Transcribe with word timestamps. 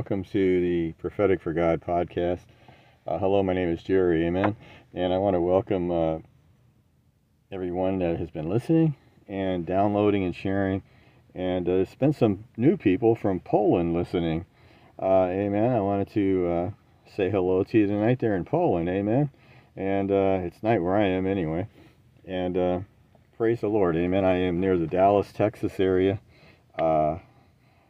welcome 0.00 0.24
to 0.24 0.62
the 0.62 0.92
Prophetic 0.92 1.42
for 1.42 1.52
God 1.52 1.82
podcast. 1.82 2.40
Uh, 3.06 3.18
hello, 3.18 3.42
my 3.42 3.52
name 3.52 3.68
is 3.68 3.82
Jerry, 3.82 4.24
amen. 4.24 4.56
And 4.94 5.12
I 5.12 5.18
want 5.18 5.34
to 5.34 5.42
welcome 5.42 5.90
uh, 5.90 6.18
everyone 7.52 7.98
that 7.98 8.16
has 8.16 8.30
been 8.30 8.48
listening 8.48 8.96
and 9.28 9.66
downloading 9.66 10.24
and 10.24 10.34
sharing. 10.34 10.82
And 11.34 11.68
uh, 11.68 11.72
there's 11.72 11.94
been 11.96 12.14
some 12.14 12.44
new 12.56 12.78
people 12.78 13.14
from 13.14 13.40
Poland 13.40 13.92
listening, 13.92 14.46
uh, 14.98 15.24
amen. 15.24 15.70
I 15.70 15.80
wanted 15.80 16.08
to 16.14 16.48
uh, 16.48 16.70
say 17.14 17.28
hello 17.28 17.62
to 17.62 17.78
you 17.78 17.86
tonight 17.86 18.20
there 18.20 18.36
in 18.36 18.46
Poland, 18.46 18.88
amen. 18.88 19.28
And 19.76 20.10
uh, 20.10 20.38
it's 20.44 20.62
night 20.62 20.80
where 20.80 20.96
I 20.96 21.08
am 21.08 21.26
anyway. 21.26 21.68
And 22.24 22.86
praise 23.36 23.60
the 23.60 23.68
Lord, 23.68 23.96
amen. 23.96 24.24
I 24.24 24.36
am 24.36 24.60
near 24.60 24.78
the 24.78 24.86
Dallas, 24.86 25.30
Texas 25.30 25.78
area 25.78 26.20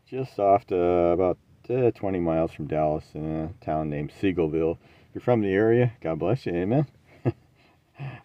just 0.09 0.41
off 0.41 0.67
to 0.67 0.77
about 0.77 1.39
uh, 1.71 1.91
20 1.93 2.19
miles 2.21 2.53
from 2.53 2.67
Dallas 2.67 3.05
in 3.15 3.25
a 3.25 3.65
town 3.65 3.89
named 3.89 4.13
Seagoville. 4.21 4.79
If 5.09 5.15
you're 5.15 5.23
from 5.23 5.43
the 5.43 5.53
area, 5.53 5.93
God 6.01 6.19
bless 6.19 6.47
you. 6.47 6.53
Amen. 6.53 6.87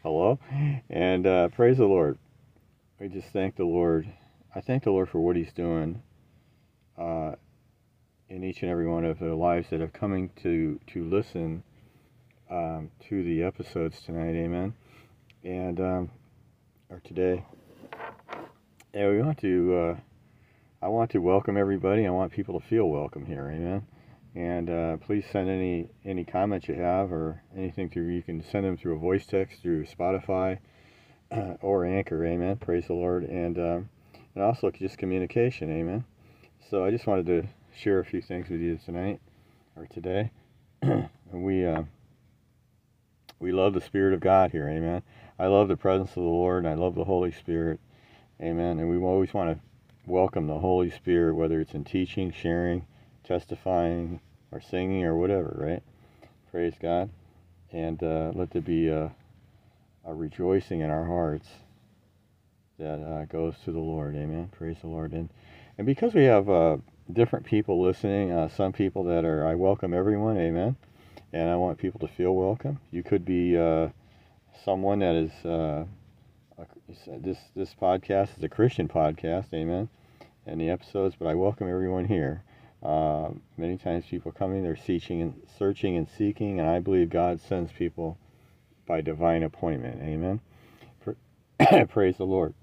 Hello. 0.04 0.40
And 0.90 1.28
uh, 1.28 1.50
praise 1.50 1.78
the 1.78 1.86
Lord. 1.86 2.18
We 3.00 3.08
just 3.08 3.30
thank 3.30 3.56
the 3.56 3.66
Lord. 3.66 4.12
I 4.54 4.62
thank 4.62 4.84
the 4.84 4.92
Lord 4.92 5.10
for 5.10 5.20
what 5.20 5.36
He's 5.36 5.54
doing 5.54 6.02
uh, 6.98 7.34
in 8.30 8.44
each 8.44 8.62
and 8.62 8.72
every 8.72 8.88
one 8.88 9.06
of 9.06 9.20
the 9.20 9.36
lives 9.36 9.70
that 9.70 9.82
have 9.82 9.94
coming 9.94 10.32
to 10.42 10.80
to 10.88 11.04
listen 11.04 11.64
um, 12.50 12.90
to 13.10 13.24
the 13.24 13.44
episodes 13.44 14.02
tonight. 14.02 14.36
Amen. 14.36 14.74
And 15.44 15.80
um, 15.80 16.12
or 16.90 17.00
today. 17.04 17.46
And 18.94 19.12
we 19.12 19.22
want 19.22 19.40
to 19.40 19.76
uh, 19.76 19.96
I 20.86 20.88
want 20.88 21.10
to 21.14 21.18
welcome 21.18 21.58
everybody. 21.58 22.06
I 22.06 22.12
want 22.12 22.32
people 22.32 22.60
to 22.60 22.68
feel 22.68 22.88
welcome 22.88 23.26
here. 23.26 23.50
Amen. 23.50 23.88
And 24.36 24.70
uh, 24.70 24.98
please 24.98 25.26
send 25.32 25.50
any 25.50 25.90
any 26.06 26.24
comments 26.24 26.68
you 26.68 26.76
have 26.76 27.12
or 27.12 27.42
anything 27.58 27.90
through. 27.90 28.10
You 28.10 28.22
can 28.22 28.44
send 28.44 28.68
them 28.68 28.78
through 28.78 28.96
a 28.96 29.00
voice 29.00 29.26
text 29.26 29.64
through 29.64 29.88
Spotify 29.88 30.60
or 31.62 31.88
Anchor. 31.88 32.24
Amen. 32.24 32.58
Praise 32.58 32.86
the 32.86 32.94
Lord. 32.94 33.24
And 33.24 33.58
um, 33.58 33.90
and 34.36 34.44
also 34.44 34.70
just 34.70 35.00
communication. 35.00 35.72
Amen. 35.72 36.06
So 36.70 36.86
I 36.86 36.92
just 36.92 37.08
wanted 37.08 37.26
to 37.26 37.48
share 37.76 37.98
a 37.98 38.06
few 38.06 38.22
things 38.22 38.48
with 38.48 38.62
you 38.62 38.78
tonight 38.86 39.20
or 39.76 39.88
today. 39.88 40.30
we 41.34 41.66
uh, 41.66 41.82
we 43.40 43.52
love 43.52 43.74
the 43.74 43.82
Spirit 43.82 44.14
of 44.14 44.20
God 44.20 44.52
here. 44.52 44.70
Amen. 44.70 45.02
I 45.40 45.48
love 45.48 45.68
the 45.68 45.78
presence 45.78 46.12
of 46.12 46.22
the 46.22 46.30
Lord. 46.30 46.64
and 46.64 46.72
I 46.72 46.78
love 46.80 46.94
the 46.94 47.06
Holy 47.06 47.32
Spirit. 47.32 47.80
Amen. 48.40 48.78
And 48.78 48.88
we 48.88 48.98
always 49.04 49.34
want 49.34 49.50
to 49.50 49.66
welcome 50.08 50.46
the 50.48 50.60
Holy 50.60 50.92
Spirit, 50.92 51.36
whether 51.36 51.60
it's 51.60 51.74
in 51.74 51.84
teaching, 51.84 52.32
sharing, 52.32 52.86
testifying, 53.24 54.20
or 54.52 54.62
singing, 54.62 55.04
or 55.04 55.18
whatever, 55.18 55.56
right? 55.60 55.84
Praise 56.52 56.76
God. 56.80 57.10
And 57.72 58.02
uh, 58.04 58.32
let 58.36 58.52
there 58.52 58.62
be 58.62 58.88
a, 58.88 59.12
a, 60.06 60.14
rejoicing 60.14 60.82
in 60.82 60.90
our 60.90 61.06
hearts 61.06 61.48
that 62.78 63.02
uh, 63.02 63.26
goes 63.26 63.56
to 63.66 63.72
the 63.72 63.80
Lord. 63.80 64.16
Amen. 64.16 64.50
Praise 64.56 64.78
the 64.82 64.88
Lord. 64.88 65.12
And, 65.12 65.30
and 65.78 65.88
because 65.88 66.14
we 66.14 66.26
have 66.26 66.50
uh, 66.50 66.78
different 67.12 67.46
people 67.46 67.82
listening, 67.82 68.32
uh, 68.32 68.48
some 68.50 68.72
people 68.72 69.04
that 69.06 69.26
are, 69.26 69.48
I 69.48 69.56
welcome 69.56 69.94
everyone. 69.94 70.38
Amen. 70.38 70.76
And 71.34 71.50
I 71.50 71.56
want 71.56 71.80
people 71.80 72.00
to 72.02 72.08
feel 72.08 72.36
welcome. 72.36 72.80
You 72.92 73.04
could 73.04 73.26
be 73.26 73.58
uh, 73.58 73.90
someone 74.64 75.00
that 75.00 75.16
is 75.16 75.46
uh, 75.46 75.86
this 76.88 77.40
this 77.56 77.74
podcast 77.74 78.38
is 78.38 78.44
a 78.44 78.50
Christian 78.50 78.88
podcast, 78.88 79.54
amen, 79.54 79.90
and 80.46 80.62
the 80.62 80.70
episodes. 80.70 81.16
But 81.18 81.28
I 81.28 81.34
welcome 81.34 81.70
everyone 81.70 82.06
here. 82.06 82.44
Uh, 82.84 83.30
many 83.58 83.78
times 83.78 84.06
people 84.06 84.32
coming, 84.32 84.62
they're 84.62 84.76
searching 84.76 85.22
and 85.22 85.42
searching 85.58 85.98
and 85.98 86.08
seeking, 86.08 86.60
and 86.60 86.70
I 86.70 86.80
believe 86.80 87.10
God 87.10 87.42
sends 87.42 87.72
people 87.72 88.18
by 88.86 89.02
divine 89.02 89.42
appointment, 89.42 90.02
amen. 90.04 90.40
Praise 91.90 92.18
the 92.18 92.26
Lord. 92.26 92.54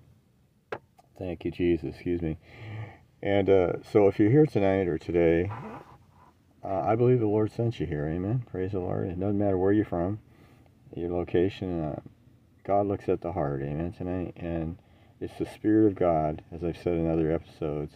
Thank 1.18 1.44
you, 1.44 1.50
Jesus. 1.50 1.94
Excuse 1.94 2.22
me. 2.22 2.36
And 3.22 3.48
uh, 3.48 3.72
so, 3.90 4.06
if 4.06 4.18
you're 4.18 4.30
here 4.30 4.46
tonight 4.46 4.86
or 4.86 4.98
today, 4.98 5.50
uh, 6.64 6.80
I 6.80 6.94
believe 6.94 7.18
the 7.18 7.26
Lord 7.26 7.50
sent 7.50 7.80
you 7.80 7.86
here. 7.86 8.06
Amen. 8.06 8.44
Praise 8.50 8.72
the 8.72 8.80
Lord. 8.80 9.08
It 9.08 9.18
doesn't 9.18 9.38
matter 9.38 9.58
where 9.58 9.72
you're 9.72 9.84
from, 9.84 10.20
your 10.94 11.10
location. 11.10 12.00
God 12.64 12.86
looks 12.86 13.08
at 13.08 13.20
the 13.20 13.32
heart, 13.32 13.62
amen, 13.62 13.92
tonight. 13.92 14.34
And 14.36 14.78
it's 15.20 15.38
the 15.38 15.46
Spirit 15.46 15.86
of 15.86 15.94
God, 15.94 16.42
as 16.52 16.62
I've 16.62 16.76
said 16.76 16.94
in 16.94 17.10
other 17.10 17.32
episodes, 17.32 17.94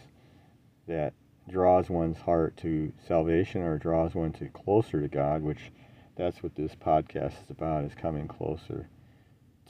that 0.87 1.13
draws 1.49 1.89
one's 1.89 2.19
heart 2.19 2.57
to 2.57 2.91
salvation 3.07 3.61
or 3.61 3.77
draws 3.77 4.13
one 4.13 4.33
to 4.33 4.47
closer 4.49 5.01
to 5.01 5.07
God, 5.07 5.41
which 5.41 5.71
that's 6.15 6.43
what 6.43 6.55
this 6.55 6.75
podcast 6.75 7.43
is 7.43 7.49
about, 7.49 7.85
is 7.85 7.93
coming 7.95 8.27
closer 8.27 8.89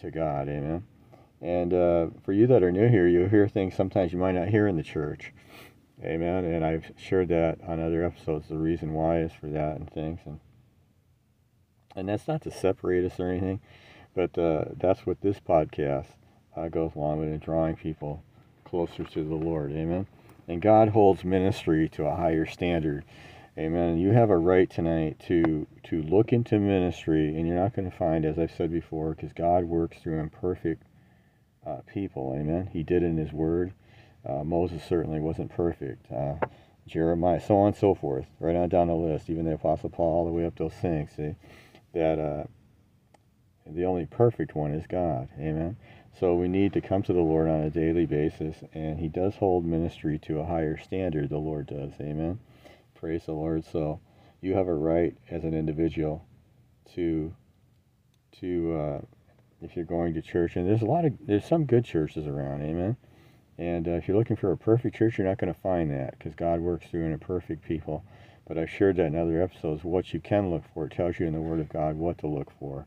to 0.01 0.11
God, 0.11 0.47
amen. 0.47 0.85
And 1.41 1.73
uh, 1.73 2.07
for 2.23 2.33
you 2.33 2.47
that 2.47 2.63
are 2.63 2.71
new 2.71 2.87
here, 2.87 3.07
you'll 3.07 3.29
hear 3.29 3.47
things 3.47 3.75
sometimes 3.75 4.11
you 4.11 4.17
might 4.17 4.33
not 4.33 4.47
hear 4.47 4.67
in 4.67 4.75
the 4.75 4.83
church. 4.83 5.33
Amen. 6.03 6.45
And 6.45 6.63
I've 6.63 6.91
shared 6.97 7.29
that 7.29 7.59
on 7.67 7.79
other 7.79 8.03
episodes. 8.03 8.47
The 8.47 8.57
reason 8.57 8.93
why 8.93 9.19
is 9.19 9.31
for 9.31 9.47
that 9.47 9.77
and 9.77 9.91
things. 9.91 10.19
And, 10.25 10.39
and 11.95 12.09
that's 12.09 12.27
not 12.27 12.41
to 12.43 12.51
separate 12.51 13.05
us 13.05 13.19
or 13.19 13.29
anything. 13.29 13.61
But 14.17 14.35
uh, 14.35 14.65
that's 14.75 15.05
what 15.05 15.21
this 15.21 15.39
podcast 15.39 16.07
uh, 16.55 16.69
goes 16.69 16.95
along 16.95 17.19
with, 17.19 17.39
drawing 17.39 17.75
people 17.75 18.23
closer 18.65 19.03
to 19.03 19.23
the 19.23 19.35
Lord. 19.35 19.71
Amen. 19.71 20.07
And 20.47 20.59
God 20.59 20.89
holds 20.89 21.23
ministry 21.23 21.87
to 21.89 22.07
a 22.07 22.15
higher 22.15 22.47
standard. 22.47 23.05
Amen. 23.59 23.99
You 23.99 24.13
have 24.13 24.31
a 24.31 24.37
right 24.37 24.67
tonight 24.67 25.21
to 25.27 25.67
to 25.83 26.01
look 26.01 26.33
into 26.33 26.57
ministry, 26.57 27.35
and 27.35 27.45
you're 27.45 27.59
not 27.59 27.75
going 27.75 27.91
to 27.91 27.95
find, 27.95 28.25
as 28.25 28.39
I've 28.39 28.55
said 28.57 28.71
before, 28.71 29.13
because 29.13 29.33
God 29.33 29.65
works 29.65 29.99
through 29.99 30.19
imperfect 30.19 30.81
uh, 31.67 31.81
people. 31.85 32.35
Amen. 32.35 32.71
He 32.73 32.81
did 32.81 33.03
in 33.03 33.17
His 33.17 33.31
Word. 33.31 33.71
Uh, 34.27 34.43
Moses 34.43 34.81
certainly 34.83 35.19
wasn't 35.19 35.51
perfect. 35.51 36.11
Uh, 36.11 36.37
Jeremiah, 36.87 37.39
so 37.39 37.57
on 37.57 37.67
and 37.67 37.75
so 37.75 37.93
forth, 37.93 38.25
right 38.39 38.55
on 38.55 38.69
down 38.69 38.87
the 38.87 38.95
list. 38.95 39.29
Even 39.29 39.45
the 39.45 39.53
Apostle 39.53 39.91
Paul, 39.91 40.11
all 40.11 40.25
the 40.25 40.31
way 40.31 40.43
up 40.43 40.57
those 40.57 40.73
things. 40.73 41.11
See, 41.15 41.35
that 41.93 42.17
uh, 42.17 42.45
the 43.73 43.85
only 43.85 44.05
perfect 44.05 44.55
one 44.55 44.73
is 44.73 44.85
God. 44.87 45.29
Amen. 45.39 45.77
So 46.19 46.33
we 46.33 46.47
need 46.47 46.73
to 46.73 46.81
come 46.81 47.03
to 47.03 47.13
the 47.13 47.19
Lord 47.19 47.47
on 47.47 47.61
a 47.61 47.69
daily 47.69 48.05
basis, 48.05 48.63
and 48.73 48.99
He 48.99 49.07
does 49.07 49.35
hold 49.35 49.65
ministry 49.65 50.17
to 50.19 50.39
a 50.39 50.45
higher 50.45 50.77
standard. 50.77 51.29
The 51.29 51.37
Lord 51.37 51.67
does. 51.67 51.93
Amen. 52.01 52.39
Praise 52.95 53.25
the 53.25 53.33
Lord. 53.33 53.65
So 53.65 53.99
you 54.41 54.55
have 54.55 54.67
a 54.67 54.73
right 54.73 55.15
as 55.29 55.43
an 55.43 55.53
individual 55.53 56.25
to 56.95 57.33
to 58.39 58.75
uh, 58.75 59.01
if 59.61 59.75
you're 59.75 59.85
going 59.85 60.13
to 60.15 60.21
church, 60.21 60.55
and 60.55 60.67
there's 60.67 60.81
a 60.81 60.85
lot 60.85 61.05
of 61.05 61.13
there's 61.21 61.45
some 61.45 61.65
good 61.65 61.85
churches 61.85 62.25
around. 62.25 62.63
Amen. 62.63 62.97
And 63.59 63.87
uh, 63.87 63.91
if 63.91 64.07
you're 64.07 64.17
looking 64.17 64.35
for 64.35 64.51
a 64.51 64.57
perfect 64.57 64.95
church, 64.95 65.17
you're 65.17 65.27
not 65.27 65.39
going 65.39 65.53
to 65.53 65.59
find 65.59 65.91
that 65.91 66.17
because 66.17 66.35
God 66.35 66.59
works 66.59 66.87
through 66.87 67.05
imperfect 67.05 67.63
people. 67.63 68.03
But 68.47 68.57
I've 68.57 68.69
shared 68.69 68.95
that 68.97 69.07
in 69.07 69.15
other 69.15 69.41
episodes. 69.41 69.83
What 69.83 70.13
you 70.13 70.19
can 70.19 70.49
look 70.51 70.63
for, 70.73 70.85
it 70.85 70.93
tells 70.93 71.19
you 71.19 71.25
in 71.25 71.33
the 71.33 71.41
Word 71.41 71.59
of 71.59 71.69
God 71.69 71.95
what 71.95 72.19
to 72.19 72.27
look 72.27 72.51
for 72.59 72.85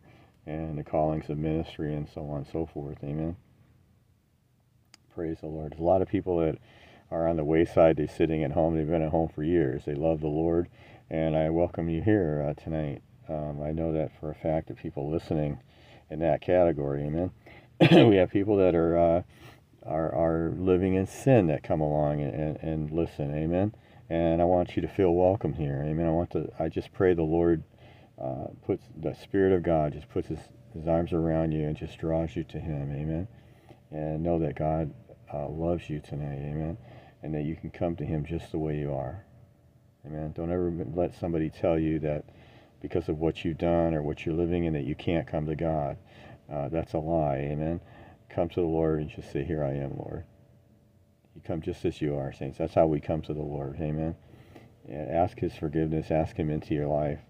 and 0.51 0.77
the 0.77 0.85
callings 0.85 1.31
of 1.31 1.39
ministry 1.39 1.95
and 1.95 2.09
so 2.13 2.29
on 2.29 2.39
and 2.39 2.47
so 2.53 2.67
forth. 2.67 2.99
Amen. 3.05 3.37
Praise 5.15 5.39
the 5.41 5.47
Lord. 5.47 5.73
There's 5.73 5.81
a 5.81 5.85
lot 5.85 6.03
of 6.03 6.09
people 6.09 6.39
that 6.39 6.59
are 7.11 7.29
on 7.29 7.37
the 7.37 7.45
wayside. 7.45 7.97
They're 7.97 8.09
sitting 8.09 8.43
at 8.43 8.53
home. 8.53 8.77
They've 8.77 8.87
been 8.87 9.03
at 9.03 9.11
home 9.11 9.29
for 9.29 9.43
years. 9.43 9.85
They 9.85 9.95
love 9.95 10.21
the 10.21 10.29
Lord, 10.29 10.69
and 11.09 11.37
I 11.37 11.51
welcome 11.51 11.89
you 11.89 12.03
here 12.03 12.47
uh, 12.49 12.61
tonight. 12.61 13.03
Um, 13.29 13.63
I 13.63 13.73
know 13.73 13.93
that 13.93 14.11
for 14.19 14.31
a 14.31 14.35
fact 14.35 14.69
that 14.69 14.79
people 14.79 15.11
listening 15.11 15.61
in 16.11 16.19
that 16.21 16.41
category. 16.41 17.03
Amen. 17.05 17.31
we 18.09 18.17
have 18.17 18.31
people 18.31 18.57
that 18.57 18.75
are 18.75 18.99
uh, 18.99 19.23
are 19.87 20.13
are 20.15 20.53
living 20.57 20.95
in 20.95 21.07
sin 21.07 21.47
that 21.47 21.63
come 21.63 21.81
along 21.81 22.21
and, 22.23 22.35
and, 22.35 22.57
and 22.59 22.91
listen. 22.91 23.35
Amen. 23.35 23.75
And 24.09 24.43
I 24.43 24.45
want 24.45 24.75
you 24.75 24.83
to 24.83 24.89
feel 24.89 25.15
welcome 25.15 25.53
here. 25.53 25.85
Amen. 25.87 26.07
I 26.07 26.11
want 26.11 26.31
to. 26.33 26.51
I 26.59 26.69
just 26.69 26.93
pray 26.93 27.15
the 27.15 27.23
Lord 27.23 27.63
uh, 28.21 28.49
puts 28.67 28.85
the 29.01 29.15
Spirit 29.15 29.53
of 29.53 29.63
God 29.63 29.95
just 29.95 30.09
puts 30.11 30.29
his, 30.29 30.39
his 30.75 30.87
arms 30.87 31.13
around 31.13 31.53
you 31.53 31.67
and 31.67 31.77
just 31.77 31.99
draws 31.99 32.37
you 32.37 32.45
to 32.45 32.59
Him. 32.59 32.93
Amen. 32.93 33.27
And 33.91 34.23
know 34.23 34.39
that 34.39 34.57
God 34.57 34.93
uh, 35.33 35.49
loves 35.49 35.89
you 35.89 36.01
tonight. 36.01 36.39
Amen. 36.39 36.77
And 37.23 37.35
that 37.35 37.43
you 37.45 37.57
can 37.57 37.71
come 37.71 37.97
to 37.97 38.05
Him 38.05 38.25
just 38.27 38.53
the 38.53 38.59
way 38.59 38.79
you 38.79 38.93
are. 38.93 39.25
Amen. 40.07 40.33
Don't 40.35 40.53
ever 40.53 40.73
let 40.95 41.15
somebody 41.19 41.51
tell 41.51 41.79
you 41.79 41.99
that 42.01 42.25
because 42.81 43.09
of 43.09 43.19
what 43.19 43.45
you've 43.45 43.59
done 43.59 43.95
or 43.95 44.03
what 44.03 44.25
you're 44.25 44.35
living 44.35 44.65
in 44.65 44.73
that 44.75 44.85
you 44.85 44.95
can't 44.95 45.27
come 45.27 45.47
to 45.47 45.57
God. 45.57 45.97
Uh, 46.51 46.69
that's 46.69 46.95
a 46.95 46.99
lie. 46.99 47.37
Amen. 47.37 47.81
Come 48.29 48.49
to 48.51 48.61
the 48.61 48.67
Lord 48.67 49.01
and 49.01 49.11
just 49.11 49.33
say, 49.33 49.45
Here 49.45 49.65
I 49.65 49.73
am, 49.73 49.97
Lord. 49.97 50.25
You 51.35 51.41
come 51.43 51.63
just 51.63 51.85
as 51.85 52.01
you 52.03 52.17
are, 52.17 52.33
saints. 52.33 52.59
That's 52.59 52.75
how 52.75 52.87
we 52.87 53.01
come 53.01 53.23
to 53.23 53.35
the 53.35 53.43
Lord. 53.43 53.77
Amen. 53.81 54.15
And 54.89 55.11
ask 55.11 55.39
His 55.39 55.55
forgiveness. 55.55 56.11
Ask 56.11 56.37
Him 56.37 56.51
into 56.51 56.75
your 56.75 56.89
life. 56.89 57.21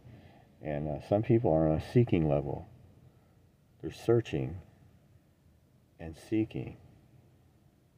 And 0.63 0.89
uh, 0.89 1.09
some 1.09 1.23
people 1.23 1.53
are 1.53 1.69
on 1.69 1.79
a 1.79 1.93
seeking 1.93 2.29
level. 2.29 2.69
They're 3.81 3.93
searching 3.93 4.59
and 5.99 6.15
seeking. 6.29 6.77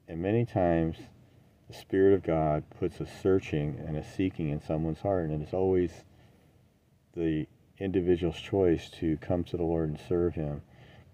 And 0.09 0.21
many 0.21 0.45
times, 0.45 0.97
the 1.69 1.75
Spirit 1.75 2.15
of 2.15 2.23
God 2.23 2.65
puts 2.79 3.01
a 3.01 3.07
searching 3.07 3.83
and 3.87 3.97
a 3.97 4.05
seeking 4.05 4.51
in 4.51 4.61
someone's 4.61 5.01
heart, 5.01 5.31
and 5.31 5.43
it's 5.43 5.55
always 5.55 5.91
the 7.15 7.47
individual's 7.79 8.39
choice 8.39 8.91
to 8.91 9.17
come 9.19 9.43
to 9.45 9.57
the 9.57 9.63
Lord 9.63 9.89
and 9.89 9.99
serve 10.09 10.35
Him. 10.35 10.63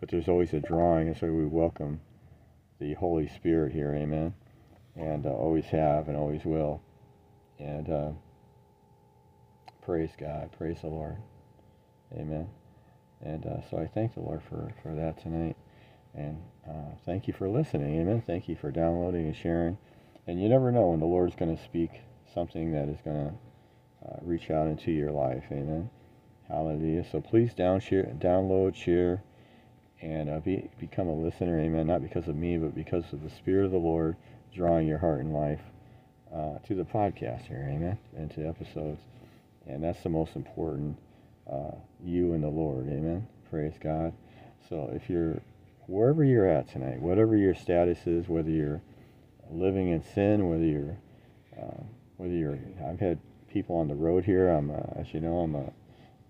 But 0.01 0.11
there's 0.11 0.29
always 0.29 0.53
a 0.55 0.61
drawing, 0.61 1.09
and 1.09 1.17
so 1.17 1.27
we 1.29 1.47
welcome 1.47 2.01
the 2.79 2.95
Holy 2.95 3.29
Spirit 3.29 3.73
here, 3.73 3.95
amen, 3.95 4.35
and 4.97 5.27
uh, 5.27 5.31
always 5.31 5.67
have 5.67 6.09
and 6.09 6.17
always 6.17 6.45
will. 6.45 6.83
And 7.59 7.89
uh, 7.89 8.11
praise 9.83 10.11
God, 10.19 10.51
praise 10.57 10.81
the 10.81 10.89
Lord, 10.89 11.17
amen. 12.13 12.49
And 13.21 13.47
uh, 13.47 13.69
so 13.71 13.79
I 13.79 13.87
thank 13.87 14.15
the 14.15 14.21
Lord 14.21 14.43
for, 14.49 14.73
for 14.83 14.95
that 14.95 15.21
tonight. 15.21 15.57
And 16.15 16.41
uh, 16.69 16.95
thank 17.05 17.29
you 17.29 17.35
for 17.35 17.49
listening, 17.49 18.01
amen. 18.01 18.23
Thank 18.27 18.49
you 18.49 18.57
for 18.57 18.71
downloading 18.71 19.27
and 19.27 19.37
sharing. 19.37 19.79
And 20.27 20.41
you 20.41 20.49
never 20.49 20.71
know 20.71 20.89
when 20.89 21.01
the 21.01 21.07
Lord's 21.07 21.37
going 21.37 21.57
to 21.57 21.63
speak 21.63 21.91
something 22.33 22.73
that 22.73 22.89
is 22.89 22.99
going 23.05 23.31
to 23.31 24.09
uh, 24.09 24.17
reach 24.23 24.51
out 24.51 24.67
into 24.67 24.91
your 24.93 25.11
life, 25.11 25.45
amen. 25.51 25.91
Hallelujah. 26.49 27.05
So 27.11 27.21
please 27.21 27.53
down 27.53 27.81
share, 27.81 28.05
download, 28.19 28.75
share, 28.75 29.23
and 30.01 30.31
uh, 30.31 30.41
be, 30.41 30.71
become 30.79 31.09
a 31.09 31.15
listener. 31.15 31.61
Amen. 31.61 31.87
Not 31.87 32.03
because 32.03 32.29
of 32.29 32.37
me, 32.37 32.57
but 32.57 32.75
because 32.75 33.13
of 33.13 33.23
the 33.23 33.31
Spirit 33.31 33.67
of 33.67 33.71
the 33.73 33.79
Lord 33.79 34.17
drawing 34.55 34.87
your 34.87 34.99
heart 34.99 35.21
and 35.21 35.35
life 35.35 35.61
uh, 36.35 36.59
to 36.67 36.75
the 36.75 36.85
podcast 36.85 37.47
here. 37.47 37.69
Amen. 37.71 37.99
And 38.17 38.31
to 38.33 38.49
episodes. 38.49 39.03
And 39.67 39.85
that's 39.85 40.03
the 40.03 40.09
most 40.09 40.37
important. 40.37 40.97
Uh, 41.51 41.77
you 42.05 42.35
and 42.35 42.43
the 42.43 42.49
Lord. 42.49 42.87
Amen. 42.89 43.27
Praise 43.51 43.75
God. 43.81 44.13
So 44.69 44.91
if 44.93 45.09
you're 45.09 45.41
wherever 45.87 46.23
you're 46.23 46.49
at 46.49 46.69
tonight, 46.69 47.01
whatever 47.01 47.37
your 47.37 47.55
status 47.55 48.07
is, 48.07 48.29
whether 48.29 48.51
you're 48.51 48.83
living 49.51 49.89
in 49.89 50.03
sin, 50.03 50.49
whether 50.49 50.65
you're 50.65 50.99
uh, 51.61 51.83
whether 52.19 52.35
you're 52.35 52.59
I've 52.87 53.01
had 53.01 53.19
people 53.51 53.77
on 53.77 53.89
the 53.89 53.95
road 53.95 54.25
here. 54.25 54.51
I'm 54.51 54.71
uh, 54.71 55.01
as 55.01 55.15
you 55.15 55.21
know 55.21 55.39
I'm 55.39 55.55
a 55.55 55.73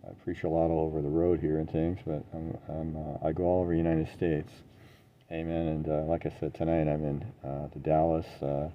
I 0.09 0.13
preach 0.25 0.45
a 0.45 0.49
lot 0.49 0.71
all 0.71 0.87
over 0.87 1.03
the 1.03 1.09
road 1.09 1.41
here 1.41 1.59
and 1.59 1.71
things, 1.71 1.99
but 2.07 2.25
I'm, 2.33 2.57
I'm 2.69 2.97
uh, 2.97 3.29
I 3.29 3.33
go 3.33 3.45
all 3.45 3.61
over 3.63 3.73
the 3.73 3.79
United 3.79 4.09
States. 4.13 4.53
Amen. 5.31 5.67
And 5.69 5.89
uh, 5.89 6.03
like 6.05 6.25
I 6.25 6.33
said 6.41 6.55
tonight, 6.55 6.89
I'm 6.89 7.05
in 7.05 7.33
uh, 7.45 7.69
the 7.75 7.81
Dallas, 7.81 8.27
uh, 8.41 8.71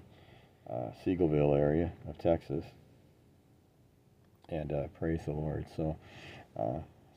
uh, 0.70 0.92
Seagoville 1.04 1.58
area 1.58 1.92
of 2.08 2.20
Texas. 2.20 2.64
And 4.50 4.72
uh, 4.72 4.88
praise 5.00 5.22
the 5.26 5.32
Lord. 5.32 5.66
So 5.76 5.98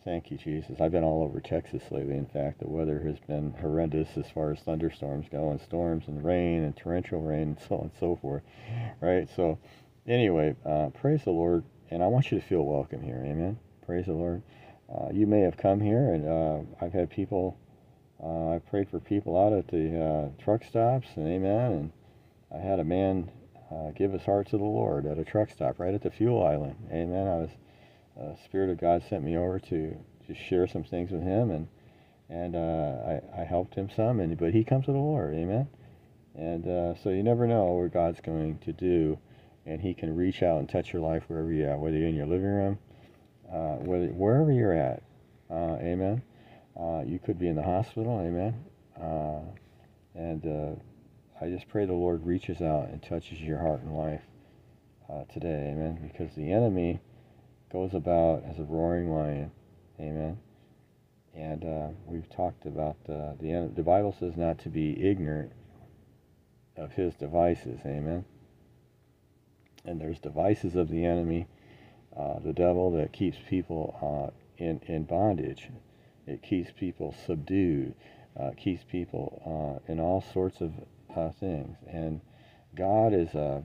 thank 0.04 0.30
you, 0.30 0.38
Jesus. 0.38 0.80
I've 0.80 0.92
been 0.92 1.04
all 1.04 1.22
over 1.22 1.40
Texas 1.40 1.82
lately. 1.90 2.16
In 2.16 2.26
fact, 2.26 2.60
the 2.60 2.68
weather 2.68 3.00
has 3.00 3.18
been 3.26 3.54
horrendous 3.60 4.08
as 4.16 4.30
far 4.30 4.52
as 4.52 4.60
thunderstorms 4.60 5.26
go, 5.30 5.50
and 5.50 5.60
storms 5.60 6.08
and 6.08 6.24
rain 6.24 6.62
and 6.64 6.76
torrential 6.76 7.20
rain 7.20 7.42
and 7.42 7.58
so 7.68 7.76
on 7.76 7.82
and 7.82 7.90
so 7.98 8.16
forth. 8.16 8.42
Right. 9.00 9.28
So 9.34 9.58
anyway, 10.06 10.54
praise 10.94 11.24
the 11.24 11.30
Lord. 11.30 11.64
And 11.90 12.02
I 12.02 12.08
want 12.08 12.32
you 12.32 12.40
to 12.40 12.46
feel 12.46 12.64
welcome 12.64 13.00
here. 13.02 13.22
Amen. 13.24 13.58
Praise 13.84 14.06
the 14.06 14.12
Lord. 14.12 14.42
Uh, 14.92 15.08
you 15.12 15.26
may 15.26 15.40
have 15.40 15.56
come 15.56 15.80
here, 15.80 16.12
and 16.12 16.28
uh, 16.28 16.84
I've 16.84 16.92
had 16.92 17.10
people, 17.10 17.56
uh, 18.22 18.54
I 18.54 18.58
prayed 18.58 18.88
for 18.88 18.98
people 18.98 19.36
out 19.36 19.52
at 19.52 19.68
the 19.68 20.00
uh, 20.00 20.42
truck 20.42 20.64
stops, 20.64 21.08
and 21.16 21.28
amen. 21.28 21.72
And 21.72 21.92
I 22.52 22.58
had 22.58 22.80
a 22.80 22.84
man 22.84 23.30
uh, 23.70 23.90
give 23.90 24.12
his 24.12 24.24
heart 24.24 24.48
to 24.48 24.58
the 24.58 24.64
Lord 24.64 25.06
at 25.06 25.18
a 25.18 25.24
truck 25.24 25.50
stop 25.50 25.78
right 25.78 25.94
at 25.94 26.02
the 26.02 26.10
fuel 26.10 26.44
island. 26.44 26.76
Amen. 26.90 27.26
I 27.26 27.36
was, 27.36 27.50
uh, 28.20 28.34
Spirit 28.44 28.70
of 28.70 28.80
God 28.80 29.02
sent 29.08 29.24
me 29.24 29.36
over 29.36 29.58
to, 29.58 29.96
to 30.26 30.34
share 30.34 30.66
some 30.66 30.84
things 30.84 31.10
with 31.10 31.22
him, 31.22 31.50
and 31.50 31.68
and 32.28 32.56
I, 32.56 33.20
I 33.38 33.44
helped 33.44 33.76
him 33.76 33.88
some, 33.94 34.18
and 34.18 34.36
but 34.36 34.52
he 34.52 34.64
comes 34.64 34.86
to 34.86 34.92
the 34.92 34.98
Lord. 34.98 35.34
Amen. 35.34 35.68
And 36.34 36.96
so 37.02 37.10
you 37.10 37.22
never 37.22 37.46
know 37.46 37.64
what 37.64 37.92
God's 37.92 38.20
going 38.20 38.58
to 38.58 38.72
do, 38.72 39.16
and 39.64 39.80
He 39.80 39.94
can 39.94 40.14
reach 40.14 40.42
out 40.42 40.58
and 40.58 40.68
touch 40.68 40.92
your 40.92 41.02
life 41.02 41.22
wherever 41.28 41.52
you're 41.52 41.76
whether 41.78 41.96
you're 41.96 42.08
in 42.08 42.16
your 42.16 42.26
living 42.26 42.46
room 42.46 42.78
uh, 43.52 43.76
whether, 43.76 44.06
wherever 44.06 44.52
you're 44.52 44.72
at. 44.72 45.02
Uh, 45.50 45.76
amen. 45.80 46.22
Uh, 46.78 47.02
you 47.06 47.18
could 47.18 47.38
be 47.38 47.48
in 47.48 47.56
the 47.56 47.62
hospital. 47.62 48.20
Amen. 48.20 48.64
Uh, 49.00 49.40
and 50.14 50.46
uh, 50.46 51.44
I 51.44 51.48
just 51.48 51.68
pray 51.68 51.86
the 51.86 51.92
Lord 51.92 52.24
reaches 52.26 52.60
out 52.60 52.88
and 52.88 53.02
touches 53.02 53.40
your 53.40 53.58
heart 53.58 53.80
and 53.82 53.96
life 53.96 54.22
uh, 55.10 55.24
today. 55.32 55.72
Amen. 55.72 55.98
Because 56.02 56.34
the 56.34 56.50
enemy 56.52 57.00
goes 57.72 57.94
about 57.94 58.44
as 58.44 58.58
a 58.58 58.64
roaring 58.64 59.12
lion. 59.12 59.50
Amen. 60.00 60.38
And 61.34 61.96
we've 62.06 62.28
talked 62.30 62.64
about 62.66 62.96
the 63.04 63.70
the 63.74 63.82
Bible 63.82 64.14
says 64.18 64.36
not 64.36 64.58
to 64.60 64.68
be 64.68 65.08
ignorant 65.10 65.52
of 66.76 66.92
his 66.92 67.14
devices. 67.14 67.80
Amen. 67.84 68.24
And 69.84 70.00
there's 70.00 70.18
devices 70.18 70.76
of 70.76 70.88
the 70.88 71.04
enemy 71.04 71.46
uh, 72.16 72.38
the 72.40 72.52
devil 72.52 72.90
that 72.92 73.12
keeps 73.12 73.36
people 73.48 73.94
uh, 74.00 74.62
in, 74.62 74.80
in 74.86 75.04
bondage. 75.04 75.68
It 76.26 76.42
keeps 76.42 76.70
people 76.72 77.14
subdued, 77.26 77.94
uh, 78.40 78.52
keeps 78.56 78.82
people 78.84 79.82
uh, 79.88 79.92
in 79.92 80.00
all 80.00 80.24
sorts 80.32 80.60
of 80.60 80.72
uh, 81.14 81.30
things. 81.38 81.76
And 81.86 82.20
God 82.74 83.12
is 83.12 83.34
uh, 83.34 83.60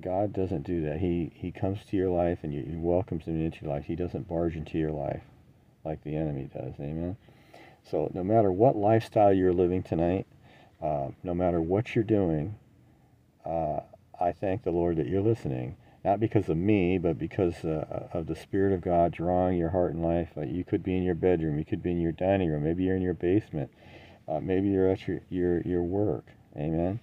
God 0.00 0.32
doesn't 0.32 0.62
do 0.62 0.82
that. 0.82 0.98
He 0.98 1.32
He 1.34 1.52
comes 1.52 1.84
to 1.90 1.96
your 1.96 2.10
life 2.10 2.40
and 2.42 2.52
you, 2.52 2.62
he 2.62 2.76
welcomes 2.76 3.24
him 3.24 3.44
into 3.44 3.64
your 3.64 3.74
life. 3.74 3.84
He 3.84 3.96
doesn't 3.96 4.28
barge 4.28 4.56
into 4.56 4.78
your 4.78 4.92
life 4.92 5.22
like 5.84 6.02
the 6.04 6.16
enemy 6.16 6.48
does. 6.52 6.74
Amen. 6.80 7.16
So 7.84 8.10
no 8.14 8.22
matter 8.24 8.52
what 8.52 8.76
lifestyle 8.76 9.32
you're 9.32 9.52
living 9.52 9.82
tonight, 9.82 10.26
no 10.80 11.34
matter 11.34 11.60
what 11.60 11.94
you're 11.94 12.04
doing, 12.04 12.54
I 13.44 14.32
thank 14.32 14.62
the 14.62 14.70
Lord 14.70 14.96
that 14.96 15.08
you're 15.08 15.22
listening 15.22 15.76
not 16.04 16.18
because 16.18 16.48
of 16.48 16.56
me, 16.56 16.98
but 16.98 17.18
because 17.18 17.64
uh, 17.64 18.08
of 18.12 18.26
the 18.26 18.34
Spirit 18.34 18.72
of 18.72 18.80
God 18.80 19.12
drawing 19.12 19.56
your 19.56 19.70
heart 19.70 19.94
and 19.94 20.02
life. 20.02 20.30
Uh, 20.36 20.42
you 20.42 20.64
could 20.64 20.82
be 20.82 20.96
in 20.96 21.02
your 21.04 21.14
bedroom, 21.14 21.58
you 21.58 21.64
could 21.64 21.82
be 21.82 21.92
in 21.92 22.00
your 22.00 22.12
dining 22.12 22.50
room, 22.50 22.64
maybe 22.64 22.84
you're 22.84 22.96
in 22.96 23.02
your 23.02 23.14
basement, 23.14 23.70
uh, 24.28 24.40
maybe 24.40 24.68
you're 24.68 24.90
at 24.90 25.06
your 25.06 25.20
your, 25.30 25.60
your 25.62 25.82
work. 25.82 26.26
Amen. 26.56 26.98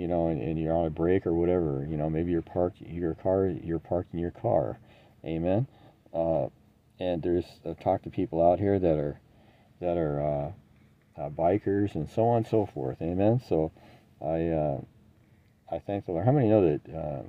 Uh, 0.00 0.02
you 0.02 0.08
know, 0.08 0.28
and, 0.28 0.40
and, 0.40 0.58
you're 0.58 0.74
on 0.74 0.86
a 0.86 0.90
break 0.90 1.26
or 1.26 1.34
whatever. 1.34 1.86
You 1.88 1.96
know, 1.96 2.08
maybe 2.08 2.30
you're 2.30 2.42
parked 2.42 2.80
your 2.80 3.14
car, 3.14 3.48
you're 3.48 3.78
parking 3.78 4.18
your 4.18 4.30
car. 4.30 4.78
Amen. 5.24 5.66
Uh, 6.14 6.46
and 6.98 7.22
there's 7.22 7.44
I've 7.66 7.78
talked 7.78 8.04
to 8.04 8.10
people 8.10 8.42
out 8.42 8.58
here 8.58 8.78
that 8.78 8.98
are 8.98 9.20
that 9.80 9.96
are 9.96 10.52
uh, 11.18 11.30
bikers 11.30 11.94
and 11.94 12.08
so 12.08 12.28
on 12.28 12.38
and 12.38 12.46
so 12.46 12.66
forth. 12.66 13.00
Amen. 13.02 13.40
So 13.48 13.72
I 14.22 14.80
I 15.74 15.78
thank 15.78 16.06
the 16.06 16.12
Lord. 16.12 16.26
How 16.26 16.32
many 16.32 16.48
know 16.48 16.62
that 16.62 17.26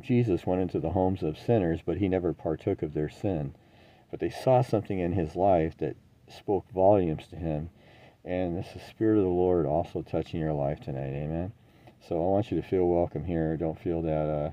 Jesus 0.00 0.46
went 0.46 0.62
into 0.62 0.78
the 0.78 0.90
homes 0.90 1.22
of 1.22 1.38
sinners, 1.38 1.80
but 1.84 1.98
he 1.98 2.08
never 2.08 2.32
partook 2.32 2.82
of 2.82 2.94
their 2.94 3.08
sin. 3.08 3.54
But 4.10 4.20
they 4.20 4.30
saw 4.30 4.62
something 4.62 4.98
in 4.98 5.12
his 5.12 5.36
life 5.36 5.76
that 5.78 5.96
spoke 6.28 6.70
volumes 6.70 7.26
to 7.28 7.36
him. 7.36 7.70
And 8.24 8.58
it's 8.58 8.72
the 8.72 8.80
Spirit 8.80 9.18
of 9.18 9.24
the 9.24 9.30
Lord 9.30 9.66
also 9.66 10.02
touching 10.02 10.40
your 10.40 10.52
life 10.52 10.80
tonight. 10.80 11.14
Amen. 11.14 11.52
So 12.10 12.16
I 12.16 12.26
want 12.26 12.50
you 12.50 12.60
to 12.60 12.68
feel 12.68 12.88
welcome 12.88 13.24
here. 13.24 13.56
Don't 13.56 13.78
feel 13.78 14.02
that, 14.02 14.28
uh, 14.28 14.50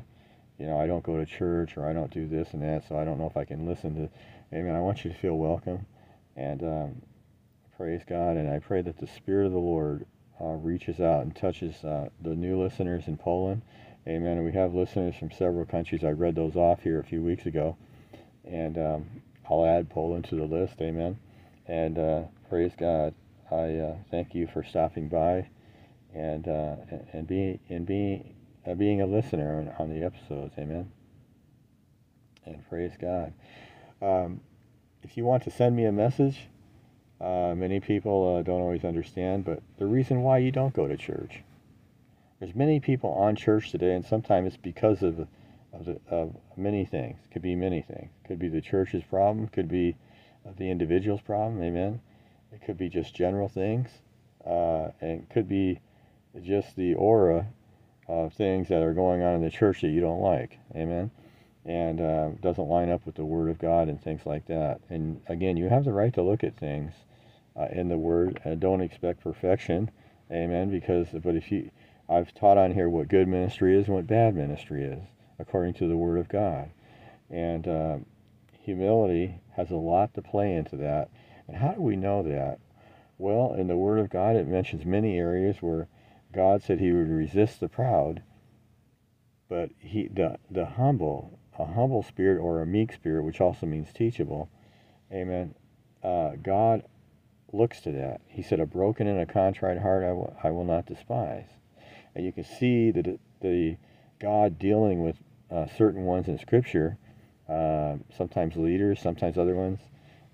you 0.60 0.68
know, 0.68 0.80
I 0.80 0.86
don't 0.86 1.04
go 1.04 1.18
to 1.18 1.26
church 1.26 1.76
or 1.76 1.90
I 1.90 1.94
don't 1.94 2.12
do 2.12 2.28
this 2.28 2.54
and 2.54 2.62
that, 2.62 2.88
so 2.88 3.00
I 3.00 3.04
don't 3.04 3.18
know 3.18 3.26
if 3.26 3.36
I 3.36 3.46
can 3.46 3.66
listen 3.66 3.96
to. 3.96 4.56
Amen. 4.56 4.76
I 4.76 4.80
want 4.80 5.04
you 5.04 5.12
to 5.12 5.18
feel 5.18 5.40
welcome. 5.40 5.88
And 6.36 6.62
um, 6.62 7.02
praise 7.76 8.04
God. 8.08 8.38
And 8.38 8.48
I 8.48 8.60
pray 8.60 8.84
that 8.84 9.00
the 9.00 9.08
Spirit 9.08 9.48
of 9.48 9.54
the 9.54 9.58
Lord 9.58 10.06
uh, 10.40 10.54
reaches 10.54 11.00
out 11.00 11.24
and 11.24 11.36
touches 11.36 11.84
uh, 11.84 12.10
the 12.22 12.36
new 12.36 12.62
listeners 12.62 13.08
in 13.08 13.18
Poland 13.18 13.64
Amen. 14.08 14.38
And 14.38 14.46
we 14.46 14.52
have 14.52 14.76
listeners 14.76 15.16
from 15.16 15.32
several 15.32 15.66
countries. 15.66 16.04
I 16.04 16.12
read 16.12 16.36
those 16.36 16.56
off 16.56 16.84
here 16.84 17.00
a 17.00 17.04
few 17.04 17.24
weeks 17.24 17.48
ago. 17.48 17.76
And 18.46 18.78
um, 18.78 19.06
I'll 19.50 19.66
add 19.66 19.90
Poland 19.90 20.26
to 20.26 20.36
the 20.36 20.46
list. 20.46 20.76
Amen. 20.80 21.18
And 21.66 21.98
uh, 21.98 22.22
praise 22.50 22.74
God. 22.78 23.16
I 23.50 23.78
uh, 23.78 23.96
thank 24.12 24.36
you 24.36 24.46
for 24.46 24.64
stopping 24.64 25.10
by 25.10 25.48
and 26.18 26.48
uh, 26.48 26.76
and 27.14 27.28
being 27.28 27.60
and 27.70 27.86
being 27.86 28.36
uh, 28.66 28.74
being 28.74 29.02
a 29.02 29.06
listener 29.06 29.74
on, 29.80 29.90
the 29.90 30.04
episodes. 30.04 30.54
Amen. 30.58 30.92
And 32.46 32.68
praise 32.70 32.94
God. 33.00 33.34
Um, 34.02 34.42
if 35.04 35.18
you 35.18 35.26
want 35.26 35.44
to 35.44 35.52
send 35.52 35.76
me 35.76 35.86
a 35.86 35.92
message, 35.92 36.48
uh, 37.22 37.54
many 37.56 37.80
people 37.80 38.38
uh, 38.38 38.42
don't 38.42 38.62
always 38.62 38.84
understand, 38.84 39.46
but 39.46 39.62
the 39.78 39.86
reason 39.86 40.22
why 40.22 40.40
you 40.40 40.52
don't 40.52 40.74
go 40.74 40.88
to 40.88 40.98
church 40.98 41.44
there's 42.40 42.56
many 42.56 42.80
people 42.80 43.12
on 43.14 43.36
church 43.36 43.72
today, 43.72 43.96
and 43.96 44.06
sometimes 44.06 44.48
it's 44.48 44.58
because 44.58 45.02
of 45.04 45.28
of, 45.74 45.86
the, 45.86 46.00
of 46.10 46.36
many 46.56 46.86
things. 46.86 47.20
Could 47.32 47.42
be 47.42 47.56
many 47.56 47.82
things. 47.82 48.10
Could 48.26 48.40
be 48.40 48.48
the 48.48 48.62
church's 48.62 49.04
problem. 49.04 49.48
Could 49.48 49.68
be 49.68 49.96
the 50.58 50.70
individual's 50.70 51.22
problem. 51.22 51.62
Amen. 51.62 52.00
It 52.52 52.62
could 52.66 52.78
be 52.78 52.90
just 52.90 53.14
general 53.14 53.50
things, 53.50 53.90
uh, 54.46 54.90
and 55.02 55.22
it 55.22 55.30
could 55.30 55.50
be 55.50 55.80
just 56.44 56.76
the 56.76 56.96
aura 56.96 57.48
of 58.08 58.34
things 58.34 58.70
that 58.70 58.82
are 58.82 58.94
going 58.94 59.22
on 59.22 59.36
in 59.36 59.44
the 59.44 59.50
church 59.50 59.82
that 59.82 59.90
you 59.90 60.02
don't 60.02 60.22
like. 60.22 60.58
Amen. 60.76 61.12
And 61.66 62.00
uh, 62.00 62.30
doesn't 62.42 62.70
line 62.70 62.90
up 62.90 63.06
with 63.06 63.16
the 63.16 63.26
Word 63.26 63.50
of 63.50 63.60
God 63.60 63.90
and 63.90 64.02
things 64.02 64.26
like 64.26 64.46
that. 64.48 64.80
And 64.90 65.22
again, 65.28 65.58
you 65.58 65.68
have 65.68 65.84
the 65.84 65.92
right 65.92 66.14
to 66.14 66.22
look 66.22 66.44
at 66.44 66.58
things 66.58 66.94
uh, 67.58 67.68
in 67.72 67.90
the 67.90 67.98
Word 67.98 68.40
and 68.46 68.60
don't 68.60 68.82
expect 68.82 69.22
perfection. 69.22 69.92
Amen. 70.32 70.70
Because, 70.72 71.08
but 71.22 71.36
if 71.36 71.52
you 71.52 71.70
I've 72.10 72.34
taught 72.34 72.58
on 72.58 72.72
here 72.74 72.88
what 72.88 73.10
good 73.10 73.28
ministry 73.28 73.78
is 73.78 73.88
and 73.88 73.96
what 73.96 74.08
bad 74.08 74.34
ministry 74.34 74.84
is, 74.84 75.04
according 75.40 75.74
to 75.76 75.88
the 75.88 75.98
Word 75.98 76.18
of 76.20 76.30
God. 76.30 76.70
And 77.30 77.68
uh, 77.68 77.98
humility 78.62 79.42
has 79.58 79.72
a 79.72 79.76
lot 79.76 80.14
to 80.14 80.22
play 80.22 80.54
into 80.56 80.78
that. 80.78 81.10
And 81.48 81.58
how 81.58 81.74
do 81.74 81.82
we 81.82 81.98
know 81.98 82.24
that? 82.24 82.60
Well, 83.18 83.56
in 83.56 83.68
the 83.68 83.76
Word 83.76 84.00
of 84.00 84.10
God, 84.10 84.38
it 84.38 84.48
mentions 84.48 84.86
many 84.86 85.18
areas 85.18 85.58
where 85.60 85.90
God 86.38 86.62
said 86.62 86.80
He 86.80 86.92
would 86.92 87.10
resist 87.10 87.60
the 87.60 87.68
proud, 87.68 88.22
but 89.50 89.72
He 89.80 90.08
the 90.08 90.38
the 90.52 90.66
humble, 90.66 91.40
a 91.58 91.66
humble 91.66 92.04
spirit 92.04 92.40
or 92.40 92.62
a 92.62 92.66
meek 92.68 92.94
spirit, 92.94 93.24
which 93.24 93.42
also 93.42 93.66
means 93.66 93.92
teachable. 93.92 94.48
Amen. 95.12 95.56
Uh, 96.04 96.34
God 96.42 96.84
looks 97.52 97.82
to 97.82 97.92
that. 97.94 98.22
He 98.28 98.44
said, 98.44 98.60
"A 98.60 98.68
broken 98.68 99.08
and 99.08 99.20
a 99.20 99.26
contrite 99.26 99.80
heart 99.80 100.04
I 100.04 100.12
will, 100.12 100.38
I 100.44 100.52
will 100.52 100.64
not 100.64 100.86
despise." 100.86 101.48
And 102.14 102.24
you 102.24 102.32
can 102.32 102.44
see 102.44 102.92
that 102.92 103.20
the 103.42 103.78
God 104.20 104.60
dealing 104.60 105.02
with 105.02 105.16
uh, 105.50 105.66
certain 105.66 106.06
ones 106.06 106.28
in 106.28 106.38
Scripture, 106.38 107.00
uh, 107.50 107.96
sometimes 108.16 108.56
leaders, 108.56 109.00
sometimes 109.00 109.40
other 109.40 109.56
ones, 109.56 109.80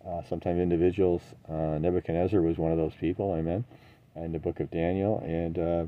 uh, 0.05 0.21
sometimes 0.27 0.59
individuals. 0.59 1.21
Uh, 1.47 1.77
Nebuchadnezzar 1.79 2.41
was 2.41 2.57
one 2.57 2.73
of 2.73 2.77
those 2.77 2.93
people, 2.95 3.33
amen, 3.33 3.63
in 4.15 4.31
the 4.31 4.39
book 4.39 4.59
of 4.59 4.71
Daniel. 4.71 5.19
And, 5.25 5.57
uh, 5.57 5.85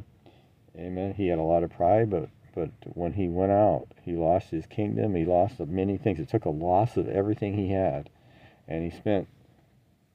amen, 0.77 1.13
he 1.15 1.27
had 1.27 1.39
a 1.39 1.43
lot 1.43 1.63
of 1.63 1.71
pride, 1.71 2.09
but, 2.09 2.29
but 2.53 2.69
when 2.93 3.13
he 3.13 3.27
went 3.27 3.51
out, 3.51 3.87
he 4.03 4.13
lost 4.13 4.49
his 4.49 4.65
kingdom, 4.65 5.15
he 5.15 5.25
lost 5.25 5.59
many 5.59 5.97
things. 5.97 6.19
It 6.19 6.29
took 6.29 6.45
a 6.45 6.49
loss 6.49 6.97
of 6.97 7.07
everything 7.07 7.55
he 7.55 7.71
had. 7.71 8.09
And 8.67 8.83
he 8.83 8.97
spent 8.97 9.27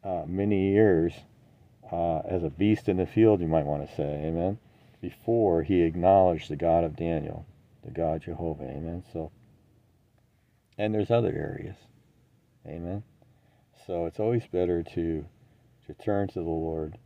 uh, 0.03 0.25
many 0.27 0.73
years 0.73 1.13
as 1.93 2.45
a 2.45 2.51
beast 2.51 2.89
in 2.89 2.99
the 2.99 3.07
field, 3.07 3.41
you 3.41 3.49
might 3.49 3.67
want 3.67 3.89
to 3.89 3.95
say, 3.97 4.25
amen 4.25 4.59
before 5.01 5.63
he 5.63 5.83
acknowledged 5.83 6.51
the 6.51 6.57
God 6.57 6.85
of 6.85 6.97
Daniel, 6.97 7.47
the 7.83 7.91
God 7.91 8.23
Jehovah. 8.23 8.65
Amen. 8.65 9.03
So, 9.13 9.31
and 10.77 10.95
there's 10.95 11.11
other 11.11 11.33
areas. 11.33 11.77
Amen. 12.67 13.03
So 13.87 14.07
it's 14.07 14.21
always 14.21 14.47
better 14.47 14.83
to 14.83 15.25
to 15.87 15.95
turn 15.95 16.29
to 16.29 16.35
the 16.35 16.41
Lord. 16.43 16.99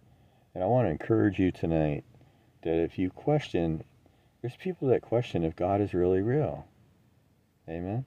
And 0.54 0.62
I 0.62 0.66
want 0.66 0.86
to 0.86 0.90
encourage 0.90 1.38
you 1.38 1.50
tonight 1.50 2.04
that 2.62 2.82
if 2.82 2.98
you 2.98 3.10
question, 3.10 3.82
there's 4.40 4.56
people 4.56 4.88
that 4.88 5.02
question 5.02 5.44
if 5.44 5.56
God 5.56 5.80
is 5.80 5.94
really 5.94 6.22
real. 6.22 6.66
Amen. 7.68 8.04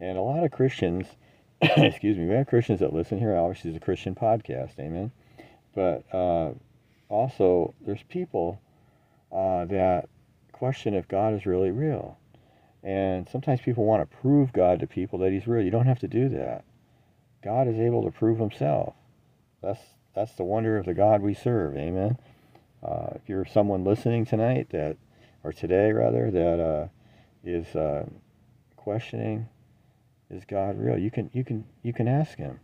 And 0.00 0.18
a 0.18 0.22
lot 0.22 0.44
of 0.44 0.50
Christians, 0.50 1.06
excuse 1.60 2.16
me, 2.16 2.26
we 2.26 2.34
have 2.34 2.48
Christians 2.48 2.80
that 2.80 2.92
listen 2.92 3.18
here. 3.18 3.36
Obviously, 3.36 3.70
it's 3.70 3.76
a 3.76 3.84
Christian 3.84 4.14
podcast. 4.14 4.78
Amen. 4.80 5.12
But 5.74 6.04
uh, 6.12 6.52
also, 7.08 7.74
there's 7.80 8.02
people 8.08 8.60
uh, 9.30 9.66
that 9.66 10.08
question 10.52 10.94
if 10.94 11.06
God 11.06 11.34
is 11.34 11.46
really 11.46 11.70
real. 11.70 12.18
And 12.82 13.28
sometimes 13.28 13.60
people 13.60 13.84
want 13.84 14.08
to 14.08 14.16
prove 14.18 14.52
God 14.52 14.80
to 14.80 14.86
people 14.86 15.18
that 15.20 15.32
He's 15.32 15.46
real. 15.46 15.64
You 15.64 15.70
don't 15.70 15.86
have 15.86 16.00
to 16.00 16.08
do 16.08 16.28
that. 16.30 16.64
God 17.42 17.68
is 17.68 17.78
able 17.78 18.04
to 18.04 18.10
prove 18.10 18.38
Himself. 18.38 18.94
That's 19.62 19.80
that's 20.16 20.32
the 20.32 20.42
wonder 20.42 20.76
of 20.76 20.86
the 20.86 20.94
God 20.94 21.22
we 21.22 21.34
serve. 21.34 21.76
Amen. 21.76 22.18
Uh, 22.82 23.10
if 23.14 23.28
you're 23.28 23.44
someone 23.44 23.84
listening 23.84 24.24
tonight 24.24 24.70
that, 24.70 24.96
or 25.44 25.52
today 25.52 25.92
rather, 25.92 26.30
that 26.32 26.60
uh, 26.60 26.88
is 27.44 27.76
uh, 27.76 28.06
questioning, 28.76 29.48
is 30.28 30.44
God 30.44 30.76
real? 30.76 30.98
You 30.98 31.12
can 31.12 31.30
you 31.32 31.44
can 31.44 31.64
you 31.84 31.92
can 31.92 32.08
ask 32.08 32.36
Him. 32.36 32.58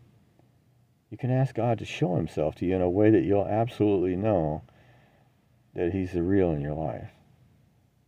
You 1.10 1.18
can 1.18 1.30
ask 1.30 1.54
God 1.54 1.78
to 1.78 1.84
show 1.84 2.16
Himself 2.16 2.56
to 2.56 2.66
you 2.66 2.74
in 2.74 2.82
a 2.82 2.90
way 2.90 3.10
that 3.10 3.22
you'll 3.22 3.46
absolutely 3.46 4.16
know 4.16 4.62
that 5.74 5.92
he's 5.92 6.12
the 6.12 6.22
real 6.22 6.50
in 6.52 6.60
your 6.60 6.74
life 6.74 7.10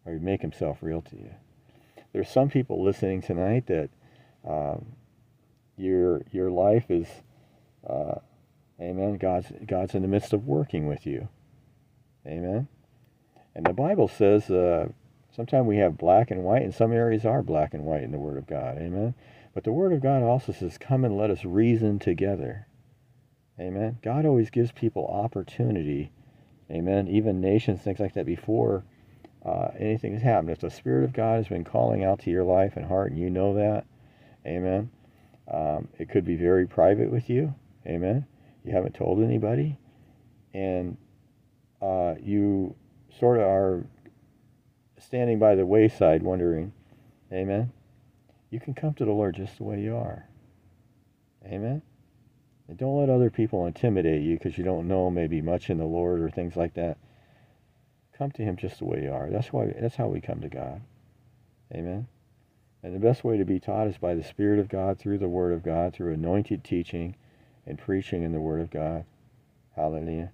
or 0.05 0.15
make 0.15 0.43
himself 0.43 0.79
real 0.81 1.03
to 1.03 1.17
you. 1.17 1.31
There's 2.13 2.29
some 2.29 2.49
people 2.49 2.83
listening 2.85 3.23
tonight 3.23 3.67
that 3.67 3.91
um, 4.47 4.85
your 5.77 6.23
your 6.31 6.51
life 6.51 6.91
is, 6.91 7.09
uh, 7.89 8.17
amen. 8.85 9.19
God's 9.19 9.53
God's 9.67 9.95
in 9.95 10.03
the 10.03 10.09
midst 10.09 10.33
of 10.33 10.47
working 10.47 10.87
with 10.87 11.07
you, 11.07 11.29
amen. 12.26 12.69
And 13.55 13.67
the 13.67 13.73
Bible 13.73 14.09
says 14.09 14.50
uh, 14.50 14.88
sometimes 15.35 15.67
we 15.67 15.79
have 15.79 15.99
black 15.99 16.31
and 16.31 16.45
white, 16.45 16.62
and 16.62 16.75
some 16.75 16.93
areas 16.93 17.25
are 17.25 17.43
black 17.43 17.75
and 17.75 17.85
white 17.85 18.03
in 18.03 18.12
the 18.12 18.19
Word 18.19 18.37
of 18.37 18.47
God, 18.47 18.79
amen. 18.79 19.14
But 19.55 19.64
the 19.64 19.73
Word 19.73 19.93
of 19.93 20.03
God 20.03 20.23
also 20.23 20.53
says, 20.53 20.79
"Come 20.79 21.05
and 21.05 21.17
let 21.17 21.31
us 21.31 21.45
reason 21.45 21.99
together." 21.99 22.67
Amen. 23.59 23.99
God 24.03 24.26
always 24.26 24.50
gives 24.50 24.73
people 24.73 25.07
opportunity 25.07 26.11
Amen. 26.71 27.09
Even 27.09 27.41
nations, 27.41 27.81
things 27.81 28.00
like 28.00 28.14
that 28.14 28.26
before 28.26 28.85
uh, 29.45 29.69
anything 29.79 30.14
has 30.14 30.23
happened. 30.23 30.50
If 30.50 30.61
the 30.61 30.71
Spirit 30.71 31.05
of 31.05 31.12
God 31.12 31.37
has 31.37 31.49
been 31.49 31.64
calling 31.64 32.03
out 32.05 32.21
to 32.21 32.31
your 32.31 32.45
life 32.45 32.76
and 32.76 32.87
heart 32.87 33.11
and 33.11 33.21
you 33.21 33.29
know 33.29 33.55
that, 33.55 33.85
amen. 34.47 34.91
Um, 35.47 35.88
it 35.99 36.09
could 36.09 36.25
be 36.25 36.37
very 36.37 36.67
private 36.67 37.11
with 37.11 37.29
you. 37.29 37.55
Amen. 37.87 38.26
You 38.64 38.73
haven't 38.73 38.94
told 38.94 39.23
anybody. 39.23 39.78
And 40.52 40.97
uh, 41.83 42.14
you 42.21 42.75
sort 43.18 43.38
of 43.38 43.44
are 43.44 43.87
standing 44.99 45.38
by 45.38 45.54
the 45.54 45.66
wayside 45.66 46.23
wondering, 46.23 46.73
amen. 47.33 47.73
You 48.50 48.61
can 48.61 48.75
come 48.75 48.94
to 48.94 49.04
the 49.04 49.12
Lord 49.12 49.37
just 49.37 49.59
the 49.59 49.64
way 49.64 49.80
you 49.80 49.97
are. 49.97 50.28
Amen. 51.44 51.83
And 52.68 52.78
don't 52.78 52.99
let 52.99 53.11
other 53.11 53.30
people 53.30 53.66
intimidate 53.66 54.23
you 54.23 54.38
because 54.38 54.56
you 54.56 54.64
don't 54.64 54.88
know 54.88 55.11
maybe 55.11 55.42
much 55.42 55.68
in 55.68 55.78
the 55.78 55.85
Lord 55.85 56.21
or 56.21 56.30
things 56.30 56.56
like 56.56 56.75
that. 56.75 56.97
Come 58.16 58.30
to 58.33 58.42
Him 58.42 58.56
just 58.56 58.78
the 58.78 58.87
way 58.87 59.02
you 59.02 59.12
are. 59.12 59.28
That's 59.28 59.52
why. 59.52 59.75
That's 59.78 59.97
how 59.97 60.06
we 60.06 60.21
come 60.21 60.40
to 60.40 60.49
God. 60.49 60.80
Amen. 61.75 62.06
And 62.83 62.94
the 62.94 63.00
best 63.00 63.25
way 63.25 63.37
to 63.37 63.44
be 63.44 63.59
taught 63.59 63.88
is 63.88 63.99
by 63.99 64.14
the 64.14 64.23
Spirit 64.23 64.61
of 64.61 64.68
God 64.68 64.99
through 64.99 65.18
the 65.18 65.28
Word 65.28 65.52
of 65.52 65.62
God, 65.62 65.92
through 65.92 66.14
anointed 66.14 66.64
teaching 66.64 67.16
and 67.66 67.78
preaching 67.78 68.23
in 68.23 68.33
the 68.33 68.40
Word 68.40 68.61
of 68.61 68.71
God. 68.71 69.04
Hallelujah. 69.76 70.30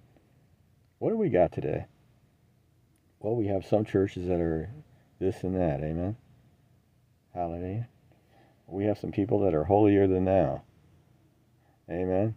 What 0.99 1.09
do 1.09 1.17
we 1.17 1.29
got 1.29 1.51
today? 1.51 1.85
Well, 3.19 3.35
we 3.35 3.47
have 3.47 3.65
some 3.65 3.85
churches 3.85 4.27
that 4.27 4.39
are 4.41 4.69
this 5.19 5.43
and 5.43 5.55
that. 5.55 5.81
Amen. 5.81 6.15
Hallelujah. 7.33 7.87
We 8.67 8.85
have 8.85 8.97
some 8.97 9.11
people 9.11 9.39
that 9.41 9.53
are 9.53 9.63
holier 9.63 10.07
than 10.07 10.25
thou. 10.25 10.61
Amen. 11.89 12.35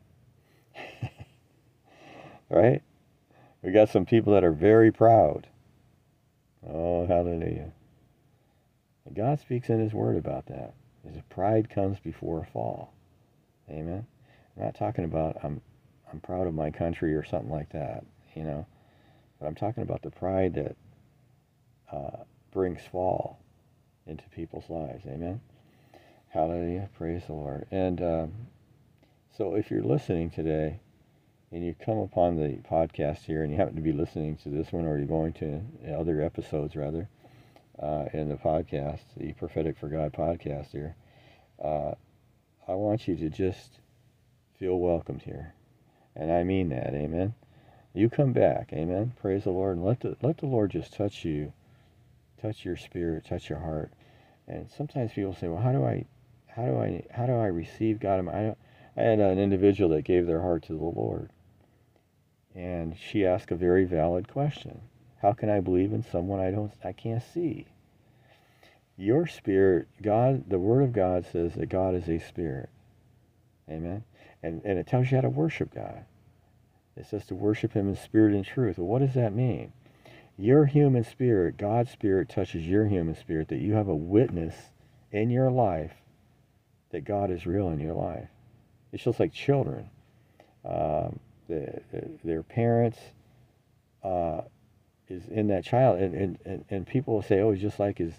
right? 2.50 2.82
We 3.62 3.72
got 3.72 3.88
some 3.88 4.04
people 4.04 4.34
that 4.34 4.44
are 4.44 4.52
very 4.52 4.92
proud. 4.92 5.46
Oh, 6.66 7.06
hallelujah. 7.06 7.72
And 9.06 9.14
God 9.14 9.40
speaks 9.40 9.68
in 9.68 9.80
His 9.80 9.92
Word 9.92 10.16
about 10.16 10.46
that. 10.46 10.74
His 11.06 11.22
pride 11.28 11.68
comes 11.68 12.00
before 12.00 12.40
a 12.40 12.46
fall. 12.46 12.92
Amen. 13.70 14.06
I'm 14.56 14.64
not 14.64 14.75
talking 14.75 15.04
about 15.04 15.38
I'm 15.42 15.61
I'm 16.11 16.20
proud 16.20 16.46
of 16.46 16.54
my 16.54 16.70
country 16.70 17.14
or 17.14 17.25
something 17.25 17.50
like 17.50 17.70
that, 17.73 18.04
you 18.34 18.44
know. 18.44 18.66
But 19.40 19.46
I'm 19.46 19.54
talking 19.54 19.82
about 19.82 20.02
the 20.02 20.11
pride 20.11 20.54
that 20.54 20.76
uh, 21.92 22.23
brings 22.52 22.80
fall 22.82 23.38
into 24.06 24.25
people's 24.30 24.68
lives. 24.68 25.04
Amen. 25.06 25.40
Hallelujah. 26.28 26.88
Praise 26.96 27.23
the 27.26 27.32
Lord. 27.32 27.66
And 27.70 28.00
um, 28.02 28.32
so 29.37 29.54
if 29.54 29.70
you're 29.70 29.82
listening 29.82 30.30
today 30.30 30.80
and 31.50 31.64
you 31.64 31.75
come 31.84 31.99
upon 31.99 32.37
the 32.37 32.58
podcast 32.68 33.25
here 33.25 33.42
and 33.42 33.52
you 33.52 33.56
happen 33.56 33.76
to 33.76 33.80
be 33.80 33.92
listening 33.92 34.37
to 34.38 34.49
this 34.49 34.73
one 34.73 34.84
or 34.84 34.99
you're 34.99 35.06
going 35.06 35.32
to 35.34 35.62
other 35.96 36.23
episodes 36.23 36.76
rather 36.76 37.08
uh, 37.80 38.06
in 38.12 38.28
the 38.28 38.37
podcast, 38.37 39.00
the 39.16 39.32
Prophetic 39.32 39.78
for 39.78 39.88
God 39.88 40.12
podcast 40.12 40.70
here, 40.70 40.94
uh, 41.62 41.92
I 42.68 42.75
want 42.75 43.08
you 43.08 43.16
to 43.16 43.28
just 43.28 43.78
feel 44.58 44.78
welcomed 44.78 45.23
here. 45.23 45.54
And 46.16 46.32
I 46.32 46.44
mean 46.44 46.68
that, 46.70 46.94
amen. 46.94 47.34
You 47.92 48.08
come 48.08 48.32
back, 48.32 48.73
amen. 48.73 49.12
Praise 49.20 49.44
the 49.44 49.50
Lord. 49.50 49.76
And 49.76 49.84
let 49.84 50.00
the, 50.00 50.16
let 50.23 50.38
the 50.38 50.46
Lord 50.46 50.70
just 50.70 50.92
touch 50.92 51.25
you, 51.25 51.52
touch 52.40 52.64
your 52.64 52.76
spirit, 52.76 53.25
touch 53.25 53.49
your 53.49 53.61
heart. 53.61 53.92
And 54.46 54.68
sometimes 54.70 55.12
people 55.12 55.34
say, 55.34 55.49
well, 55.49 55.62
how 55.62 55.73
do 55.73 55.84
I, 55.84 56.04
how 56.49 56.66
do 56.66 56.76
I, 56.76 57.04
how 57.11 57.26
do 57.26 57.32
I 57.32 57.46
receive 57.46 58.00
God? 58.00 58.28
I 58.28 58.42
don't, 58.42 58.58
I 58.96 59.02
had 59.02 59.18
an 59.20 59.38
individual 59.38 59.90
that 59.90 60.02
gave 60.02 60.26
their 60.26 60.40
heart 60.40 60.64
to 60.64 60.75
the 60.75 60.84
Lord. 60.84 61.30
And 62.54 62.96
she 62.96 63.26
asked 63.26 63.50
a 63.50 63.56
very 63.56 63.84
valid 63.84 64.28
question. 64.28 64.80
How 65.20 65.32
can 65.32 65.49
I 65.49 65.61
believe 65.61 65.92
in 65.92 66.04
someone 66.04 66.38
I 66.38 66.50
don't 66.50 66.73
I 66.84 66.92
can't 66.92 67.23
see? 67.23 67.66
Your 68.96 69.26
spirit, 69.26 69.88
God, 70.00 70.49
the 70.49 70.58
word 70.58 70.82
of 70.82 70.92
God 70.92 71.26
says 71.32 71.54
that 71.54 71.68
God 71.68 71.94
is 71.94 72.08
a 72.08 72.18
spirit. 72.18 72.68
Amen. 73.68 74.04
And 74.44 74.62
and 74.64 74.78
it 74.78 74.86
tells 74.86 75.10
you 75.10 75.16
how 75.16 75.22
to 75.22 75.28
worship 75.28 75.74
God. 75.74 76.04
It 76.96 77.06
says 77.06 77.26
to 77.26 77.34
worship 77.34 77.72
him 77.72 77.88
in 77.88 77.96
spirit 77.96 78.34
and 78.34 78.44
truth. 78.44 78.78
Well, 78.78 78.86
what 78.86 79.00
does 79.00 79.14
that 79.14 79.34
mean? 79.34 79.72
Your 80.36 80.66
human 80.66 81.04
spirit, 81.04 81.56
God's 81.56 81.90
spirit 81.90 82.28
touches 82.28 82.66
your 82.66 82.86
human 82.86 83.14
spirit, 83.14 83.48
that 83.48 83.60
you 83.60 83.74
have 83.74 83.88
a 83.88 83.94
witness 83.94 84.54
in 85.10 85.30
your 85.30 85.50
life 85.50 85.92
that 86.90 87.04
God 87.04 87.30
is 87.30 87.46
real 87.46 87.70
in 87.70 87.80
your 87.80 87.94
life. 87.94 88.28
It's 88.92 89.02
just 89.02 89.18
like 89.18 89.32
children. 89.32 89.90
Um, 90.64 91.18
the, 91.48 91.80
the, 91.92 92.10
their 92.22 92.42
parents 92.42 92.98
uh, 94.02 94.42
is 95.08 95.26
in 95.28 95.48
that 95.48 95.64
child 95.64 95.98
and, 95.98 96.14
and, 96.14 96.38
and, 96.44 96.64
and 96.70 96.86
people 96.86 97.14
will 97.14 97.22
say 97.22 97.40
oh 97.40 97.52
he's 97.52 97.60
just 97.60 97.78
like 97.78 97.98
his 97.98 98.12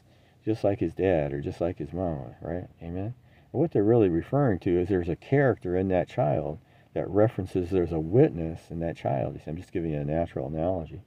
just 0.43 0.63
like 0.63 0.79
his 0.79 0.93
dad 0.93 1.33
or 1.33 1.41
just 1.41 1.59
like 1.59 1.77
his 1.77 1.91
mom 1.91 2.35
right 2.41 2.67
amen 2.81 3.13
and 3.55 3.61
what 3.61 3.71
they're 3.71 3.85
really 3.85 4.09
referring 4.09 4.59
to 4.59 4.81
is 4.81 4.89
there's 4.89 5.07
a 5.07 5.15
character 5.15 5.77
in 5.77 5.87
that 5.87 6.09
child 6.09 6.59
that 6.93 7.09
references 7.09 7.69
there's 7.69 7.93
a 7.93 7.99
witness 7.99 8.59
in 8.69 8.81
that 8.81 8.97
child. 8.97 9.39
I'm 9.47 9.55
just 9.55 9.71
giving 9.71 9.91
you 9.91 9.99
a 10.01 10.03
natural 10.03 10.47
analogy. 10.47 11.01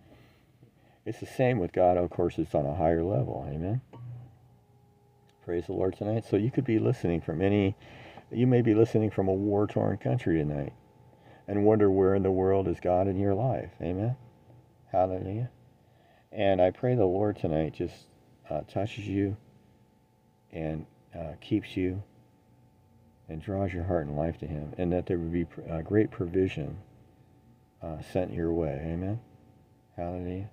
It's 1.04 1.20
the 1.20 1.26
same 1.26 1.58
with 1.58 1.72
god 1.72 1.98
of 1.98 2.08
course 2.08 2.38
it's 2.38 2.54
on 2.54 2.64
a 2.64 2.74
higher 2.74 3.04
level. 3.04 3.46
Amen? 3.52 3.82
Praise 5.44 5.66
the 5.66 5.74
lord 5.74 5.94
tonight. 5.98 6.24
So 6.24 6.38
you 6.38 6.50
could 6.50 6.64
be 6.64 6.78
listening 6.78 7.20
from 7.20 7.42
any 7.42 7.76
you 8.32 8.46
may 8.46 8.62
be 8.62 8.72
listening 8.72 9.10
from 9.10 9.28
a 9.28 9.34
war-torn 9.34 9.98
country 9.98 10.38
tonight 10.38 10.72
and 11.46 11.66
wonder 11.66 11.90
where 11.90 12.14
in 12.14 12.22
the 12.22 12.30
world 12.30 12.66
is 12.66 12.80
god 12.80 13.08
in 13.08 13.18
your 13.18 13.34
life. 13.34 13.72
Amen? 13.82 14.16
Hallelujah. 14.90 15.50
And 16.32 16.62
I 16.62 16.70
pray 16.70 16.94
the 16.94 17.04
Lord 17.04 17.36
tonight 17.36 17.74
just 17.74 18.06
uh, 18.48 18.62
touches 18.62 19.06
you 19.06 19.36
and 20.50 20.86
uh, 21.14 21.32
keeps 21.42 21.76
you 21.76 22.02
and 23.28 23.42
draws 23.42 23.72
your 23.72 23.84
heart 23.84 24.06
and 24.06 24.16
life 24.16 24.38
to 24.38 24.46
Him, 24.46 24.72
and 24.78 24.92
that 24.92 25.06
there 25.06 25.18
would 25.18 25.32
be 25.32 25.46
a 25.68 25.82
great 25.82 26.10
provision 26.10 26.78
uh, 27.82 28.00
sent 28.12 28.32
your 28.32 28.52
way. 28.52 28.80
Amen. 28.84 29.20
Hallelujah. 29.96 30.50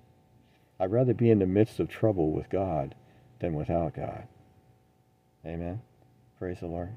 I'd 0.80 0.92
rather 0.92 1.14
be 1.14 1.32
in 1.32 1.40
the 1.40 1.46
midst 1.46 1.80
of 1.80 1.90
trouble 1.90 2.32
with 2.32 2.50
God 2.50 2.96
than 3.40 3.54
without 3.54 3.96
God. 3.96 4.28
Amen. 5.46 5.82
Praise 6.38 6.60
the 6.60 6.68
Lord. 6.68 6.92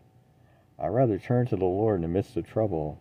I'd 0.79 0.89
rather 0.89 1.19
turn 1.19 1.47
to 1.47 1.57
the 1.57 1.65
Lord 1.65 1.97
in 1.97 2.03
the 2.03 2.09
midst 2.09 2.37
of 2.37 2.47
trouble 2.47 2.99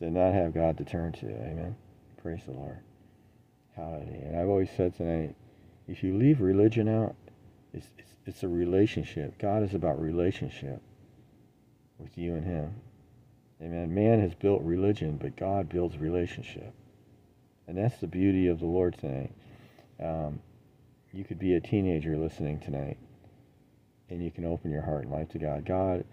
than 0.00 0.14
not 0.14 0.34
have 0.34 0.54
God 0.54 0.78
to 0.78 0.84
turn 0.84 1.12
to. 1.12 1.26
Amen. 1.26 1.76
Praise 2.20 2.40
the 2.46 2.52
Lord. 2.52 2.78
Hallelujah. 3.76 4.26
And 4.26 4.36
I've 4.36 4.48
always 4.48 4.70
said 4.76 4.96
tonight, 4.96 5.34
if 5.86 6.02
you 6.02 6.16
leave 6.16 6.40
religion 6.40 6.88
out, 6.88 7.14
it's, 7.72 7.86
it's, 7.98 8.10
it's 8.26 8.42
a 8.42 8.48
relationship. 8.48 9.38
God 9.38 9.62
is 9.62 9.74
about 9.74 10.00
relationship 10.00 10.82
with 12.00 12.16
you 12.16 12.34
and 12.34 12.44
Him. 12.44 12.74
Amen. 13.62 13.94
Man 13.94 14.20
has 14.20 14.34
built 14.34 14.62
religion, 14.62 15.18
but 15.20 15.36
God 15.36 15.68
builds 15.68 15.98
relationship. 15.98 16.72
And 17.66 17.76
that's 17.76 17.98
the 17.98 18.06
beauty 18.06 18.48
of 18.48 18.58
the 18.58 18.66
Lord 18.66 18.96
tonight. 18.98 19.32
Um, 20.02 20.40
you 21.12 21.24
could 21.24 21.38
be 21.38 21.54
a 21.54 21.60
teenager 21.60 22.16
listening 22.16 22.58
tonight, 22.60 22.96
and 24.08 24.24
you 24.24 24.30
can 24.30 24.44
open 24.44 24.70
your 24.70 24.82
heart 24.82 25.02
and 25.04 25.12
life 25.12 25.28
to 25.30 25.38
God. 25.38 25.64
God 25.66 26.04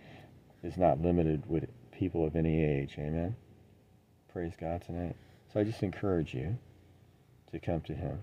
is 0.63 0.77
not 0.77 1.01
limited 1.01 1.43
with 1.47 1.65
people 1.91 2.25
of 2.25 2.35
any 2.35 2.63
age. 2.63 2.95
Amen. 2.97 3.35
Praise 4.31 4.53
God 4.59 4.81
tonight. 4.81 5.15
So 5.53 5.59
I 5.59 5.63
just 5.63 5.83
encourage 5.83 6.33
you 6.33 6.57
to 7.51 7.59
come 7.59 7.81
to 7.81 7.93
Him. 7.93 8.21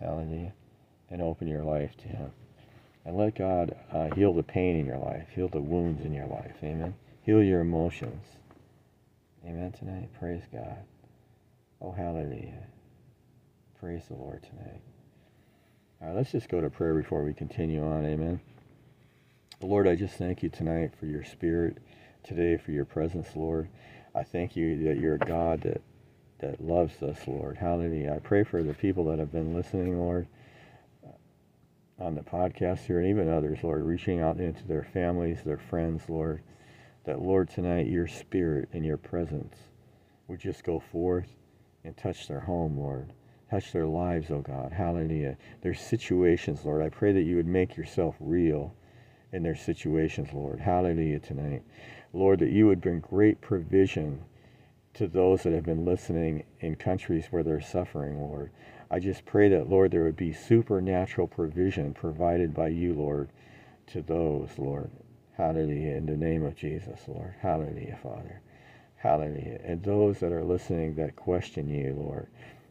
Hallelujah. 0.00 0.54
And 1.10 1.20
open 1.20 1.46
your 1.46 1.62
life 1.62 1.96
to 1.98 2.08
Him. 2.08 2.30
And 3.04 3.16
let 3.16 3.34
God 3.34 3.76
uh, 3.92 4.14
heal 4.14 4.32
the 4.32 4.42
pain 4.42 4.76
in 4.76 4.86
your 4.86 4.98
life, 4.98 5.28
heal 5.34 5.48
the 5.48 5.60
wounds 5.60 6.04
in 6.04 6.12
your 6.14 6.26
life. 6.26 6.54
Amen. 6.62 6.94
Heal 7.22 7.42
your 7.42 7.60
emotions. 7.60 8.24
Amen 9.46 9.72
tonight. 9.72 10.08
Praise 10.18 10.42
God. 10.52 10.78
Oh, 11.80 11.92
hallelujah. 11.92 12.66
Praise 13.80 14.02
the 14.08 14.14
Lord 14.14 14.42
tonight. 14.42 14.80
All 16.00 16.08
right, 16.08 16.16
let's 16.16 16.32
just 16.32 16.48
go 16.48 16.60
to 16.60 16.68
prayer 16.68 16.94
before 16.94 17.22
we 17.22 17.32
continue 17.32 17.84
on. 17.84 18.04
Amen. 18.04 18.40
Lord, 19.60 19.86
I 19.86 19.94
just 19.94 20.14
thank 20.14 20.42
you 20.42 20.48
tonight 20.48 20.92
for 20.98 21.06
your 21.06 21.24
spirit, 21.24 21.78
today 22.24 22.56
for 22.56 22.72
your 22.72 22.84
presence, 22.84 23.28
Lord. 23.36 23.68
I 24.14 24.24
thank 24.24 24.56
you 24.56 24.84
that 24.84 24.98
you're 24.98 25.14
a 25.14 25.18
God 25.18 25.62
that 25.62 25.80
that 26.42 26.60
loves 26.60 27.00
us, 27.02 27.18
Lord. 27.26 27.56
Hallelujah. 27.56 28.14
I 28.14 28.18
pray 28.18 28.42
for 28.42 28.64
the 28.64 28.74
people 28.74 29.04
that 29.06 29.20
have 29.20 29.30
been 29.30 29.54
listening, 29.54 29.96
Lord, 29.96 30.26
on 32.00 32.16
the 32.16 32.22
podcast 32.22 32.80
here 32.80 32.98
and 32.98 33.08
even 33.08 33.28
others, 33.28 33.60
Lord, 33.62 33.84
reaching 33.84 34.20
out 34.20 34.38
into 34.38 34.66
their 34.66 34.82
families, 34.82 35.38
their 35.44 35.58
friends, 35.58 36.02
Lord, 36.08 36.42
that, 37.04 37.20
Lord, 37.20 37.50
tonight 37.50 37.86
your 37.86 38.06
spirit 38.06 38.68
and 38.72 38.84
your 38.84 38.96
presence 38.96 39.56
would 40.28 40.40
just 40.40 40.64
go 40.64 40.78
forth 40.78 41.28
and 41.84 41.96
touch 41.96 42.28
their 42.28 42.40
home, 42.40 42.78
Lord. 42.78 43.12
Touch 43.50 43.72
their 43.72 43.86
lives, 43.86 44.30
oh 44.30 44.40
God. 44.40 44.72
Hallelujah. 44.72 45.36
Their 45.60 45.74
situations, 45.74 46.64
Lord. 46.64 46.82
I 46.82 46.88
pray 46.88 47.12
that 47.12 47.22
you 47.22 47.36
would 47.36 47.46
make 47.46 47.76
yourself 47.76 48.16
real 48.18 48.74
in 49.32 49.42
their 49.42 49.56
situations, 49.56 50.32
Lord. 50.32 50.60
Hallelujah 50.60 51.18
tonight. 51.18 51.62
Lord, 52.12 52.38
that 52.40 52.50
you 52.50 52.66
would 52.66 52.80
bring 52.80 53.00
great 53.00 53.40
provision 53.40 54.22
to 54.94 55.06
those 55.06 55.42
that 55.42 55.52
have 55.52 55.64
been 55.64 55.84
listening 55.84 56.44
in 56.60 56.76
countries 56.76 57.26
where 57.30 57.42
they're 57.42 57.60
suffering, 57.60 58.20
Lord. 58.20 58.50
I 58.90 58.98
just 58.98 59.24
pray 59.24 59.48
that, 59.48 59.70
Lord, 59.70 59.90
there 59.90 60.04
would 60.04 60.16
be 60.16 60.32
supernatural 60.32 61.26
provision 61.26 61.94
provided 61.94 62.52
by 62.52 62.68
you, 62.68 62.92
Lord, 62.92 63.30
to 63.88 64.02
those, 64.02 64.50
Lord. 64.58 64.90
Hallelujah. 65.36 65.96
In 65.96 66.06
the 66.06 66.16
name 66.16 66.44
of 66.44 66.56
Jesus, 66.56 67.00
Lord. 67.08 67.34
Hallelujah, 67.40 67.98
Father. 68.02 68.40
Hallelujah. 68.96 69.60
And 69.64 69.82
those 69.82 70.18
that 70.20 70.30
are 70.30 70.44
listening 70.44 70.94
that 70.96 71.16
question 71.16 71.68
you, 71.68 71.94
Lord. 71.98 72.28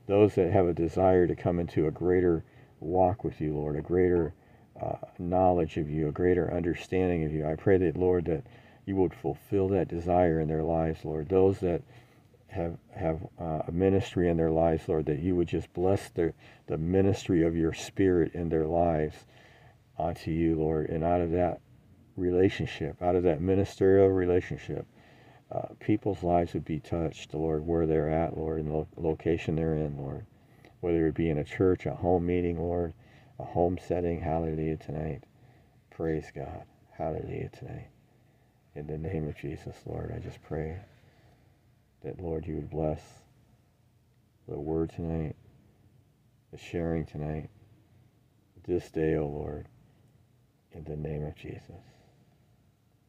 Those 0.08 0.36
that 0.36 0.52
have 0.52 0.68
a 0.68 0.74
desire 0.74 1.28
to 1.28 1.36
come 1.36 1.60
into 1.60 1.88
a 1.88 1.92
greater 1.92 2.44
walk 2.80 3.24
with 3.24 3.42
you, 3.42 3.54
Lord, 3.54 3.76
a 3.76 3.82
greater 3.82 4.34
uh, 4.82 4.98
knowledge 5.20 5.78
of 5.78 5.90
you, 5.90 6.08
a 6.08 6.12
greater 6.12 6.54
understanding 6.54 7.24
of 7.26 7.34
you. 7.34 7.46
I 7.48 7.56
pray 7.56 7.78
that, 7.78 7.98
Lord, 7.98 8.26
that 8.26 8.44
you 8.86 8.96
would 8.96 9.14
fulfill 9.14 9.68
that 9.70 9.88
desire 9.88 10.40
in 10.40 10.48
their 10.48 10.64
lives, 10.64 11.04
Lord. 11.04 11.30
Those 11.30 11.60
that 11.60 11.82
have 12.48 12.78
have 12.94 13.20
uh, 13.40 13.62
a 13.68 13.72
ministry 13.72 14.30
in 14.30 14.38
their 14.38 14.52
lives, 14.52 14.88
Lord, 14.88 15.06
that 15.06 15.20
you 15.20 15.36
would 15.36 15.48
just 15.48 15.72
bless 15.74 16.10
the 16.10 16.34
the 16.68 16.78
ministry 16.78 17.44
of 17.44 17.56
your 17.56 17.74
Spirit 17.74 18.34
in 18.34 18.50
their 18.50 18.66
lives 18.66 19.16
onto 19.98 20.32
you, 20.32 20.56
Lord, 20.56 20.90
and 20.90 21.04
out 21.04 21.22
of 21.22 21.32
that 21.32 21.62
relationship, 22.18 23.02
out 23.02 23.16
of 23.16 23.24
that 23.24 23.42
ministerial 23.42 24.10
relationship, 24.10 24.86
uh, 25.52 25.68
people's 25.80 26.24
lives 26.24 26.54
would 26.54 26.66
be 26.66 26.80
touched, 26.80 27.34
Lord, 27.34 27.66
where 27.66 27.86
they're 27.86 28.10
at, 28.10 28.38
Lord, 28.38 28.60
in 28.60 28.68
the 28.68 28.74
lo- 28.74 28.88
location 28.96 29.56
they're 29.56 29.76
in, 29.76 29.98
Lord, 29.98 30.26
whether 30.80 31.08
it 31.08 31.16
be 31.16 31.30
in 31.30 31.38
a 31.38 31.44
church, 31.44 31.86
a 31.86 31.94
home 31.94 32.26
meeting, 32.26 32.60
Lord, 32.60 32.94
a 33.38 33.44
home 33.44 33.78
setting, 33.78 34.22
hallelujah 34.22 34.78
tonight. 34.78 35.24
Praise 35.90 36.32
God, 36.34 36.64
hallelujah 36.92 37.50
tonight. 37.50 37.90
In 38.76 38.88
the 38.88 38.98
name 38.98 39.28
of 39.28 39.38
Jesus, 39.38 39.76
Lord, 39.86 40.14
I 40.16 40.20
just 40.20 40.42
pray 40.44 40.80
that, 42.04 42.22
Lord, 42.22 42.48
you 42.48 42.56
would 42.56 42.70
bless 42.70 43.02
the 44.48 44.60
word 44.60 44.92
tonight, 44.92 45.36
the 46.52 46.58
sharing 46.58 47.06
tonight, 47.06 47.50
this 48.66 48.90
day, 48.90 49.16
O 49.16 49.24
oh 49.24 49.28
Lord, 49.28 49.68
in 50.72 50.84
the 50.84 50.96
name 50.96 51.26
of 51.26 51.36
Jesus. 51.36 51.84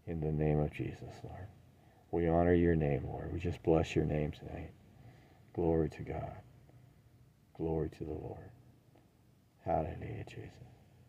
In 0.06 0.20
the 0.20 0.32
name 0.32 0.60
of 0.60 0.72
Jesus, 0.72 1.14
Lord. 1.22 1.46
We 2.10 2.28
honor 2.28 2.54
your 2.54 2.74
name, 2.74 3.04
Lord. 3.06 3.32
We 3.32 3.40
just 3.40 3.62
bless 3.62 3.96
your 3.96 4.04
name 4.04 4.32
tonight. 4.32 4.70
Glory 5.54 5.88
to 5.90 6.02
God. 6.02 6.36
Glory 7.56 7.88
to 7.98 8.04
the 8.04 8.12
Lord. 8.12 8.50
Hallelujah, 9.64 10.24
Jesus. 10.26 10.50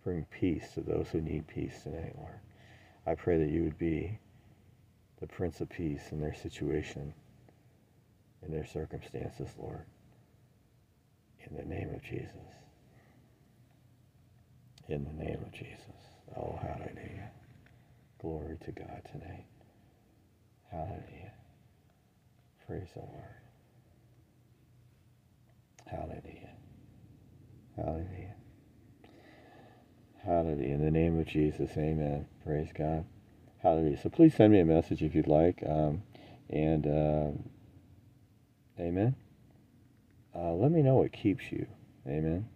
Bring 0.04 0.26
peace 0.26 0.72
to 0.74 0.82
those 0.82 1.08
who 1.12 1.22
need 1.22 1.48
peace 1.48 1.84
tonight, 1.84 2.16
Lord. 2.18 2.40
I 3.06 3.16
pray 3.16 3.38
that 3.38 3.50
you 3.50 3.64
would 3.64 3.78
be 3.78 4.18
the 5.20 5.28
Prince 5.28 5.62
of 5.62 5.70
Peace 5.70 6.12
in 6.12 6.20
their 6.20 6.36
situation 6.36 7.14
in 8.46 8.52
their 8.52 8.66
circumstances, 8.66 9.50
Lord. 9.58 9.86
In 11.50 11.58
the 11.58 11.64
name 11.64 11.90
of 11.94 12.04
Jesus. 12.04 12.36
In 14.90 15.04
the 15.06 15.24
name 15.24 15.40
of 15.46 15.52
Jesus. 15.52 15.80
Oh, 16.36 16.60
hallelujah. 16.62 17.32
Glory 18.24 18.58
to 18.66 18.72
God 18.74 19.04
tonight. 19.12 19.46
Hallelujah. 20.72 21.34
Praise 22.66 22.88
the 22.96 23.02
Lord. 23.02 23.12
Hallelujah. 25.86 26.50
Hallelujah. 27.76 28.36
Hallelujah. 30.26 30.74
In 30.76 30.86
the 30.86 30.92
name 30.92 31.20
of 31.20 31.28
Jesus, 31.28 31.72
amen. 31.78 32.26
Praise 32.46 32.70
God. 32.78 33.06
Hallelujah. 33.62 34.00
So 34.02 34.10
please 34.10 34.34
send 34.36 34.54
me 34.54 34.62
a 34.62 34.66
message 34.66 35.04
if 35.04 35.14
you'd 35.14 35.28
like. 35.28 35.62
Um, 35.68 36.04
and 36.50 36.88
um, 36.88 37.44
Amen. 38.80 39.16
Uh, 40.36 40.54
let 40.54 40.72
me 40.72 40.82
know 40.82 40.96
what 40.96 41.12
keeps 41.14 41.52
you. 41.52 41.68
Amen. 42.08 42.48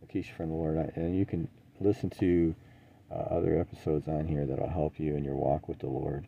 What 0.00 0.10
keeps 0.10 0.28
you 0.28 0.34
from 0.34 0.48
the 0.50 0.56
Lord. 0.56 0.76
And 0.96 1.16
you 1.16 1.24
can 1.24 1.48
listen 1.80 2.10
to 2.20 2.54
uh, 3.10 3.14
other 3.14 3.58
episodes 3.58 4.08
on 4.08 4.26
here 4.26 4.46
that'll 4.46 4.68
help 4.68 4.98
you 4.98 5.16
in 5.16 5.24
your 5.24 5.36
walk 5.36 5.68
with 5.68 5.78
the 5.78 5.88
Lord. 5.88 6.26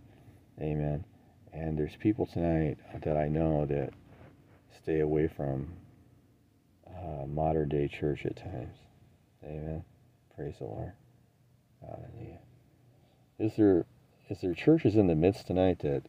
Amen. 0.60 1.04
And 1.52 1.78
there's 1.78 1.96
people 1.96 2.26
tonight 2.26 2.78
that 3.04 3.16
I 3.16 3.28
know 3.28 3.66
that 3.66 3.90
stay 4.82 5.00
away 5.00 5.28
from 5.28 5.72
uh, 6.86 7.26
modern 7.26 7.68
day 7.68 7.88
church 7.88 8.24
at 8.24 8.36
times. 8.36 8.76
Amen. 9.44 9.84
Praise 10.34 10.54
the 10.58 10.64
Lord. 10.64 10.92
Hallelujah. 11.80 12.38
Is 13.38 13.56
there 13.56 13.86
is 14.30 14.40
there 14.40 14.54
churches 14.54 14.96
in 14.96 15.08
the 15.08 15.14
midst 15.14 15.46
tonight 15.46 15.80
that 15.80 16.04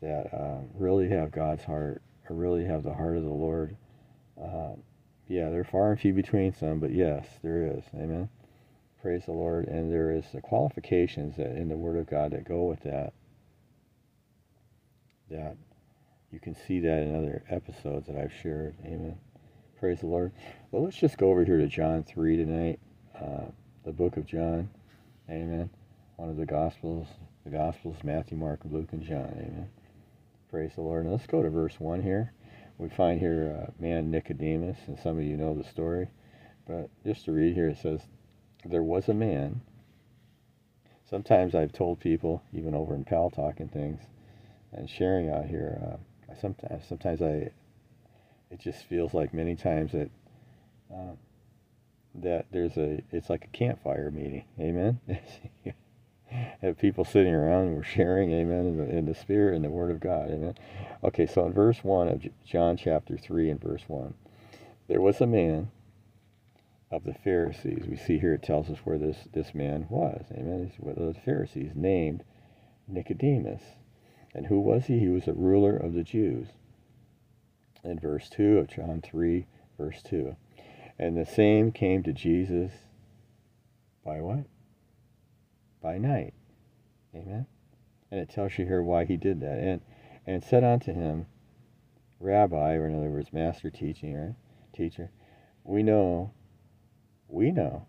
that 0.00 0.34
uh, 0.34 0.60
really 0.74 1.08
have 1.10 1.30
God's 1.30 1.64
heart 1.64 2.02
or 2.28 2.36
really 2.36 2.64
have 2.64 2.82
the 2.82 2.94
heart 2.94 3.16
of 3.16 3.22
the 3.22 3.28
Lord, 3.28 3.76
uh, 4.42 4.74
yeah, 5.28 5.50
they're 5.50 5.64
far 5.64 5.92
and 5.92 6.00
few 6.00 6.12
between 6.12 6.52
some, 6.52 6.80
but 6.80 6.92
yes, 6.92 7.26
there 7.42 7.66
is. 7.66 7.84
Amen. 7.94 8.28
Praise 9.02 9.24
the 9.26 9.32
Lord. 9.32 9.66
And 9.66 9.92
there 9.92 10.12
is 10.12 10.24
the 10.32 10.40
qualifications 10.40 11.36
that 11.36 11.56
in 11.56 11.68
the 11.68 11.76
Word 11.76 11.96
of 11.96 12.06
God 12.06 12.30
that 12.30 12.48
go 12.48 12.64
with 12.64 12.80
that. 12.84 13.12
That 15.30 15.56
you 16.30 16.40
can 16.40 16.54
see 16.54 16.80
that 16.80 17.02
in 17.02 17.16
other 17.16 17.42
episodes 17.50 18.06
that 18.06 18.16
I've 18.16 18.32
shared. 18.32 18.74
Amen. 18.84 19.18
Praise 19.78 20.00
the 20.00 20.06
Lord. 20.06 20.32
Well, 20.70 20.84
let's 20.84 20.96
just 20.96 21.18
go 21.18 21.30
over 21.30 21.44
here 21.44 21.58
to 21.58 21.66
John 21.66 22.04
3 22.04 22.36
tonight. 22.36 22.78
Uh, 23.14 23.46
the 23.84 23.92
book 23.92 24.16
of 24.16 24.24
John. 24.24 24.70
Amen. 25.28 25.68
One 26.16 26.30
of 26.30 26.36
the 26.36 26.46
Gospels. 26.46 27.08
The 27.44 27.50
Gospels, 27.50 27.96
Matthew, 28.04 28.38
Mark, 28.38 28.60
Luke, 28.64 28.92
and 28.92 29.02
John. 29.02 29.34
Amen. 29.36 29.68
Praise 30.48 30.72
the 30.76 30.82
Lord. 30.82 31.04
Now 31.04 31.12
let's 31.12 31.26
go 31.26 31.42
to 31.42 31.50
verse 31.50 31.80
1 31.80 32.02
here 32.02 32.32
we 32.82 32.88
find 32.88 33.20
here 33.20 33.62
uh, 33.62 33.70
man 33.78 34.10
Nicodemus, 34.10 34.78
and 34.86 34.98
some 34.98 35.18
of 35.18 35.24
you 35.24 35.36
know 35.36 35.54
the 35.54 35.64
story, 35.64 36.08
but 36.66 36.90
just 37.04 37.24
to 37.26 37.32
read 37.32 37.54
here, 37.54 37.68
it 37.68 37.78
says, 37.78 38.00
There 38.64 38.82
was 38.82 39.08
a 39.08 39.14
man. 39.14 39.60
Sometimes 41.08 41.54
I've 41.54 41.72
told 41.72 42.00
people, 42.00 42.42
even 42.52 42.74
over 42.74 42.94
in 42.94 43.04
Pal 43.04 43.30
Talk 43.30 43.60
and 43.60 43.70
things, 43.70 44.00
and 44.72 44.88
sharing 44.88 45.28
out 45.28 45.46
here, 45.46 45.80
uh, 45.84 46.34
sometimes, 46.40 46.86
sometimes 46.86 47.20
I, 47.20 47.50
it 48.50 48.58
just 48.58 48.84
feels 48.84 49.12
like 49.12 49.34
many 49.34 49.56
times 49.56 49.92
that, 49.92 50.10
uh, 50.92 51.16
that 52.14 52.46
there's 52.50 52.76
a, 52.76 53.02
it's 53.10 53.28
like 53.28 53.44
a 53.44 53.56
campfire 53.56 54.10
meeting. 54.10 54.44
Amen. 54.58 55.00
have 56.62 56.78
people 56.78 57.04
sitting 57.04 57.34
around 57.34 57.66
and 57.66 57.76
we're 57.76 57.82
sharing, 57.82 58.32
amen, 58.32 58.66
in 58.66 58.76
the, 58.78 58.96
in 58.96 59.06
the 59.06 59.14
Spirit 59.14 59.54
and 59.54 59.64
the 59.64 59.70
Word 59.70 59.90
of 59.90 60.00
God, 60.00 60.30
amen. 60.30 60.54
Okay, 61.04 61.26
so 61.26 61.46
in 61.46 61.52
verse 61.52 61.82
1 61.82 62.08
of 62.08 62.22
John 62.44 62.76
chapter 62.76 63.16
3 63.16 63.50
and 63.50 63.60
verse 63.60 63.82
1, 63.86 64.14
there 64.88 65.00
was 65.00 65.20
a 65.20 65.26
man 65.26 65.70
of 66.92 67.04
the 67.04 67.14
Pharisees. 67.14 67.84
We 67.88 67.96
see 67.96 68.18
here 68.18 68.34
it 68.34 68.42
tells 68.42 68.70
us 68.70 68.78
where 68.84 68.98
this, 68.98 69.16
this 69.32 69.54
man 69.54 69.86
was, 69.88 70.24
amen. 70.30 70.70
He's 70.70 70.78
one 70.78 70.96
of 70.96 71.14
the 71.14 71.20
Pharisees, 71.20 71.72
named 71.74 72.22
Nicodemus. 72.86 73.62
And 74.34 74.46
who 74.46 74.60
was 74.60 74.84
he? 74.84 74.98
He 74.98 75.08
was 75.08 75.26
a 75.26 75.32
ruler 75.32 75.76
of 75.76 75.94
the 75.94 76.04
Jews. 76.04 76.48
In 77.82 77.98
verse 77.98 78.28
2 78.30 78.58
of 78.58 78.68
John 78.68 79.02
3, 79.02 79.46
verse 79.76 80.02
2. 80.02 80.36
And 80.98 81.16
the 81.16 81.26
same 81.26 81.72
came 81.72 82.02
to 82.04 82.12
Jesus 82.12 82.70
by 84.04 84.20
what? 84.20 84.44
by 85.82 85.98
night. 85.98 86.32
Amen. 87.14 87.46
And 88.10 88.20
it 88.20 88.30
tells 88.30 88.56
you 88.56 88.64
here 88.64 88.82
why 88.82 89.04
he 89.04 89.16
did 89.16 89.40
that. 89.40 89.58
And 89.58 89.80
and 90.24 90.42
said 90.42 90.62
unto 90.62 90.92
him, 90.92 91.26
Rabbi, 92.20 92.74
or 92.74 92.86
in 92.86 92.96
other 92.96 93.10
words, 93.10 93.32
master 93.32 93.70
teaching, 93.70 94.14
right? 94.14 94.34
Teacher, 94.72 95.10
we 95.64 95.82
know, 95.82 96.32
we 97.32 97.50
know. 97.50 97.86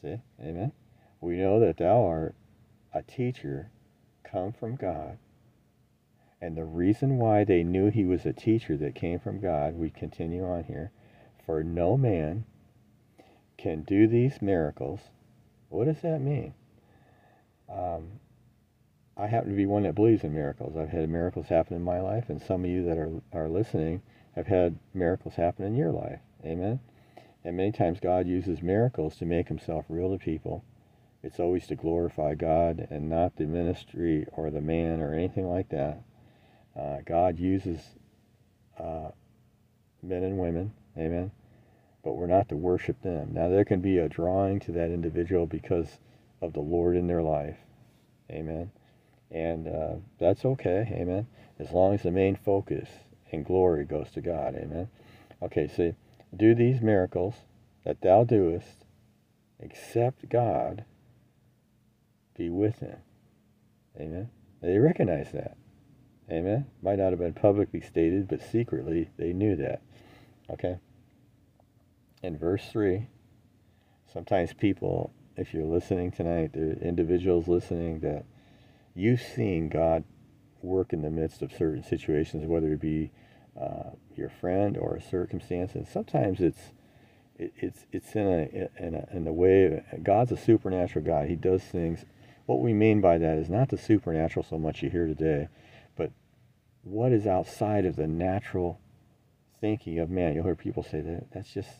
See? 0.00 0.20
Amen. 0.40 0.72
We 1.20 1.36
know 1.36 1.60
that 1.60 1.76
thou 1.76 2.04
art 2.04 2.34
a 2.94 3.02
teacher 3.02 3.70
come 4.24 4.52
from 4.52 4.76
God. 4.76 5.18
And 6.40 6.56
the 6.56 6.64
reason 6.64 7.18
why 7.18 7.44
they 7.44 7.62
knew 7.62 7.90
he 7.90 8.04
was 8.04 8.26
a 8.26 8.32
teacher 8.32 8.76
that 8.78 8.94
came 8.94 9.20
from 9.20 9.40
God, 9.40 9.74
we 9.74 9.90
continue 9.90 10.44
on 10.44 10.64
here, 10.64 10.90
for 11.46 11.62
no 11.62 11.96
man 11.96 12.44
can 13.56 13.82
do 13.82 14.08
these 14.08 14.42
miracles 14.42 15.00
what 15.72 15.86
does 15.86 16.02
that 16.02 16.20
mean? 16.20 16.52
Um, 17.70 18.20
I 19.16 19.26
happen 19.26 19.50
to 19.50 19.56
be 19.56 19.64
one 19.64 19.84
that 19.84 19.94
believes 19.94 20.22
in 20.22 20.34
miracles. 20.34 20.76
I've 20.76 20.90
had 20.90 21.08
miracles 21.08 21.46
happen 21.46 21.76
in 21.76 21.82
my 21.82 22.00
life, 22.00 22.28
and 22.28 22.40
some 22.42 22.64
of 22.64 22.70
you 22.70 22.84
that 22.84 22.98
are, 22.98 23.10
are 23.32 23.48
listening 23.48 24.02
have 24.36 24.46
had 24.46 24.78
miracles 24.92 25.34
happen 25.34 25.64
in 25.64 25.74
your 25.74 25.90
life. 25.90 26.20
Amen? 26.44 26.78
And 27.44 27.56
many 27.56 27.72
times 27.72 27.98
God 28.00 28.26
uses 28.26 28.62
miracles 28.62 29.16
to 29.16 29.24
make 29.24 29.48
himself 29.48 29.84
real 29.88 30.12
to 30.12 30.18
people. 30.18 30.64
It's 31.22 31.40
always 31.40 31.66
to 31.68 31.76
glorify 31.76 32.34
God 32.34 32.86
and 32.90 33.08
not 33.08 33.36
the 33.36 33.44
ministry 33.44 34.26
or 34.32 34.50
the 34.50 34.60
man 34.60 35.00
or 35.00 35.14
anything 35.14 35.48
like 35.48 35.68
that. 35.70 36.02
Uh, 36.78 36.98
God 37.04 37.38
uses 37.38 37.80
uh, 38.78 39.10
men 40.02 40.22
and 40.24 40.38
women, 40.38 40.72
amen, 40.96 41.30
but 42.02 42.14
we're 42.14 42.26
not 42.26 42.48
to 42.48 42.56
worship 42.56 43.02
them. 43.02 43.30
Now, 43.32 43.48
there 43.48 43.64
can 43.64 43.80
be 43.80 43.98
a 43.98 44.08
drawing 44.08 44.58
to 44.60 44.72
that 44.72 44.90
individual 44.90 45.46
because 45.46 45.98
of 46.40 46.54
the 46.54 46.60
Lord 46.60 46.96
in 46.96 47.06
their 47.06 47.22
life. 47.22 47.58
Amen. 48.30 48.70
And 49.30 49.68
uh, 49.68 49.94
that's 50.18 50.44
okay. 50.44 50.88
Amen. 50.92 51.26
As 51.58 51.70
long 51.70 51.94
as 51.94 52.02
the 52.02 52.10
main 52.10 52.36
focus 52.36 52.88
and 53.30 53.44
glory 53.44 53.84
goes 53.84 54.10
to 54.12 54.20
God. 54.20 54.54
Amen. 54.54 54.88
Okay, 55.42 55.68
see, 55.68 55.94
do 56.34 56.54
these 56.54 56.80
miracles 56.80 57.34
that 57.84 58.00
thou 58.00 58.24
doest, 58.24 58.84
except 59.58 60.28
God 60.28 60.84
be 62.36 62.48
with 62.48 62.80
him. 62.80 62.98
Amen. 63.98 64.30
They 64.60 64.78
recognize 64.78 65.32
that. 65.32 65.56
Amen. 66.30 66.66
Might 66.82 66.98
not 66.98 67.10
have 67.10 67.18
been 67.18 67.34
publicly 67.34 67.80
stated, 67.80 68.28
but 68.28 68.40
secretly 68.40 69.10
they 69.18 69.32
knew 69.32 69.56
that. 69.56 69.82
Okay 70.50 70.78
in 72.22 72.38
verse 72.38 72.64
3, 72.70 73.08
sometimes 74.12 74.52
people, 74.52 75.12
if 75.36 75.52
you're 75.52 75.64
listening 75.64 76.10
tonight, 76.10 76.52
there 76.52 76.70
are 76.70 76.72
individuals 76.74 77.48
listening 77.48 78.00
that 78.00 78.24
you've 78.94 79.20
seen 79.20 79.68
God 79.68 80.04
work 80.62 80.92
in 80.92 81.02
the 81.02 81.10
midst 81.10 81.42
of 81.42 81.52
certain 81.52 81.82
situations, 81.82 82.46
whether 82.46 82.72
it 82.72 82.80
be 82.80 83.10
uh, 83.60 83.90
your 84.16 84.28
friend 84.28 84.76
or 84.76 84.96
a 84.96 85.02
circumstance, 85.02 85.74
and 85.74 85.86
sometimes 85.86 86.40
it's 86.40 86.72
it, 87.36 87.52
it's 87.56 87.86
it's 87.92 88.14
in 88.14 88.26
a 88.26 88.68
in 88.82 88.94
a 88.94 89.08
in 89.12 89.24
the 89.24 89.32
way 89.32 89.82
God's 90.02 90.32
a 90.32 90.36
supernatural 90.36 91.04
God. 91.04 91.28
He 91.28 91.36
does 91.36 91.62
things. 91.62 92.04
What 92.46 92.60
we 92.60 92.72
mean 92.72 93.00
by 93.00 93.18
that 93.18 93.38
is 93.38 93.48
not 93.48 93.68
the 93.68 93.78
supernatural 93.78 94.44
so 94.48 94.58
much 94.58 94.82
you 94.82 94.90
hear 94.90 95.06
today, 95.06 95.48
but 95.96 96.10
what 96.82 97.12
is 97.12 97.26
outside 97.26 97.84
of 97.84 97.96
the 97.96 98.06
natural 98.06 98.80
thinking 99.62 99.98
of 100.00 100.10
man. 100.10 100.34
You'll 100.34 100.44
hear 100.44 100.56
people 100.56 100.82
say 100.82 101.00
that 101.00 101.30
that's 101.32 101.54
just 101.54 101.70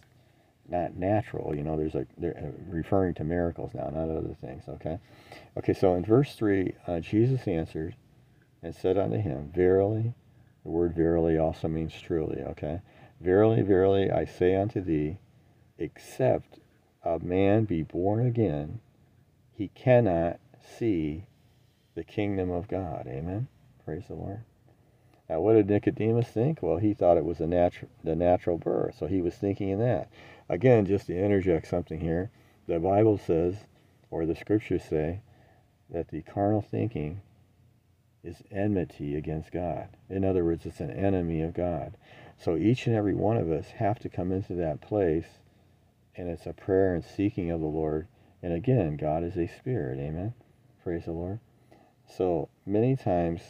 not 0.69 0.97
natural. 0.97 1.55
You 1.55 1.65
know, 1.65 1.77
there's 1.77 1.95
a 1.95 2.07
they're 2.17 2.37
uh, 2.39 2.73
referring 2.73 3.13
to 3.15 3.25
miracles 3.25 3.73
now, 3.75 3.91
not 3.91 4.09
other 4.09 4.35
things. 4.41 4.63
Okay, 4.69 4.99
okay. 5.59 5.75
So 5.75 5.95
in 5.95 6.05
verse 6.05 6.35
three, 6.35 6.75
uh, 6.87 7.01
Jesus 7.01 7.47
answered 7.47 7.97
and 8.63 8.75
said 8.75 8.97
unto 8.97 9.19
him, 9.19 9.51
Verily, 9.55 10.15
the 10.65 10.71
word 10.71 10.95
verily 10.95 11.39
also 11.39 11.69
means 11.69 11.93
truly. 12.01 12.41
Okay, 12.43 12.81
verily, 13.21 13.63
verily, 13.63 14.11
I 14.11 14.25
say 14.25 14.57
unto 14.57 14.81
thee, 14.81 15.19
except 15.79 16.59
a 17.05 17.19
man 17.19 17.65
be 17.65 17.83
born 17.83 18.27
again, 18.27 18.81
he 19.53 19.69
cannot 19.69 20.39
see 20.79 21.27
the 21.95 22.05
kingdom 22.05 22.51
of 22.51 22.69
God. 22.69 23.07
Amen. 23.07 23.49
Praise 23.85 24.07
the 24.09 24.15
Lord. 24.15 24.45
Now, 25.29 25.41
what 25.41 25.55
did 25.55 25.69
Nicodemus 25.69 26.29
think? 26.29 26.63
Well, 26.63 26.77
he 26.77 26.95
thought 26.95 27.17
it 27.17 27.25
was 27.25 27.41
a 27.41 27.47
natural, 27.47 27.91
the 28.05 28.15
natural 28.15 28.59
birth, 28.59 28.97
so 28.99 29.07
he 29.07 29.23
was 29.23 29.35
thinking 29.35 29.71
in 29.71 29.79
that. 29.79 30.11
Again, 30.49 30.87
just 30.87 31.07
to 31.07 31.17
interject 31.17 31.69
something 31.69 32.01
here, 32.01 32.31
the 32.67 32.79
Bible 32.79 33.19
says, 33.19 33.57
or 34.11 34.27
the 34.27 34.37
scriptures 34.37 34.83
say, 34.85 35.21
that 35.91 36.09
the 36.09 36.23
carnal 36.23 36.61
thinking 36.63 37.23
is 38.25 38.43
enmity 38.51 39.17
against 39.17 39.53
God. 39.53 39.89
In 40.09 40.25
other 40.25 40.45
words, 40.45 40.67
it's 40.67 40.81
an 40.81 40.91
enemy 40.91 41.43
of 41.43 41.55
God. 41.55 41.97
So 42.39 42.57
each 42.57 42.87
and 42.87 42.97
every 42.97 43.15
one 43.15 43.37
of 43.37 43.51
us 43.51 43.71
have 43.71 43.99
to 44.01 44.09
come 44.09 44.33
into 44.33 44.55
that 44.55 44.81
place, 44.81 45.27
and 46.17 46.29
it's 46.29 46.47
a 46.47 46.53
prayer 46.53 46.95
and 46.95 47.05
seeking 47.05 47.51
of 47.51 47.61
the 47.61 47.67
Lord. 47.67 48.07
And 48.43 48.53
again, 48.53 48.97
God 48.97 49.23
is 49.25 49.37
a 49.37 49.47
spirit. 49.47 49.99
Amen. 49.99 50.35
Praise 50.83 51.05
the 51.05 51.13
Lord. 51.13 51.41
So 52.07 52.49
many 52.67 52.97
times 52.97 53.41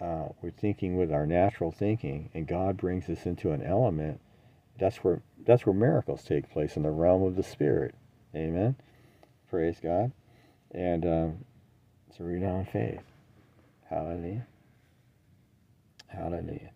uh, 0.00 0.28
we're 0.40 0.50
thinking 0.50 0.96
with 0.96 1.12
our 1.12 1.26
natural 1.26 1.72
thinking, 1.72 2.30
and 2.34 2.46
God 2.46 2.76
brings 2.76 3.08
us 3.08 3.26
into 3.26 3.52
an 3.52 3.62
element 3.62 4.20
that's 4.80 4.96
where 5.04 5.22
that's 5.46 5.66
where 5.66 5.74
miracles 5.74 6.24
take 6.24 6.50
place 6.50 6.76
in 6.76 6.82
the 6.82 6.90
realm 6.90 7.22
of 7.22 7.36
the 7.36 7.42
spirit. 7.42 7.94
Amen. 8.34 8.74
Praise 9.50 9.76
God. 9.82 10.12
And 10.72 11.04
um, 11.04 11.44
to 12.16 12.24
read 12.24 12.42
on 12.42 12.64
faith. 12.64 13.02
Hallelujah. 13.90 14.46
Hallelujah. 16.06 16.70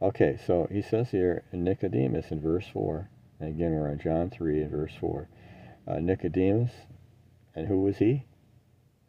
Okay, 0.00 0.38
so 0.46 0.66
he 0.70 0.80
says 0.80 1.10
here 1.10 1.44
Nicodemus 1.52 2.30
in 2.30 2.40
verse 2.40 2.66
4, 2.72 3.10
and 3.38 3.50
again 3.50 3.72
we're 3.72 3.90
on 3.90 3.98
John 3.98 4.30
3 4.30 4.62
in 4.62 4.70
verse 4.70 4.92
4. 4.98 5.28
Uh, 5.86 5.98
Nicodemus, 5.98 6.72
and 7.54 7.68
who 7.68 7.82
was 7.82 7.98
he? 7.98 8.24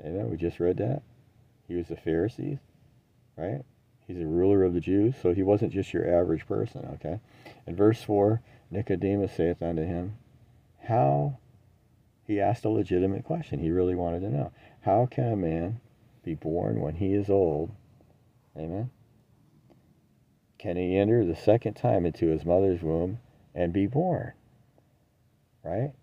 Amen. 0.04 0.30
We 0.30 0.36
just 0.36 0.60
read 0.60 0.78
that. 0.78 1.02
He 1.65 1.75
was 1.75 1.89
a 1.89 1.95
Pharisee, 1.95 2.60
right? 3.38 3.62
He's 4.06 4.19
a 4.19 4.25
ruler 4.25 4.63
of 4.63 4.73
the 4.73 4.80
Jews, 4.82 5.15
so 5.21 5.34
he 5.34 5.43
wasn't 5.43 5.71
just 5.71 5.93
your 5.93 6.08
average 6.13 6.45
person, 6.45 6.89
okay? 6.95 7.21
In 7.65 7.75
verse 7.75 8.02
4, 8.02 8.41
Nicodemus 8.69 9.34
saith 9.34 9.62
unto 9.62 9.86
him, 9.86 10.17
How, 10.84 11.38
he 12.25 12.41
asked 12.41 12.65
a 12.65 12.69
legitimate 12.69 13.23
question. 13.23 13.60
He 13.60 13.71
really 13.71 13.95
wanted 13.95 14.21
to 14.21 14.30
know. 14.30 14.52
How 14.82 15.06
can 15.06 15.32
a 15.32 15.36
man 15.36 15.80
be 16.30 16.36
born 16.36 16.80
when 16.80 16.96
he 16.96 17.15
is 17.15 17.30
old? 17.30 17.72
Amen. 18.56 18.92
can 20.60 20.76
he 20.76 20.98
enter 20.98 21.26
the 21.26 21.36
second 21.36 21.76
time 21.76 22.06
into 22.06 22.28
his 22.28 22.46
mother's 22.46 22.84
womb 22.84 23.20
and 23.56 23.74
be 23.74 23.88
born? 23.88 24.34
Right? 25.63 25.94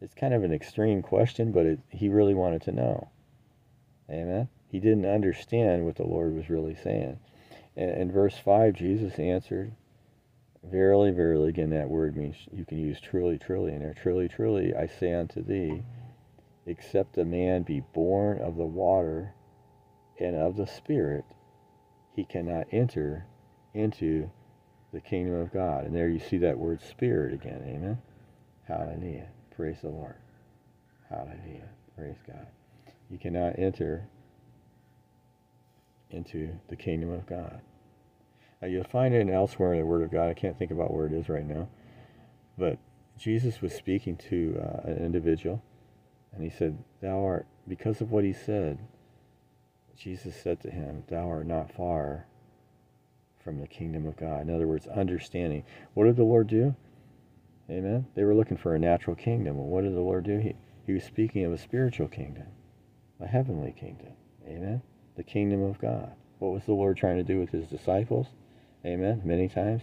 It's 0.00 0.14
kind 0.14 0.34
of 0.34 0.42
an 0.42 0.52
extreme 0.52 1.02
question, 1.02 1.52
but 1.52 1.66
it, 1.66 1.78
he 1.90 2.08
really 2.08 2.34
wanted 2.34 2.62
to 2.62 2.72
know. 2.72 3.10
Amen. 4.10 4.48
He 4.66 4.80
didn't 4.80 5.06
understand 5.06 5.84
what 5.84 5.96
the 5.96 6.06
Lord 6.06 6.34
was 6.34 6.50
really 6.50 6.74
saying. 6.74 7.20
And 7.76 7.90
in 7.90 8.10
verse 8.10 8.36
5, 8.36 8.74
Jesus 8.74 9.18
answered, 9.18 9.72
Verily, 10.64 11.10
verily, 11.10 11.50
again, 11.50 11.70
that 11.70 11.88
word 11.88 12.16
means 12.16 12.36
you 12.52 12.64
can 12.64 12.78
use 12.78 13.00
truly, 13.00 13.38
truly 13.38 13.72
in 13.72 13.80
there. 13.80 13.94
Truly, 13.94 14.28
truly, 14.28 14.74
I 14.74 14.86
say 14.86 15.12
unto 15.14 15.44
thee, 15.44 15.82
except 16.66 17.18
a 17.18 17.24
man 17.24 17.62
be 17.62 17.80
born 17.80 18.38
of 18.38 18.56
the 18.56 18.64
water 18.64 19.34
and 20.18 20.36
of 20.36 20.56
the 20.56 20.66
Spirit, 20.66 21.24
he 22.14 22.24
cannot 22.24 22.66
enter 22.70 23.26
into 23.74 24.30
the 24.92 25.00
kingdom 25.00 25.34
of 25.34 25.52
God. 25.52 25.84
And 25.84 25.94
there 25.94 26.08
you 26.08 26.18
see 26.18 26.38
that 26.38 26.58
word 26.58 26.80
spirit 26.82 27.32
again. 27.32 27.62
Amen. 27.66 27.98
Hallelujah. 28.64 29.28
Praise 29.56 29.78
the 29.82 29.88
Lord. 29.88 30.16
Hallelujah. 31.08 31.68
Praise 31.96 32.16
God. 32.26 32.46
You 33.10 33.18
cannot 33.18 33.58
enter 33.58 34.08
into 36.10 36.50
the 36.68 36.76
kingdom 36.76 37.10
of 37.10 37.26
God. 37.26 37.60
Now 38.60 38.68
you'll 38.68 38.84
find 38.84 39.14
it 39.14 39.28
elsewhere 39.28 39.72
in 39.74 39.80
the 39.80 39.86
Word 39.86 40.02
of 40.02 40.12
God. 40.12 40.28
I 40.28 40.34
can't 40.34 40.58
think 40.58 40.70
about 40.70 40.92
where 40.92 41.06
it 41.06 41.12
is 41.12 41.28
right 41.28 41.46
now. 41.46 41.68
But 42.56 42.78
Jesus 43.18 43.60
was 43.60 43.74
speaking 43.74 44.16
to 44.28 44.60
uh, 44.62 44.90
an 44.90 44.98
individual, 44.98 45.62
and 46.32 46.42
he 46.42 46.50
said, 46.50 46.78
Thou 47.00 47.24
art, 47.24 47.46
because 47.68 48.00
of 48.00 48.10
what 48.10 48.24
he 48.24 48.32
said, 48.32 48.78
Jesus 49.96 50.34
said 50.34 50.60
to 50.62 50.70
him, 50.70 51.04
Thou 51.08 51.28
art 51.28 51.46
not 51.46 51.72
far 51.72 52.26
from 53.42 53.60
the 53.60 53.66
kingdom 53.66 54.06
of 54.06 54.16
God. 54.16 54.42
In 54.42 54.54
other 54.54 54.66
words, 54.66 54.86
understanding. 54.86 55.64
What 55.94 56.04
did 56.04 56.16
the 56.16 56.24
Lord 56.24 56.46
do? 56.46 56.74
Amen. 57.70 58.06
They 58.14 58.24
were 58.24 58.34
looking 58.34 58.56
for 58.56 58.74
a 58.74 58.78
natural 58.78 59.16
kingdom. 59.16 59.56
Well, 59.56 59.66
what 59.66 59.84
did 59.84 59.94
the 59.94 60.00
Lord 60.00 60.24
do? 60.24 60.38
He, 60.38 60.54
he 60.86 60.92
was 60.92 61.04
speaking 61.04 61.44
of 61.44 61.52
a 61.52 61.58
spiritual 61.58 62.08
kingdom, 62.08 62.46
a 63.20 63.26
heavenly 63.26 63.72
kingdom. 63.72 64.12
Amen. 64.46 64.82
The 65.16 65.22
kingdom 65.22 65.62
of 65.62 65.78
God. 65.78 66.12
What 66.38 66.52
was 66.52 66.64
the 66.64 66.72
Lord 66.72 66.96
trying 66.96 67.18
to 67.18 67.22
do 67.22 67.38
with 67.38 67.50
his 67.50 67.68
disciples? 67.68 68.28
Amen. 68.84 69.22
Many 69.24 69.48
times. 69.48 69.82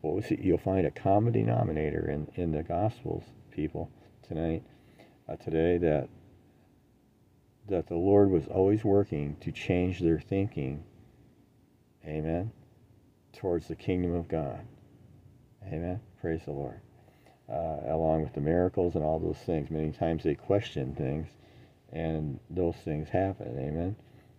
What 0.00 0.14
was 0.14 0.30
it? 0.30 0.40
You'll 0.40 0.58
find 0.58 0.86
a 0.86 0.90
common 0.90 1.32
denominator 1.32 2.10
in, 2.10 2.28
in 2.34 2.52
the 2.52 2.62
Gospels, 2.62 3.24
people, 3.50 3.90
tonight, 4.26 4.62
uh, 5.30 5.36
today, 5.36 5.78
that 5.78 6.08
that 7.68 7.86
the 7.86 7.96
Lord 7.96 8.30
was 8.30 8.46
always 8.48 8.84
working 8.84 9.36
to 9.40 9.52
change 9.52 10.00
their 10.00 10.18
thinking. 10.18 10.82
Amen 12.04 12.50
towards 13.32 13.68
the 13.68 13.74
kingdom 13.74 14.14
of 14.14 14.28
God. 14.28 14.60
Amen. 15.66 16.00
Praise 16.20 16.42
the 16.44 16.52
Lord. 16.52 16.80
Uh, 17.48 17.78
along 17.86 18.22
with 18.22 18.34
the 18.34 18.40
miracles 18.40 18.94
and 18.94 19.04
all 19.04 19.18
those 19.18 19.38
things, 19.38 19.70
many 19.70 19.90
times 19.90 20.22
they 20.22 20.34
question 20.34 20.94
things, 20.94 21.28
and 21.92 22.38
those 22.48 22.76
things 22.76 23.08
happen. 23.08 23.58
Amen. 23.58 23.96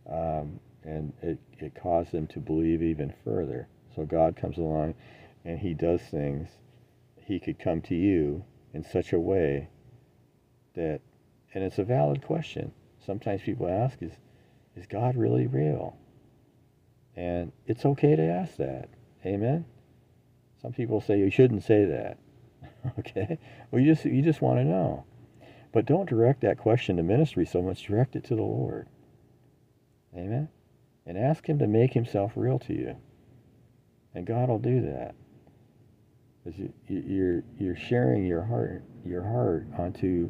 Um, 0.09 0.59
and 0.83 1.13
it, 1.21 1.39
it 1.59 1.75
caused 1.75 2.11
them 2.11 2.27
to 2.27 2.39
believe 2.39 2.81
even 2.81 3.13
further. 3.23 3.67
So 3.95 4.05
God 4.05 4.35
comes 4.35 4.57
along 4.57 4.95
and 5.43 5.59
He 5.59 5.73
does 5.73 6.01
things. 6.01 6.49
He 7.17 7.39
could 7.39 7.59
come 7.59 7.81
to 7.81 7.95
you 7.95 8.43
in 8.73 8.83
such 8.83 9.13
a 9.13 9.19
way 9.19 9.69
that, 10.75 11.01
and 11.53 11.63
it's 11.63 11.79
a 11.79 11.83
valid 11.83 12.25
question. 12.25 12.71
Sometimes 13.05 13.41
people 13.41 13.67
ask, 13.67 14.01
is, 14.01 14.13
is 14.75 14.85
God 14.85 15.15
really 15.15 15.47
real? 15.47 15.97
And 17.15 17.51
it's 17.65 17.85
okay 17.85 18.15
to 18.15 18.23
ask 18.23 18.55
that. 18.57 18.89
Amen. 19.25 19.65
Some 20.61 20.73
people 20.73 21.01
say 21.01 21.19
you 21.19 21.29
shouldn't 21.29 21.63
say 21.63 21.85
that. 21.85 22.17
okay? 22.99 23.37
Well, 23.69 23.81
you 23.81 23.93
just 23.93 24.05
you 24.05 24.21
just 24.21 24.41
want 24.41 24.59
to 24.59 24.65
know. 24.65 25.05
But 25.71 25.85
don't 25.85 26.09
direct 26.09 26.41
that 26.41 26.57
question 26.57 26.97
to 26.97 27.03
ministry 27.03 27.45
so 27.45 27.61
much. 27.61 27.83
Direct 27.83 28.15
it 28.15 28.23
to 28.25 28.35
the 28.35 28.43
Lord. 28.43 28.87
Amen. 30.15 30.49
And 31.05 31.17
ask 31.17 31.47
him 31.47 31.59
to 31.59 31.67
make 31.67 31.93
himself 31.93 32.33
real 32.35 32.59
to 32.59 32.73
you. 32.73 32.95
And 34.13 34.25
God 34.25 34.49
will 34.49 34.59
do 34.59 34.81
that. 34.81 35.15
Because 36.43 36.59
you, 36.59 36.73
you're 36.87 37.43
you're 37.57 37.75
sharing 37.75 38.25
your 38.25 38.43
heart 38.43 38.83
your 39.05 39.23
heart 39.23 39.67
onto 39.77 40.29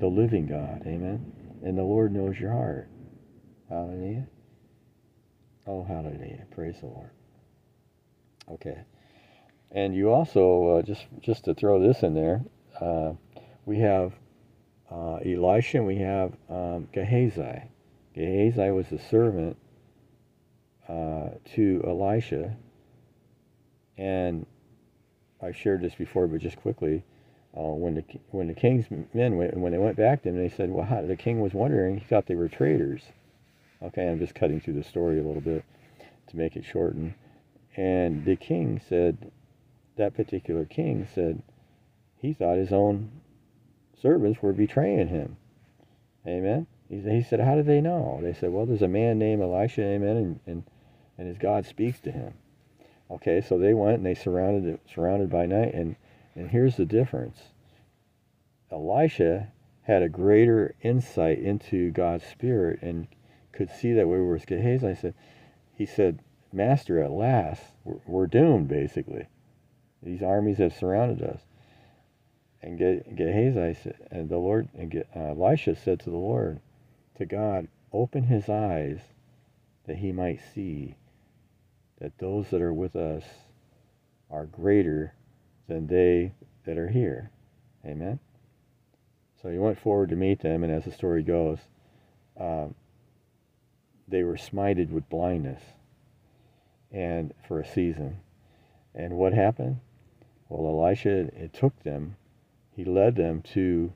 the 0.00 0.08
living 0.08 0.46
God. 0.46 0.82
Amen. 0.86 1.32
And 1.62 1.76
the 1.76 1.82
Lord 1.82 2.12
knows 2.12 2.38
your 2.38 2.52
heart. 2.52 2.88
Hallelujah. 3.68 4.26
Oh, 5.66 5.84
hallelujah. 5.84 6.46
Praise 6.50 6.80
the 6.80 6.86
Lord. 6.86 7.10
Okay. 8.50 8.78
And 9.70 9.94
you 9.94 10.10
also, 10.10 10.78
uh, 10.78 10.82
just, 10.82 11.06
just 11.20 11.44
to 11.44 11.54
throw 11.54 11.80
this 11.80 12.02
in 12.02 12.14
there, 12.14 12.42
uh, 12.80 13.12
we 13.66 13.78
have 13.78 14.14
uh, 14.90 15.16
Elisha 15.16 15.78
and 15.78 15.86
we 15.86 15.98
have 15.98 16.32
um, 16.48 16.88
Gehazi. 16.92 17.62
Gehazi 18.14 18.70
was 18.70 18.88
the 18.88 18.98
servant 18.98 19.56
uh, 20.88 21.28
to 21.54 21.84
Elisha. 21.86 22.56
And 23.96 24.46
I 25.40 25.52
shared 25.52 25.82
this 25.82 25.94
before, 25.94 26.26
but 26.26 26.40
just 26.40 26.56
quickly. 26.56 27.04
Uh, 27.56 27.62
when 27.62 27.94
the 27.96 28.04
when 28.30 28.46
the 28.46 28.54
king's 28.54 28.86
men 29.12 29.36
went, 29.36 29.56
when 29.56 29.72
they 29.72 29.78
went 29.78 29.96
back 29.96 30.22
to 30.22 30.28
him, 30.28 30.36
they 30.36 30.48
said, 30.48 30.70
"Well, 30.70 31.04
the 31.06 31.16
king 31.16 31.40
was 31.40 31.52
wondering. 31.52 31.98
He 31.98 32.04
thought 32.04 32.26
they 32.26 32.36
were 32.36 32.48
traitors." 32.48 33.02
Okay, 33.82 34.06
I'm 34.08 34.18
just 34.18 34.34
cutting 34.34 34.60
through 34.60 34.74
the 34.74 34.84
story 34.84 35.18
a 35.18 35.22
little 35.22 35.40
bit 35.40 35.64
to 36.28 36.36
make 36.36 36.54
it 36.54 36.64
shorten. 36.64 37.14
And 37.76 38.24
the 38.24 38.36
king 38.36 38.80
said, 38.86 39.30
that 39.96 40.14
particular 40.14 40.64
king 40.64 41.06
said, 41.14 41.42
he 42.16 42.34
thought 42.34 42.58
his 42.58 42.72
own 42.72 43.10
servants 44.00 44.42
were 44.42 44.52
betraying 44.52 45.08
him. 45.08 45.36
Amen. 46.26 46.66
He, 46.88 47.22
said, 47.22 47.40
how 47.40 47.54
did 47.54 47.66
they 47.66 47.80
know? 47.80 48.18
They 48.20 48.34
said, 48.34 48.52
well, 48.52 48.66
there's 48.66 48.82
a 48.82 48.88
man 48.88 49.18
named 49.18 49.42
Elisha, 49.42 49.82
amen, 49.82 50.16
and, 50.16 50.40
and, 50.46 50.64
and 51.16 51.28
his 51.28 51.38
God 51.38 51.64
speaks 51.64 52.00
to 52.00 52.10
him. 52.10 52.34
Okay, 53.10 53.40
so 53.40 53.58
they 53.58 53.74
went 53.74 53.98
and 53.98 54.06
they 54.06 54.14
surrounded 54.14 54.74
it, 54.74 54.80
surrounded 54.92 55.30
by 55.30 55.46
night, 55.46 55.72
and, 55.72 55.96
and 56.34 56.50
here's 56.50 56.76
the 56.76 56.84
difference. 56.84 57.38
Elisha 58.70 59.48
had 59.82 60.02
a 60.02 60.08
greater 60.08 60.74
insight 60.82 61.38
into 61.38 61.90
God's 61.90 62.24
spirit 62.24 62.80
and 62.82 63.08
could 63.52 63.70
see 63.70 63.92
that 63.94 64.06
we 64.06 64.20
were 64.20 64.38
Gehazi. 64.38 64.86
I 64.86 64.94
said, 64.94 65.14
he 65.74 65.86
said, 65.86 66.20
Master, 66.52 67.02
at 67.02 67.10
last, 67.10 67.62
we're, 67.84 68.00
we're 68.06 68.26
doomed, 68.26 68.68
basically. 68.68 69.26
These 70.02 70.22
armies 70.22 70.58
have 70.58 70.74
surrounded 70.74 71.22
us. 71.22 71.40
And 72.62 72.78
Gehazi 72.78 73.74
said, 73.82 73.96
and 74.10 74.28
the 74.28 74.38
Lord, 74.38 74.68
and 74.74 75.04
uh, 75.16 75.18
Elisha 75.18 75.74
said 75.74 76.00
to 76.00 76.10
the 76.10 76.16
Lord, 76.16 76.60
to 77.16 77.26
God, 77.26 77.68
open 77.92 78.24
his 78.24 78.48
eyes 78.48 79.00
that 79.86 79.96
he 79.96 80.12
might 80.12 80.40
see 80.54 80.94
that 82.00 82.18
those 82.18 82.50
that 82.50 82.62
are 82.62 82.72
with 82.72 82.96
us 82.96 83.24
are 84.30 84.46
greater 84.46 85.14
than 85.70 85.86
they 85.86 86.32
that 86.66 86.76
are 86.76 86.88
here. 86.88 87.30
Amen. 87.86 88.18
So 89.40 89.48
he 89.48 89.56
went 89.56 89.78
forward 89.78 90.10
to 90.10 90.16
meet 90.16 90.40
them, 90.40 90.64
and 90.64 90.72
as 90.72 90.84
the 90.84 90.90
story 90.90 91.22
goes, 91.22 91.58
um, 92.38 92.74
they 94.08 94.24
were 94.24 94.36
smited 94.36 94.90
with 94.90 95.08
blindness 95.08 95.62
and 96.90 97.32
for 97.46 97.60
a 97.60 97.66
season. 97.66 98.16
And 98.96 99.14
what 99.14 99.32
happened? 99.32 99.78
Well, 100.48 100.66
Elisha 100.66 101.30
it 101.36 101.52
took 101.54 101.80
them, 101.84 102.16
he 102.72 102.84
led 102.84 103.14
them 103.14 103.40
to 103.54 103.92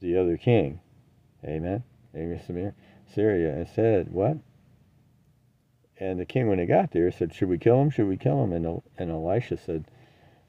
the 0.00 0.16
other 0.16 0.38
king. 0.38 0.80
Amen. 1.44 1.84
Amen 2.16 2.72
Syria 3.14 3.54
and 3.54 3.68
said, 3.68 4.10
What? 4.10 4.38
And 6.00 6.18
the 6.18 6.24
king, 6.24 6.48
when 6.48 6.58
he 6.58 6.66
got 6.66 6.90
there, 6.90 7.12
said, 7.12 7.34
Should 7.34 7.48
we 7.48 7.58
kill 7.58 7.80
him? 7.80 7.90
Should 7.90 8.08
we 8.08 8.16
kill 8.16 8.42
him? 8.42 8.52
And, 8.52 8.82
and 8.98 9.10
Elisha 9.10 9.56
said, 9.56 9.84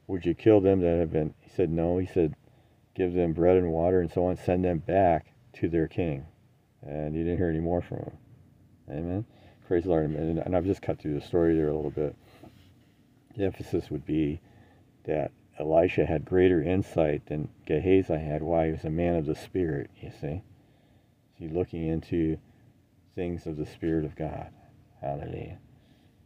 Would 0.08 0.26
you 0.26 0.34
kill 0.34 0.62
them 0.62 0.80
that 0.80 0.98
have 0.98 1.12
been? 1.12 1.34
He 1.40 1.50
said, 1.50 1.70
No. 1.70 1.98
He 1.98 2.08
said, 2.08 2.36
Give 2.96 3.14
them 3.14 3.34
bread 3.34 3.58
and 3.58 3.72
water 3.72 4.00
and 4.00 4.12
so 4.12 4.26
on. 4.26 4.38
Send 4.38 4.66
them 4.66 4.80
back 4.80 5.34
to 5.54 5.70
their 5.70 5.88
king 5.88 6.26
and 6.84 7.16
you 7.16 7.24
didn't 7.24 7.38
hear 7.38 7.50
any 7.50 7.60
more 7.60 7.82
from 7.82 7.98
him. 7.98 8.18
Amen. 8.90 9.26
Praise 9.68 9.84
the 9.84 9.90
Lord. 9.90 10.10
And, 10.10 10.40
and 10.40 10.56
I've 10.56 10.66
just 10.66 10.82
cut 10.82 11.00
through 11.00 11.14
the 11.14 11.26
story 11.26 11.56
there 11.56 11.70
a 11.70 11.76
little 11.76 11.92
bit. 11.92 12.16
The 13.38 13.46
emphasis 13.46 13.90
would 13.90 14.06
be 14.06 14.42
that 15.06 15.32
Elisha 15.60 16.06
had 16.06 16.26
greater 16.26 16.62
insight 16.62 17.28
than 17.28 17.50
Gehazi 17.66 18.14
had. 18.14 18.42
Why? 18.42 18.68
He 18.68 18.72
was 18.72 18.84
a 18.84 18.90
man 18.90 19.16
of 19.16 19.26
the 19.26 19.36
Spirit, 19.36 19.90
you 20.02 20.12
see. 20.20 20.42
He's 21.36 21.52
looking 21.52 21.88
into 21.88 22.38
things 23.16 23.46
of 23.46 23.58
the 23.58 23.66
Spirit 23.66 24.06
of 24.06 24.16
God. 24.16 24.50
Hallelujah. 25.02 25.58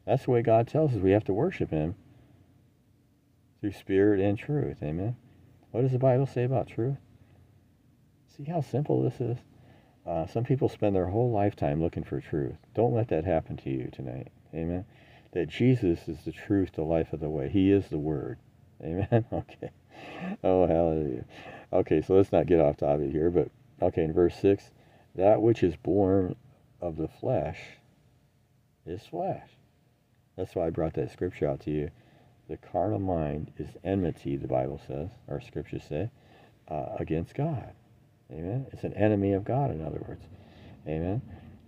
That's 0.06 0.26
the 0.26 0.32
way 0.32 0.42
God 0.42 0.68
tells 0.68 0.94
us 0.94 1.00
we 1.00 1.12
have 1.12 1.24
to 1.26 1.34
worship 1.34 1.72
Him 1.72 1.96
through 3.62 3.72
spirit 3.72 4.20
and 4.20 4.38
truth. 4.38 4.78
Amen. 4.84 5.16
What 5.72 5.82
does 5.82 5.92
the 5.92 6.00
Bible 6.00 6.26
say 6.26 6.44
about 6.44 6.68
truth? 6.68 6.98
See 8.38 8.44
how 8.44 8.62
simple 8.62 9.02
this 9.02 9.20
is? 9.20 9.38
Uh, 10.06 10.28
some 10.28 10.44
people 10.44 10.70
spend 10.70 10.96
their 10.96 11.08
whole 11.08 11.32
lifetime 11.32 11.82
looking 11.82 12.04
for 12.04 12.22
truth. 12.22 12.58
Don't 12.76 12.94
let 12.94 13.08
that 13.08 13.26
happen 13.26 13.58
to 13.58 13.70
you 13.70 13.90
tonight. 13.92 14.28
Amen. 14.54 14.86
that 15.32 15.50
Jesus 15.50 16.08
is 16.08 16.24
the 16.24 16.32
truth, 16.32 16.72
the 16.74 16.84
life 16.84 17.12
of 17.12 17.20
the 17.20 17.30
way. 17.30 17.50
He 17.50 17.72
is 17.72 17.88
the 17.90 17.98
Word. 17.98 18.38
Amen. 18.84 19.26
Okay. 19.34 19.72
Oh, 20.44 20.68
hallelujah. 20.68 21.24
Okay, 21.72 22.02
so 22.02 22.16
let's 22.16 22.32
not 22.32 22.48
get 22.48 22.60
off 22.60 22.78
topic 22.78 23.12
here, 23.12 23.30
but 23.30 23.50
okay, 23.82 24.04
in 24.04 24.14
verse 24.14 24.36
6, 24.40 24.72
that 25.16 25.42
which 25.42 25.64
is 25.64 25.76
born 25.78 26.36
of 26.82 26.98
the 26.98 27.08
flesh 27.08 27.60
is 28.86 29.06
flesh. 29.06 29.50
That's 30.36 30.56
why 30.56 30.68
I 30.68 30.70
brought 30.70 30.94
that 30.96 31.12
scripture 31.12 31.48
out 31.48 31.62
to 31.62 31.72
you. 31.72 31.92
The 32.48 32.58
carnal 32.58 33.00
mind 33.00 33.52
is 33.58 33.70
enmity, 33.84 34.36
the 34.36 34.48
Bible 34.48 34.80
says, 34.88 35.10
or 35.28 35.42
scriptures 35.42 35.84
say, 35.88 36.10
uh, 36.68 36.96
against 37.00 37.34
God. 37.34 37.72
Amen. 38.32 38.68
It's 38.72 38.84
an 38.84 38.94
enemy 38.94 39.34
of 39.34 39.44
God, 39.44 39.72
in 39.72 39.86
other 39.86 40.04
words. 40.08 40.26
Amen. 40.88 41.22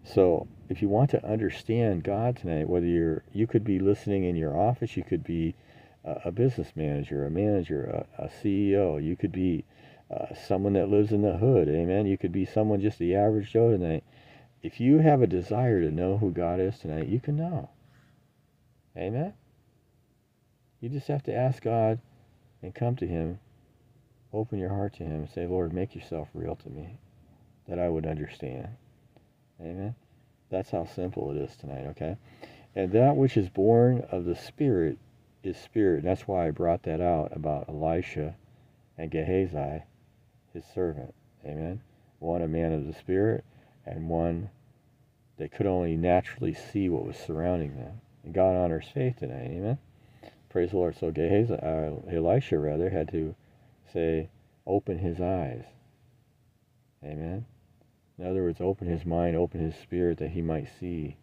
So 0.03 0.47
if 0.69 0.81
you 0.81 0.89
want 0.89 1.09
to 1.11 1.25
understand 1.25 2.03
God 2.03 2.37
tonight, 2.37 2.69
whether 2.69 2.85
you're 2.85 3.23
you 3.33 3.47
could 3.47 3.63
be 3.63 3.79
listening 3.79 4.23
in 4.23 4.35
your 4.35 4.57
office, 4.57 4.95
you 4.95 5.03
could 5.03 5.23
be 5.23 5.55
a, 6.03 6.21
a 6.25 6.31
business 6.31 6.71
manager, 6.75 7.25
a 7.25 7.31
manager, 7.31 8.05
a, 8.17 8.25
a 8.25 8.27
CEO, 8.27 9.03
you 9.03 9.15
could 9.15 9.31
be 9.31 9.65
uh, 10.09 10.33
someone 10.47 10.73
that 10.73 10.89
lives 10.89 11.11
in 11.11 11.21
the 11.21 11.37
hood. 11.37 11.67
Amen. 11.67 12.05
You 12.05 12.17
could 12.17 12.31
be 12.31 12.45
someone 12.45 12.81
just 12.81 12.99
the 12.99 13.15
average 13.15 13.51
Joe 13.51 13.71
tonight. 13.71 14.03
If 14.63 14.79
you 14.79 14.99
have 14.99 15.21
a 15.21 15.27
desire 15.27 15.81
to 15.81 15.91
know 15.91 16.17
who 16.17 16.31
God 16.31 16.59
is 16.59 16.79
tonight, 16.79 17.07
you 17.07 17.19
can 17.19 17.37
know. 17.37 17.69
Amen. 18.95 19.33
You 20.81 20.89
just 20.89 21.07
have 21.07 21.23
to 21.23 21.35
ask 21.35 21.63
God 21.63 21.99
and 22.61 22.73
come 22.73 22.95
to 22.97 23.07
Him. 23.07 23.39
Open 24.33 24.59
your 24.59 24.69
heart 24.69 24.93
to 24.95 25.03
Him 25.03 25.21
and 25.21 25.29
say, 25.29 25.47
Lord, 25.47 25.73
make 25.73 25.95
yourself 25.95 26.29
real 26.33 26.55
to 26.55 26.69
me 26.69 26.97
that 27.67 27.79
I 27.79 27.89
would 27.89 28.05
understand. 28.05 28.69
Amen. 29.61 29.95
That's 30.49 30.71
how 30.71 30.85
simple 30.85 31.31
it 31.31 31.37
is 31.37 31.55
tonight, 31.55 31.85
okay? 31.87 32.17
And 32.75 32.91
that 32.91 33.15
which 33.15 33.37
is 33.37 33.49
born 33.49 34.05
of 34.11 34.25
the 34.25 34.35
Spirit 34.35 34.97
is 35.43 35.57
spirit. 35.57 35.99
And 35.99 36.07
that's 36.07 36.27
why 36.27 36.47
I 36.47 36.51
brought 36.51 36.83
that 36.83 37.01
out 37.01 37.35
about 37.35 37.69
Elisha 37.69 38.35
and 38.97 39.11
Gehazi, 39.11 39.83
his 40.53 40.65
servant. 40.73 41.13
Amen. 41.45 41.81
One 42.19 42.41
a 42.41 42.47
man 42.47 42.73
of 42.73 42.85
the 42.85 42.93
Spirit, 42.93 43.43
and 43.87 44.09
one 44.09 44.49
that 45.37 45.51
could 45.51 45.65
only 45.65 45.95
naturally 45.95 46.53
see 46.53 46.89
what 46.89 47.05
was 47.05 47.17
surrounding 47.17 47.75
them. 47.75 48.01
And 48.23 48.33
God 48.33 48.55
honors 48.55 48.89
faith 48.93 49.17
tonight. 49.19 49.51
Amen. 49.51 49.77
Praise 50.49 50.71
the 50.71 50.77
Lord. 50.77 50.97
So 50.97 51.11
Gehazi, 51.11 51.53
uh, 51.53 51.91
Elisha 52.11 52.57
rather 52.57 52.89
had 52.89 53.09
to 53.11 53.35
say, 53.93 54.29
open 54.65 54.97
his 54.97 55.21
eyes. 55.21 55.63
Amen. 57.03 57.45
In 58.17 58.25
other 58.25 58.41
words, 58.43 58.59
open 58.59 58.87
his 58.87 59.05
mind, 59.05 59.35
open 59.35 59.61
his 59.61 59.75
spirit 59.75 60.17
that 60.17 60.31
he 60.31 60.41
might 60.41 60.67
see. 60.79 61.17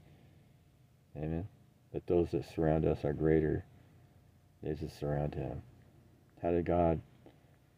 Amen. 1.16 1.48
That 1.92 2.06
those 2.06 2.30
that 2.30 2.48
surround 2.54 2.84
us 2.84 3.04
are 3.04 3.12
greater 3.12 3.64
as 4.64 4.80
that 4.80 4.92
surround 4.92 5.34
him. 5.34 5.62
How 6.42 6.50
did 6.50 6.64
God, 6.64 7.00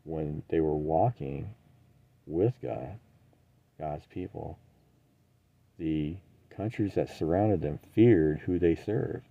when 0.05 0.43
they 0.49 0.61
were 0.61 0.77
walking 0.77 1.55
with 2.27 2.55
God, 2.63 2.99
God's 3.79 4.07
people, 4.07 4.59
the 5.79 6.17
countries 6.51 6.95
that 6.95 7.17
surrounded 7.17 7.61
them 7.61 7.79
feared 7.95 8.41
who 8.41 8.59
they 8.59 8.75
served 8.75 9.25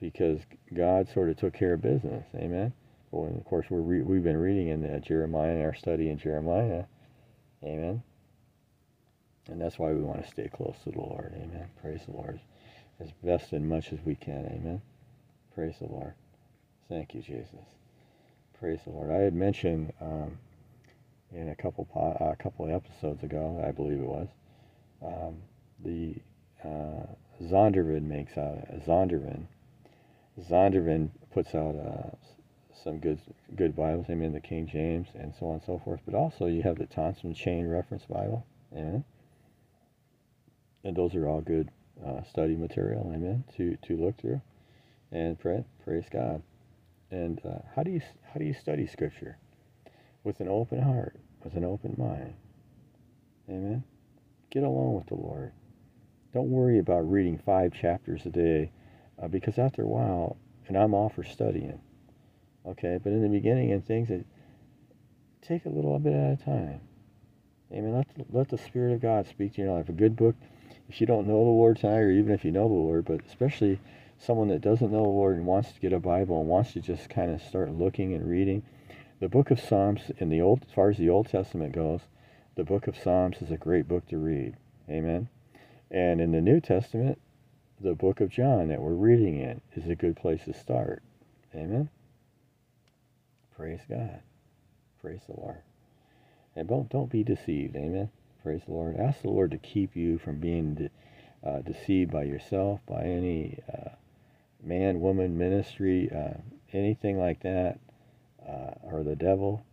because 0.00 0.40
God 0.74 1.08
sort 1.08 1.28
of 1.28 1.36
took 1.36 1.52
care 1.52 1.74
of 1.74 1.82
business. 1.82 2.24
Amen. 2.34 2.72
Well, 3.10 3.34
of 3.36 3.44
course, 3.44 3.66
re- 3.70 4.02
we've 4.02 4.22
been 4.22 4.38
reading 4.38 4.68
in 4.68 4.84
uh, 4.84 4.98
Jeremiah 5.00 5.52
in 5.52 5.62
our 5.62 5.74
study 5.74 6.08
in 6.08 6.18
Jeremiah. 6.18 6.84
Amen. 7.62 8.02
And 9.48 9.60
that's 9.60 9.78
why 9.78 9.92
we 9.92 10.00
want 10.00 10.22
to 10.24 10.30
stay 10.30 10.48
close 10.48 10.76
to 10.84 10.90
the 10.90 10.98
Lord. 10.98 11.32
Amen. 11.34 11.66
Praise 11.82 12.02
the 12.06 12.12
Lord. 12.12 12.40
As 13.00 13.10
best 13.22 13.52
and 13.52 13.68
much 13.68 13.92
as 13.92 13.98
we 14.04 14.14
can. 14.14 14.46
Amen. 14.46 14.80
Praise 15.54 15.74
the 15.80 15.86
Lord. 15.86 16.14
Thank 16.88 17.14
you, 17.14 17.20
Jesus. 17.20 17.66
Praise 18.58 18.80
the 18.84 18.90
Lord. 18.90 19.10
I 19.10 19.16
had 19.16 19.34
mentioned 19.34 19.92
um, 20.00 20.38
in 21.32 21.48
a 21.48 21.54
couple 21.54 21.86
po- 21.86 22.16
a 22.20 22.36
couple 22.40 22.72
episodes 22.74 23.22
ago, 23.22 23.62
I 23.66 23.72
believe 23.72 24.00
it 24.00 24.06
was, 24.06 24.28
um, 25.02 25.36
the 25.82 26.14
uh, 26.64 27.06
Zondervan 27.42 28.02
makes 28.02 28.36
out 28.36 28.58
Zondervan. 28.86 29.46
Zondervan 30.48 31.10
puts 31.32 31.54
out 31.54 31.74
uh, 31.76 32.16
some 32.84 32.98
good 32.98 33.18
good 33.56 33.74
Bibles. 33.76 34.06
I 34.08 34.14
mean 34.14 34.32
the 34.32 34.40
King 34.40 34.66
James 34.66 35.08
and 35.14 35.34
so 35.38 35.46
on 35.46 35.54
and 35.54 35.62
so 35.62 35.80
forth. 35.84 36.00
But 36.04 36.14
also 36.14 36.46
you 36.46 36.62
have 36.62 36.78
the 36.78 36.86
Thompson 36.86 37.34
Chain 37.34 37.66
Reference 37.66 38.04
Bible. 38.04 38.46
Amen. 38.72 39.04
And 40.84 40.96
those 40.96 41.14
are 41.14 41.26
all 41.26 41.40
good 41.40 41.70
uh, 42.04 42.22
study 42.24 42.56
material. 42.56 43.10
Amen. 43.14 43.44
To 43.56 43.76
to 43.76 43.96
look 43.96 44.18
through 44.18 44.40
and 45.12 45.38
pray. 45.38 45.64
Praise 45.84 46.06
God. 46.10 46.42
And 47.10 47.40
uh, 47.44 47.58
how 47.74 47.82
do 47.82 47.90
you 47.90 48.00
how 48.32 48.38
do 48.38 48.44
you 48.44 48.54
study 48.54 48.86
Scripture? 48.86 49.36
With 50.22 50.40
an 50.40 50.48
open 50.48 50.82
heart, 50.82 51.16
with 51.42 51.54
an 51.54 51.64
open 51.64 51.94
mind. 51.96 52.34
Amen. 53.48 53.84
Get 54.50 54.64
along 54.64 54.94
with 54.94 55.06
the 55.06 55.14
Lord. 55.14 55.52
Don't 56.34 56.50
worry 56.50 56.78
about 56.78 57.10
reading 57.10 57.38
five 57.38 57.72
chapters 57.72 58.26
a 58.26 58.30
day, 58.30 58.72
uh, 59.20 59.28
because 59.28 59.58
after 59.58 59.82
a 59.82 59.88
while, 59.88 60.36
and 60.66 60.76
I'm 60.76 60.94
all 60.94 61.08
for 61.08 61.22
studying. 61.22 61.80
Okay, 62.66 62.98
but 63.02 63.12
in 63.12 63.22
the 63.22 63.28
beginning 63.28 63.72
and 63.72 63.84
things, 63.84 64.08
that 64.08 64.24
take 65.42 65.64
a 65.66 65.70
little 65.70 65.98
bit 65.98 66.14
at 66.14 66.40
a 66.40 66.44
time. 66.44 66.80
Amen. 67.72 67.94
Let 67.94 68.14
the, 68.16 68.24
let 68.30 68.48
the 68.48 68.58
Spirit 68.58 68.94
of 68.94 69.00
God 69.00 69.26
speak 69.26 69.54
to 69.54 69.62
your 69.62 69.72
life. 69.72 69.88
A 69.88 69.92
good 69.92 70.16
book, 70.16 70.34
if 70.88 71.00
you 71.00 71.06
don't 71.06 71.28
know 71.28 71.44
the 71.44 71.50
Lord 71.50 71.78
tonight, 71.78 71.98
or 71.98 72.10
even 72.10 72.32
if 72.32 72.44
you 72.44 72.50
know 72.50 72.68
the 72.68 72.74
Lord, 72.74 73.04
but 73.04 73.20
especially 73.26 73.78
someone 74.18 74.48
that 74.48 74.60
doesn't 74.60 74.90
know 74.90 75.02
the 75.02 75.08
Lord 75.08 75.36
and 75.36 75.46
wants 75.46 75.72
to 75.72 75.80
get 75.80 75.92
a 75.92 76.00
Bible 76.00 76.40
and 76.40 76.48
wants 76.48 76.72
to 76.72 76.80
just 76.80 77.08
kind 77.08 77.30
of 77.30 77.40
start 77.40 77.70
looking 77.70 78.14
and 78.14 78.28
reading, 78.28 78.62
the 79.20 79.28
book 79.28 79.50
of 79.50 79.60
Psalms 79.60 80.10
in 80.18 80.28
the 80.28 80.40
old, 80.40 80.64
as 80.66 80.74
far 80.74 80.90
as 80.90 80.98
the 80.98 81.10
Old 81.10 81.28
Testament 81.28 81.72
goes, 81.72 82.00
the 82.56 82.64
book 82.64 82.86
of 82.86 82.96
Psalms 82.96 83.38
is 83.40 83.50
a 83.50 83.56
great 83.56 83.88
book 83.88 84.06
to 84.08 84.18
read. 84.18 84.56
Amen. 84.88 85.28
And 85.90 86.20
in 86.20 86.32
the 86.32 86.40
New 86.40 86.60
Testament, 86.60 87.20
the 87.80 87.94
book 87.94 88.20
of 88.20 88.30
John 88.30 88.68
that 88.68 88.80
we're 88.80 88.92
reading 88.92 89.38
in 89.38 89.60
is 89.74 89.88
a 89.88 89.94
good 89.94 90.16
place 90.16 90.44
to 90.44 90.52
start. 90.52 91.02
Amen. 91.54 91.88
Praise 93.56 93.80
God. 93.88 94.20
Praise 95.00 95.20
the 95.26 95.40
Lord. 95.40 95.62
And 96.56 96.68
don't 96.68 96.88
don't 96.90 97.10
be 97.10 97.22
deceived. 97.22 97.76
Amen. 97.76 98.10
Praise 98.42 98.62
the 98.66 98.72
Lord. 98.72 98.96
Ask 98.96 99.22
the 99.22 99.30
Lord 99.30 99.50
to 99.52 99.58
keep 99.58 99.96
you 99.96 100.18
from 100.18 100.40
being 100.40 100.74
de- 100.74 100.90
uh, 101.46 101.60
deceived 101.62 102.10
by 102.10 102.24
yourself, 102.24 102.80
by 102.86 103.02
any 103.02 103.58
uh, 103.72 103.90
man, 104.62 105.00
woman, 105.00 105.38
ministry, 105.38 106.10
uh, 106.10 106.38
anything 106.72 107.18
like 107.18 107.42
that, 107.42 107.78
uh, 108.46 108.72
or 108.82 109.02
the 109.02 109.16
devil. 109.16 109.64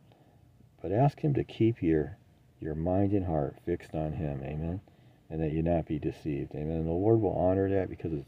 But 0.81 0.91
ask 0.91 1.19
Him 1.19 1.33
to 1.35 1.43
keep 1.43 1.81
your 1.81 2.16
your 2.59 2.75
mind 2.75 3.13
and 3.13 3.25
heart 3.25 3.55
fixed 3.65 3.93
on 3.93 4.13
Him. 4.13 4.41
Amen. 4.43 4.81
And 5.29 5.41
that 5.41 5.51
you 5.51 5.61
not 5.61 5.85
be 5.85 5.99
deceived. 5.99 6.55
Amen. 6.55 6.77
And 6.77 6.87
the 6.87 6.91
Lord 6.91 7.21
will 7.21 7.35
honor 7.35 7.69
that 7.69 7.89
because 7.89 8.13
it's 8.13 8.25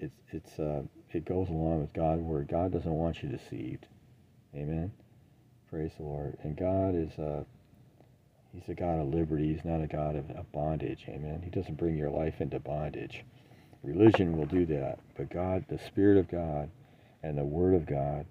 it's 0.00 0.14
it's 0.30 0.58
uh, 0.58 0.82
it 1.12 1.24
goes 1.24 1.48
along 1.48 1.80
with 1.80 1.92
God's 1.92 2.22
word. 2.22 2.48
God 2.48 2.72
doesn't 2.72 2.92
want 2.92 3.22
you 3.22 3.28
deceived. 3.28 3.86
Amen. 4.54 4.92
Praise 5.70 5.92
the 5.96 6.04
Lord. 6.04 6.36
And 6.42 6.56
God 6.56 6.94
is 6.94 7.18
uh, 7.18 7.44
He's 8.52 8.68
a 8.68 8.74
God 8.74 9.00
of 9.00 9.14
liberty. 9.14 9.52
He's 9.52 9.64
not 9.64 9.82
a 9.82 9.86
God 9.86 10.16
of, 10.16 10.30
of 10.30 10.50
bondage. 10.52 11.04
Amen. 11.08 11.42
He 11.42 11.50
doesn't 11.50 11.76
bring 11.76 11.96
your 11.96 12.10
life 12.10 12.40
into 12.40 12.58
bondage. 12.58 13.24
Religion 13.82 14.36
will 14.36 14.46
do 14.46 14.66
that, 14.66 14.98
but 15.16 15.30
God, 15.30 15.64
the 15.68 15.78
Spirit 15.78 16.18
of 16.18 16.28
God, 16.28 16.68
and 17.22 17.38
the 17.38 17.44
Word 17.44 17.74
of 17.74 17.86
God, 17.86 18.26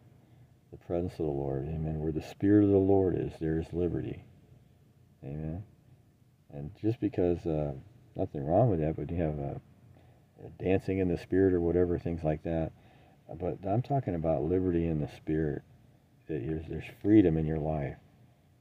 the 0.71 0.77
presence 0.77 1.13
of 1.13 1.25
the 1.25 1.31
Lord. 1.31 1.67
Amen. 1.67 1.99
Where 1.99 2.11
the 2.11 2.21
Spirit 2.21 2.65
of 2.65 2.71
the 2.71 2.77
Lord 2.77 3.15
is, 3.17 3.31
there 3.39 3.59
is 3.59 3.71
liberty. 3.71 4.23
Amen. 5.27 5.63
And 6.53 6.71
just 6.81 6.99
because 6.99 7.45
uh, 7.45 7.73
nothing 8.15 8.45
wrong 8.45 8.69
with 8.69 8.79
that, 8.79 8.95
but 8.95 9.11
you 9.11 9.21
have 9.21 9.37
a, 9.37 9.59
a 10.45 10.63
dancing 10.63 10.99
in 10.99 11.09
the 11.09 11.17
Spirit 11.17 11.53
or 11.53 11.61
whatever, 11.61 11.99
things 11.99 12.23
like 12.23 12.43
that. 12.43 12.71
But 13.39 13.57
I'm 13.67 13.81
talking 13.81 14.15
about 14.15 14.43
liberty 14.43 14.87
in 14.87 15.01
the 15.01 15.09
Spirit. 15.17 15.61
That 16.27 16.45
there's, 16.45 16.65
there's 16.67 16.95
freedom 17.01 17.37
in 17.37 17.45
your 17.45 17.59
life. 17.59 17.97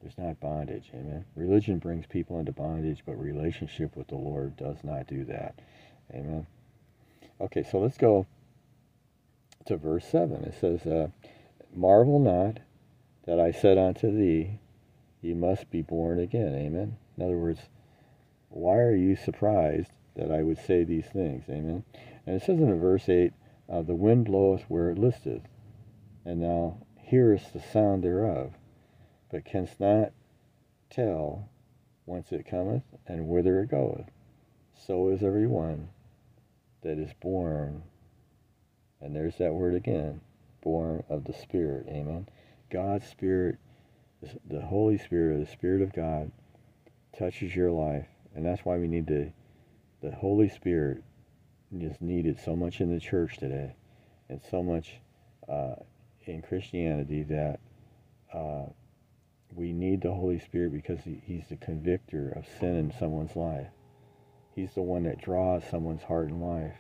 There's 0.01 0.19
not 0.19 0.41
bondage. 0.41 0.91
Amen. 0.95 1.25
Religion 1.35 1.79
brings 1.79 2.07
people 2.07 2.39
into 2.39 2.53
bondage, 2.53 3.03
but 3.07 3.19
relationship 3.19 3.97
with 3.97 4.09
the 4.09 4.17
Lord 4.17 4.57
does 4.57 4.77
not 4.85 5.07
do 5.07 5.25
that. 5.25 5.59
Amen. 6.13 6.47
Okay, 7.41 7.65
so 7.65 7.79
let's 7.79 7.97
go 7.97 8.27
to 9.67 9.77
verse 9.77 10.07
7. 10.07 10.45
It 10.45 10.55
says, 10.61 10.87
uh, 10.87 11.09
Marvel 11.75 12.19
not 12.19 12.59
that 13.27 13.41
I 13.41 13.51
said 13.51 13.79
unto 13.79 14.17
thee, 14.17 14.59
Ye 15.27 15.35
must 15.35 15.71
be 15.73 15.83
born 15.83 16.21
again. 16.21 16.55
Amen. 16.55 16.99
In 17.17 17.25
other 17.25 17.37
words, 17.37 17.69
why 18.49 18.77
are 18.77 18.95
you 18.95 19.17
surprised 19.17 19.91
that 20.15 20.31
I 20.31 20.45
would 20.45 20.59
say 20.59 20.85
these 20.85 21.07
things? 21.07 21.45
Amen. 21.49 21.83
And 22.25 22.37
it 22.37 22.43
says 22.43 22.61
in 22.61 22.79
verse 22.79 23.09
8, 23.09 23.33
uh, 23.69 23.83
The 23.83 23.97
wind 23.97 24.27
bloweth 24.27 24.63
where 24.71 24.91
it 24.91 24.99
listeth, 24.99 25.43
and 26.25 26.41
thou 26.41 26.79
hearest 26.97 27.53
the 27.53 27.61
sound 27.61 28.05
thereof, 28.05 28.53
but 29.29 29.45
canst 29.45 29.81
not 29.81 30.13
tell 30.91 31.49
whence 32.05 32.31
it 32.31 32.47
cometh 32.47 32.85
and 33.09 33.27
whither 33.27 33.61
it 33.61 33.71
goeth. 33.71 34.09
So 34.75 35.09
is 35.09 35.25
every 35.25 35.49
one 35.49 35.89
that 36.83 36.99
is 37.01 37.13
born 37.21 37.83
And 39.01 39.15
there's 39.17 39.39
that 39.39 39.55
word 39.55 39.75
again, 39.75 40.21
born 40.63 41.03
of 41.09 41.25
the 41.25 41.33
Spirit. 41.33 41.87
Amen. 41.89 42.29
God's 42.71 43.09
Spirit, 43.09 43.59
the 44.49 44.61
Holy 44.61 44.99
Spirit, 44.99 45.41
the 45.41 45.53
Spirit 45.53 45.83
of 45.83 45.93
God, 45.93 46.31
touches 47.19 47.55
your 47.55 47.71
life. 47.71 48.07
And 48.35 48.45
that's 48.45 48.65
why 48.65 48.77
we 48.77 48.89
need 48.89 49.07
to, 49.09 49.33
the 50.03 50.11
Holy 50.11 50.49
Spirit 50.49 51.03
is 51.73 51.97
needed 52.01 52.39
so 52.39 52.55
much 52.55 52.81
in 52.81 52.93
the 52.93 53.01
church 53.01 53.39
today 53.39 53.75
and 54.29 54.41
so 54.51 54.63
much 54.63 55.01
uh, 55.49 55.77
in 56.25 56.43
Christianity 56.43 57.23
that 57.25 57.61
uh, 58.33 58.67
we 59.55 59.73
need 59.73 60.03
the 60.03 60.13
Holy 60.13 60.39
Spirit 60.39 60.73
because 60.73 61.01
he, 61.05 61.23
He's 61.25 61.49
the 61.49 61.57
convictor 61.57 62.31
of 62.37 62.47
sin 62.61 62.77
in 62.77 62.93
someone's 62.99 63.37
life. 63.37 63.69
He's 64.55 64.75
the 64.75 64.83
one 64.83 65.05
that 65.05 65.21
draws 65.21 65.63
someone's 65.71 66.03
heart 66.03 66.29
and 66.29 66.43
life 66.43 66.77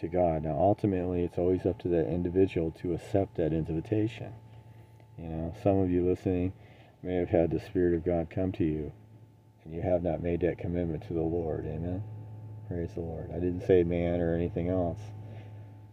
to 0.00 0.08
God. 0.08 0.44
Now, 0.44 0.56
ultimately, 0.58 1.24
it's 1.24 1.38
always 1.38 1.64
up 1.66 1.78
to 1.80 1.88
that 1.88 2.08
individual 2.08 2.70
to 2.82 2.92
accept 2.92 3.36
that 3.36 3.52
invitation. 3.52 4.32
You 5.18 5.28
know, 5.28 5.54
some 5.62 5.78
of 5.78 5.90
you 5.90 6.06
listening 6.06 6.52
may 7.06 7.14
have 7.14 7.28
had 7.28 7.52
the 7.52 7.60
Spirit 7.60 7.94
of 7.94 8.04
God 8.04 8.28
come 8.28 8.50
to 8.52 8.64
you, 8.64 8.92
and 9.64 9.72
you 9.72 9.80
have 9.80 10.02
not 10.02 10.22
made 10.22 10.40
that 10.40 10.58
commitment 10.58 11.06
to 11.06 11.14
the 11.14 11.22
Lord. 11.22 11.64
Amen. 11.64 12.02
Praise 12.66 12.90
the 12.94 13.00
Lord. 13.00 13.30
I 13.30 13.34
didn't 13.34 13.64
say 13.64 13.84
man 13.84 14.20
or 14.20 14.34
anything 14.34 14.68
else, 14.68 14.98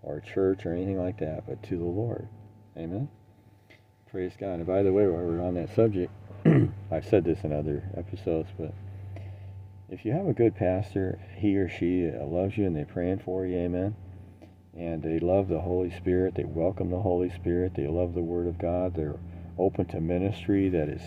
or 0.02 0.20
church 0.20 0.66
or 0.66 0.74
anything 0.74 1.00
like 1.00 1.20
that, 1.20 1.44
but 1.48 1.62
to 1.64 1.78
the 1.78 1.84
Lord. 1.84 2.28
Amen. 2.76 3.10
Praise 4.10 4.34
God. 4.40 4.54
And 4.54 4.66
by 4.66 4.82
the 4.82 4.92
way, 4.92 5.06
while 5.06 5.24
we're 5.24 5.44
on 5.44 5.54
that 5.54 5.76
subject, 5.76 6.12
I've 6.92 7.06
said 7.06 7.24
this 7.24 7.44
in 7.44 7.54
other 7.54 7.84
episodes, 7.96 8.50
but 8.58 8.74
if 9.90 10.06
you 10.06 10.14
have 10.14 10.28
a 10.28 10.34
good 10.34 10.56
pastor, 10.56 11.20
he 11.38 11.56
or 11.58 11.70
she 11.70 12.10
uh, 12.10 12.26
loves 12.26 12.58
you 12.58 12.66
and 12.66 12.76
they're 12.76 12.86
praying 12.86 13.20
for 13.20 13.46
you, 13.46 13.56
amen. 13.58 13.96
And 14.76 15.04
they 15.04 15.20
love 15.20 15.48
the 15.48 15.62
Holy 15.62 15.92
Spirit, 15.92 16.34
they 16.34 16.44
welcome 16.44 16.90
the 16.90 17.02
Holy 17.02 17.30
Spirit, 17.30 17.76
they 17.76 17.86
love 17.86 18.16
the 18.16 18.22
Word 18.22 18.48
of 18.48 18.58
God, 18.58 18.96
they're 18.96 19.20
open 19.58 19.86
to 19.86 20.00
ministry 20.02 20.70
that 20.70 20.90
is 20.90 21.02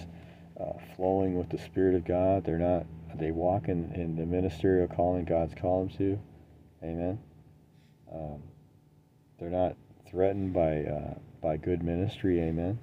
uh, 0.60 0.72
flowing 0.96 1.36
with 1.36 1.50
the 1.50 1.58
Spirit 1.58 1.94
of 1.94 2.04
God. 2.04 2.44
They're 2.44 2.58
not, 2.58 2.86
they 3.18 3.30
walk 3.30 3.68
in, 3.68 3.92
in 3.92 4.16
the 4.16 4.26
ministerial 4.26 4.88
calling 4.88 5.24
God's 5.24 5.54
called 5.54 5.90
them 5.90 5.98
to, 5.98 6.18
amen. 6.82 7.18
Um, 8.12 8.42
they're 9.38 9.50
not 9.50 9.76
threatened 10.10 10.52
by 10.54 10.84
uh, 10.84 11.14
by 11.42 11.56
good 11.56 11.82
ministry, 11.82 12.40
amen. 12.40 12.78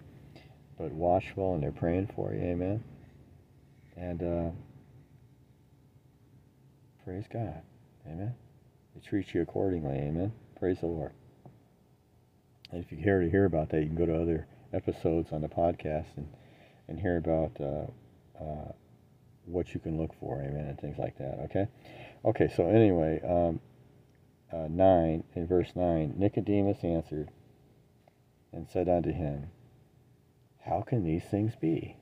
But 0.78 0.92
watchful 0.92 1.56
and 1.56 1.64
they're 1.64 1.72
praying 1.72 2.12
for 2.16 2.34
you, 2.34 2.42
amen. 2.42 2.84
And 3.96 4.22
uh, 4.22 4.52
Praise 7.04 7.26
God. 7.32 7.62
Amen. 8.08 8.34
They 8.96 9.02
treat 9.02 9.34
you 9.34 9.42
accordingly. 9.42 9.96
Amen. 9.96 10.32
Praise 10.58 10.80
the 10.80 10.88
Lord. 10.88 11.12
And 12.72 12.84
if 12.84 12.92
you 12.92 13.04
care 13.04 13.20
to 13.20 13.30
hear 13.30 13.44
about 13.44 13.70
that, 13.70 13.82
you 13.82 13.88
can 13.88 13.96
go 13.96 14.06
to 14.06 14.22
other 14.22 14.48
episodes 14.74 15.32
on 15.32 15.42
the 15.42 15.48
podcast 15.48 16.08
and, 16.18 16.28
and 16.88 17.00
hear 17.00 17.18
about 17.18 17.52
uh, 17.60 18.44
uh, 18.44 18.72
what 19.46 19.74
you 19.74 19.80
can 19.80 19.98
look 19.98 20.12
for. 20.20 20.42
Amen. 20.42 20.68
And 20.68 20.80
things 20.80 20.98
like 20.98 21.18
that. 21.18 21.40
Okay. 21.46 21.68
Okay. 22.26 22.50
So 22.56 22.68
anyway, 22.68 23.22
um, 23.24 23.60
uh, 24.52 24.68
9, 24.70 25.24
in 25.36 25.48
verse 25.48 25.72
9, 25.76 26.16
Nicodemus 26.18 26.84
answered 26.84 27.30
and 28.52 28.68
said 28.72 28.88
unto 28.88 29.12
him, 29.12 29.50
How 30.64 30.82
can 30.82 31.04
these 31.04 31.24
things 31.24 31.54
be? 31.60 31.98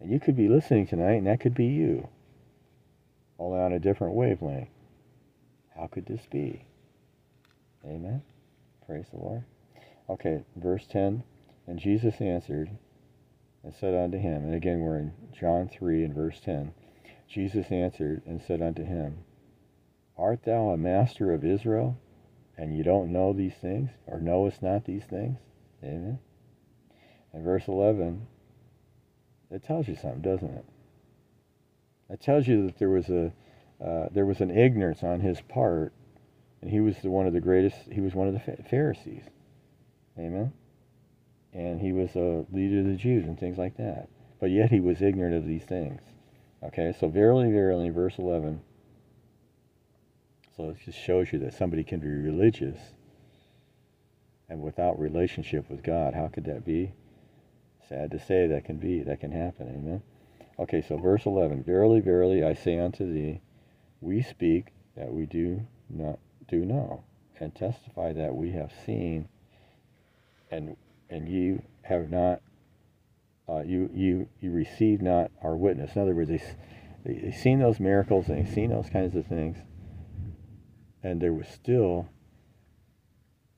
And 0.00 0.10
you 0.10 0.18
could 0.18 0.36
be 0.36 0.48
listening 0.48 0.86
tonight, 0.86 1.14
and 1.14 1.26
that 1.26 1.40
could 1.40 1.54
be 1.54 1.66
you 1.66 2.08
only 3.38 3.60
on 3.60 3.72
a 3.72 3.78
different 3.78 4.14
wavelength. 4.14 4.68
How 5.74 5.86
could 5.86 6.06
this 6.06 6.26
be? 6.30 6.64
Amen. 7.84 8.22
Praise 8.86 9.06
the 9.10 9.18
Lord. 9.18 9.44
Okay, 10.10 10.42
verse 10.56 10.86
10. 10.88 11.22
And 11.68 11.78
Jesus 11.78 12.20
answered 12.20 12.70
and 13.62 13.72
said 13.72 13.94
unto 13.94 14.18
him, 14.18 14.44
and 14.44 14.54
again 14.54 14.80
we're 14.80 14.98
in 14.98 15.12
John 15.32 15.68
3 15.68 16.02
and 16.02 16.14
verse 16.14 16.40
10. 16.40 16.74
Jesus 17.28 17.70
answered 17.70 18.22
and 18.26 18.42
said 18.42 18.60
unto 18.60 18.84
him, 18.84 19.18
Art 20.18 20.42
thou 20.42 20.70
a 20.70 20.76
master 20.76 21.32
of 21.32 21.44
Israel, 21.44 21.96
and 22.58 22.76
you 22.76 22.82
don't 22.82 23.12
know 23.12 23.32
these 23.32 23.54
things, 23.54 23.90
or 24.06 24.20
knowest 24.20 24.62
not 24.62 24.84
these 24.84 25.04
things? 25.04 25.38
Amen. 25.84 26.18
And 27.32 27.44
verse 27.44 27.68
11, 27.68 28.26
it 29.52 29.62
tells 29.62 29.86
you 29.86 29.94
something, 29.94 30.22
doesn't 30.22 30.50
it? 30.50 30.64
It 32.10 32.20
tells 32.20 32.48
you 32.48 32.66
that 32.66 32.78
there 32.78 32.90
was 32.90 33.08
a 33.08 33.32
uh, 33.80 34.08
there 34.12 34.26
was 34.26 34.42
an 34.42 34.50
ignorance 34.50 35.02
on 35.02 35.20
his 35.20 35.40
part, 35.40 35.94
and 36.60 36.70
he 36.70 36.80
was 36.80 36.96
the, 36.98 37.10
one 37.10 37.26
of 37.26 37.32
the 37.32 37.40
greatest. 37.40 37.76
He 37.90 38.00
was 38.00 38.14
one 38.14 38.28
of 38.28 38.34
the 38.34 38.64
Pharisees, 38.68 39.22
amen. 40.18 40.52
And 41.52 41.80
he 41.80 41.92
was 41.92 42.14
a 42.14 42.46
leader 42.52 42.80
of 42.80 42.86
the 42.86 42.96
Jews 42.96 43.26
and 43.26 43.38
things 43.38 43.58
like 43.58 43.76
that. 43.76 44.08
But 44.38 44.50
yet 44.50 44.70
he 44.70 44.80
was 44.80 45.02
ignorant 45.02 45.34
of 45.34 45.46
these 45.46 45.64
things. 45.64 46.00
Okay, 46.62 46.94
so 46.98 47.08
verily, 47.08 47.50
verily, 47.50 47.90
verse 47.90 48.18
eleven. 48.18 48.60
So 50.56 50.70
it 50.70 50.76
just 50.84 50.98
shows 50.98 51.32
you 51.32 51.38
that 51.40 51.54
somebody 51.54 51.84
can 51.84 52.00
be 52.00 52.08
religious 52.08 52.78
and 54.48 54.60
without 54.60 54.98
relationship 54.98 55.70
with 55.70 55.82
God. 55.82 56.14
How 56.14 56.28
could 56.28 56.44
that 56.44 56.64
be? 56.64 56.92
Sad 57.88 58.10
to 58.10 58.18
say 58.18 58.46
that 58.48 58.64
can 58.64 58.76
be, 58.76 59.02
that 59.02 59.20
can 59.20 59.32
happen. 59.32 59.68
Amen. 59.68 60.02
Okay, 60.58 60.82
so 60.82 60.98
verse 60.98 61.24
11 61.24 61.62
Verily, 61.62 62.00
verily, 62.00 62.44
I 62.44 62.54
say 62.54 62.78
unto 62.78 63.10
thee, 63.10 63.40
we 64.00 64.22
speak 64.22 64.72
that 64.96 65.12
we 65.12 65.24
do 65.26 65.66
not 65.88 66.18
do 66.48 66.64
know, 66.64 67.04
and 67.38 67.54
testify 67.54 68.12
that 68.12 68.34
we 68.34 68.50
have 68.52 68.72
seen, 68.84 69.28
and 70.50 70.76
and 71.08 71.28
you 71.28 71.62
have 71.82 72.10
not, 72.10 72.40
uh, 73.48 73.62
you 73.62 73.90
you 73.92 74.28
you 74.40 74.50
receive 74.50 75.02
not 75.02 75.30
our 75.42 75.56
witness. 75.56 75.96
In 75.96 76.02
other 76.02 76.14
words, 76.14 76.30
they 76.30 76.42
they 77.04 77.32
seen 77.32 77.58
those 77.58 77.80
miracles 77.80 78.28
and 78.28 78.46
they 78.46 78.50
seen 78.50 78.70
those 78.70 78.90
kinds 78.90 79.16
of 79.16 79.26
things, 79.26 79.58
and 81.02 81.20
there 81.20 81.32
was 81.32 81.48
still 81.48 82.08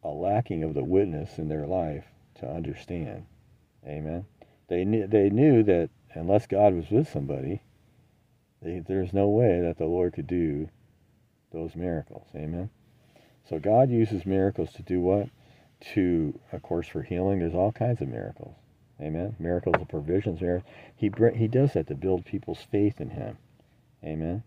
a 0.03 0.09
lacking 0.09 0.63
of 0.63 0.75
the 0.75 0.85
witness 0.85 1.39
in 1.39 1.49
their 1.49 1.67
life 1.67 2.05
to 2.41 2.49
understand. 2.49 3.27
Amen. 3.87 4.27
They 4.69 4.85
knew 4.85 5.07
they 5.07 5.31
knew 5.31 5.63
that 5.65 5.91
unless 6.15 6.47
God 6.47 6.75
was 6.75 6.91
with 6.91 7.09
somebody, 7.09 7.63
they, 8.61 8.83
there's 8.87 9.13
no 9.13 9.29
way 9.29 9.61
that 9.61 9.79
the 9.79 9.87
Lord 9.87 10.13
could 10.15 10.27
do 10.27 10.69
those 11.53 11.75
miracles. 11.77 12.27
Amen. 12.35 12.71
So 13.49 13.59
God 13.59 13.91
uses 13.91 14.25
miracles 14.25 14.73
to 14.75 14.83
do 14.83 15.01
what? 15.01 15.29
To, 15.95 16.39
A 16.53 16.61
course, 16.61 16.87
for 16.87 17.03
healing. 17.03 17.41
There's 17.41 17.55
all 17.55 17.73
kinds 17.73 18.01
of 18.01 18.09
miracles. 18.09 18.55
Amen. 19.01 19.35
Miracles 19.39 19.77
of 19.81 19.89
provisions. 19.89 20.41
He 20.97 21.11
he 21.35 21.49
does 21.49 21.73
that 21.73 21.89
to 21.89 21.95
build 21.95 22.25
people's 22.25 22.63
faith 22.63 23.01
in 23.01 23.11
Him. 23.11 23.37
Amen. 24.05 24.45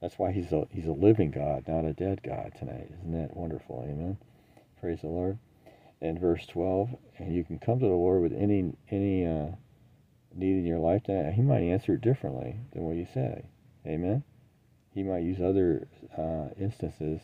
That's 0.00 0.18
why 0.18 0.32
He's 0.32 0.50
a 0.52 0.66
He's 0.70 0.86
a 0.86 0.92
living 0.92 1.30
God, 1.30 1.64
not 1.68 1.84
a 1.84 1.92
dead 1.92 2.22
God 2.22 2.52
tonight. 2.58 2.90
Isn't 3.00 3.12
that 3.12 3.36
wonderful? 3.36 3.84
Amen. 3.86 4.16
Praise 4.80 5.02
the 5.02 5.08
Lord. 5.08 5.38
And 6.00 6.18
verse 6.18 6.46
12, 6.46 6.96
and 7.18 7.34
you 7.34 7.44
can 7.44 7.58
come 7.58 7.78
to 7.78 7.86
the 7.86 7.92
Lord 7.92 8.22
with 8.22 8.32
any 8.32 8.72
any 8.90 9.26
uh, 9.26 9.52
need 10.34 10.56
in 10.56 10.64
your 10.66 10.78
life, 10.78 11.04
that 11.06 11.34
he 11.34 11.42
might 11.42 11.62
answer 11.62 11.94
it 11.94 12.00
differently 12.00 12.56
than 12.72 12.84
what 12.84 12.96
you 12.96 13.06
say. 13.12 13.44
Amen? 13.86 14.24
He 14.94 15.02
might 15.02 15.22
use 15.22 15.40
other 15.40 15.86
uh, 16.16 16.48
instances 16.58 17.20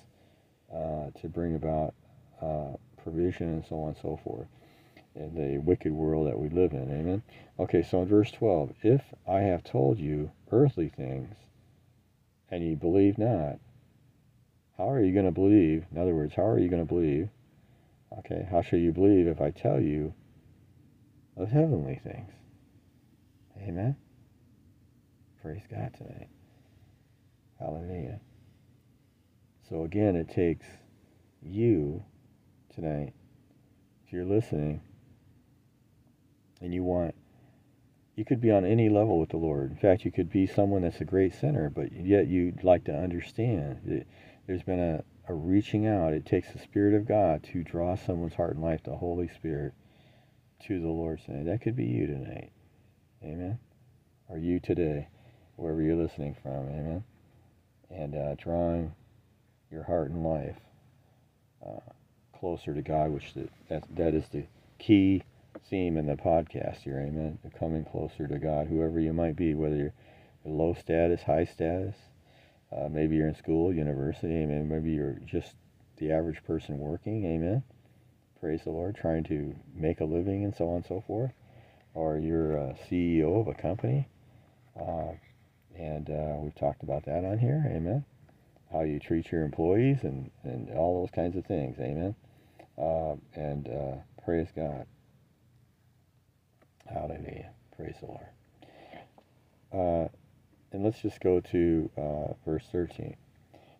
uh, 0.72 1.11
to 1.20 1.28
bring 1.28 1.55
about 1.55 1.94
uh, 2.40 2.76
provision 3.03 3.49
and 3.49 3.64
so 3.68 3.80
on 3.82 3.88
and 3.88 3.96
so 4.01 4.20
forth 4.22 4.46
in 5.14 5.34
the 5.34 5.59
wicked 5.59 5.92
world 5.92 6.26
that 6.26 6.38
we 6.38 6.49
live 6.49 6.72
in. 6.72 6.90
Amen? 6.90 7.22
Okay, 7.59 7.82
so 7.82 8.03
in 8.03 8.09
verse 8.09 8.30
12, 8.30 8.72
if 8.82 9.03
I 9.26 9.40
have 9.40 9.64
told 9.64 9.99
you 9.99 10.30
earthly 10.53 10.88
things 10.88 11.34
and 12.51 12.64
you 12.64 12.76
believe 12.76 13.18
not, 13.18 13.59
how 14.76 14.88
are 14.90 15.03
you 15.03 15.12
going 15.12 15.26
to 15.26 15.32
believe? 15.32 15.84
In 15.90 15.99
other 15.99 16.14
words, 16.14 16.34
how 16.34 16.46
are 16.46 16.59
you 16.59 16.68
going 16.68 16.86
to 16.86 16.94
believe? 16.94 17.28
Okay, 18.20 18.46
how 18.51 18.62
shall 18.62 18.78
you 18.78 18.92
believe 18.92 19.26
if 19.26 19.40
I 19.40 19.51
tell 19.51 19.80
you 19.80 20.14
of 21.36 21.51
heavenly 21.51 22.01
things? 22.03 22.32
Amen. 23.61 23.96
Praise 25.42 25.62
God 25.70 25.92
tonight. 25.96 26.28
Hallelujah. 27.59 28.20
So 29.68 29.82
again, 29.82 30.16
it 30.16 30.30
takes 30.30 30.66
you 31.42 32.03
tonight, 32.79 33.12
if 34.07 34.12
you're 34.12 34.24
listening, 34.24 34.81
and 36.61 36.72
you 36.72 36.85
want, 36.85 37.14
you 38.14 38.24
could 38.24 38.41
be 38.41 38.53
on 38.53 38.64
any 38.64 38.89
level 38.89 39.18
with 39.18 39.31
the 39.31 39.37
Lord. 39.37 39.70
In 39.70 39.76
fact, 39.76 40.05
you 40.05 40.12
could 40.12 40.31
be 40.31 40.47
someone 40.47 40.83
that's 40.83 41.01
a 41.01 41.05
great 41.05 41.35
sinner, 41.35 41.70
but 41.70 41.93
yet 41.93 42.29
you'd 42.29 42.62
like 42.62 42.85
to 42.85 42.95
understand. 42.95 43.81
That 43.85 44.07
there's 44.47 44.62
been 44.62 44.81
a, 44.81 45.05
a 45.29 45.35
reaching 45.35 45.87
out. 45.87 46.12
It 46.12 46.24
takes 46.24 46.53
the 46.53 46.59
Spirit 46.59 46.95
of 46.95 47.07
God 47.07 47.43
to 47.53 47.64
draw 47.64 47.97
someone's 47.97 48.35
heart 48.35 48.55
and 48.55 48.62
life, 48.62 48.83
the 48.85 48.97
Holy 48.97 49.29
Spirit, 49.29 49.72
to 50.66 50.81
the 50.81 50.89
Lord 50.89 51.20
tonight. 51.24 51.47
That 51.47 51.61
could 51.61 51.76
be 51.76 51.87
you 51.87 52.07
tonight. 52.07 52.53
Amen. 53.24 53.59
Or 54.29 54.39
you 54.39 54.61
today, 54.61 55.09
wherever 55.57 55.83
you're 55.83 55.97
listening 55.97 56.37
from. 56.43 56.68
Amen. 56.68 57.05
And 57.91 58.14
uh, 58.14 58.35
drawing 58.37 58.95
your 59.70 59.83
heart 59.83 60.11
and 60.11 60.24
life 60.24 60.59
uh, 61.66 61.93
closer 62.39 62.74
to 62.74 62.82
God, 62.82 63.11
which 63.11 63.34
the, 63.34 63.49
that, 63.68 63.84
that 63.97 64.14
is 64.14 64.28
the 64.28 64.45
key 64.78 65.22
theme 65.68 65.97
in 65.97 66.07
the 66.07 66.14
podcast 66.14 66.82
here, 66.82 66.99
amen. 66.99 67.39
Coming 67.59 67.84
closer 67.84 68.26
to 68.26 68.39
God, 68.39 68.68
whoever 68.68 69.01
you 69.01 69.12
might 69.12 69.36
be, 69.36 69.55
whether 69.55 69.76
you're 69.76 69.95
low 70.45 70.74
status, 70.74 71.22
high 71.22 71.45
status, 71.45 71.95
uh, 72.70 72.89
maybe 72.91 73.16
you're 73.16 73.28
in 73.28 73.34
school, 73.34 73.72
university, 73.72 74.34
amen. 74.34 74.68
Maybe 74.68 74.91
you're 74.91 75.18
just 75.26 75.55
the 75.97 76.12
average 76.12 76.43
person 76.45 76.78
working, 76.78 77.24
amen. 77.24 77.62
Praise 78.41 78.62
the 78.64 78.70
Lord, 78.70 78.95
trying 78.95 79.24
to 79.24 79.55
make 79.74 80.01
a 80.01 80.05
living 80.05 80.45
and 80.45 80.55
so 80.55 80.68
on 80.68 80.76
and 80.76 80.86
so 80.86 81.03
forth. 81.07 81.32
Or 81.95 82.18
you're 82.18 82.57
a 82.57 82.76
CEO 82.89 83.41
of 83.41 83.49
a 83.49 83.55
company. 83.55 84.09
Uh, 84.78 85.14
and 85.76 86.09
uh, 86.11 86.36
we've 86.39 86.55
talked 86.55 86.82
about 86.82 87.05
that 87.07 87.24
on 87.24 87.39
here, 87.39 87.64
amen. 87.66 88.05
How 88.72 88.82
you 88.82 89.01
treat 89.01 89.32
your 89.32 89.45
employees 89.45 89.99
and, 90.03 90.30
and 90.45 90.70
all 90.76 91.01
those 91.01 91.11
kinds 91.11 91.36
of 91.36 91.47
things, 91.47 91.78
amen. 91.80 92.14
Uh, 92.81 93.16
and 93.35 93.68
uh, 93.68 93.97
praise 94.24 94.49
God. 94.55 94.87
Hallelujah. 96.87 97.51
Praise 97.76 97.97
the 98.01 98.07
Lord. 98.07 98.26
Uh, 99.72 100.09
and 100.72 100.85
let's 100.85 101.01
just 101.01 101.20
go 101.20 101.41
to 101.41 101.91
uh, 101.97 102.35
verse 102.45 102.64
13. 102.70 103.16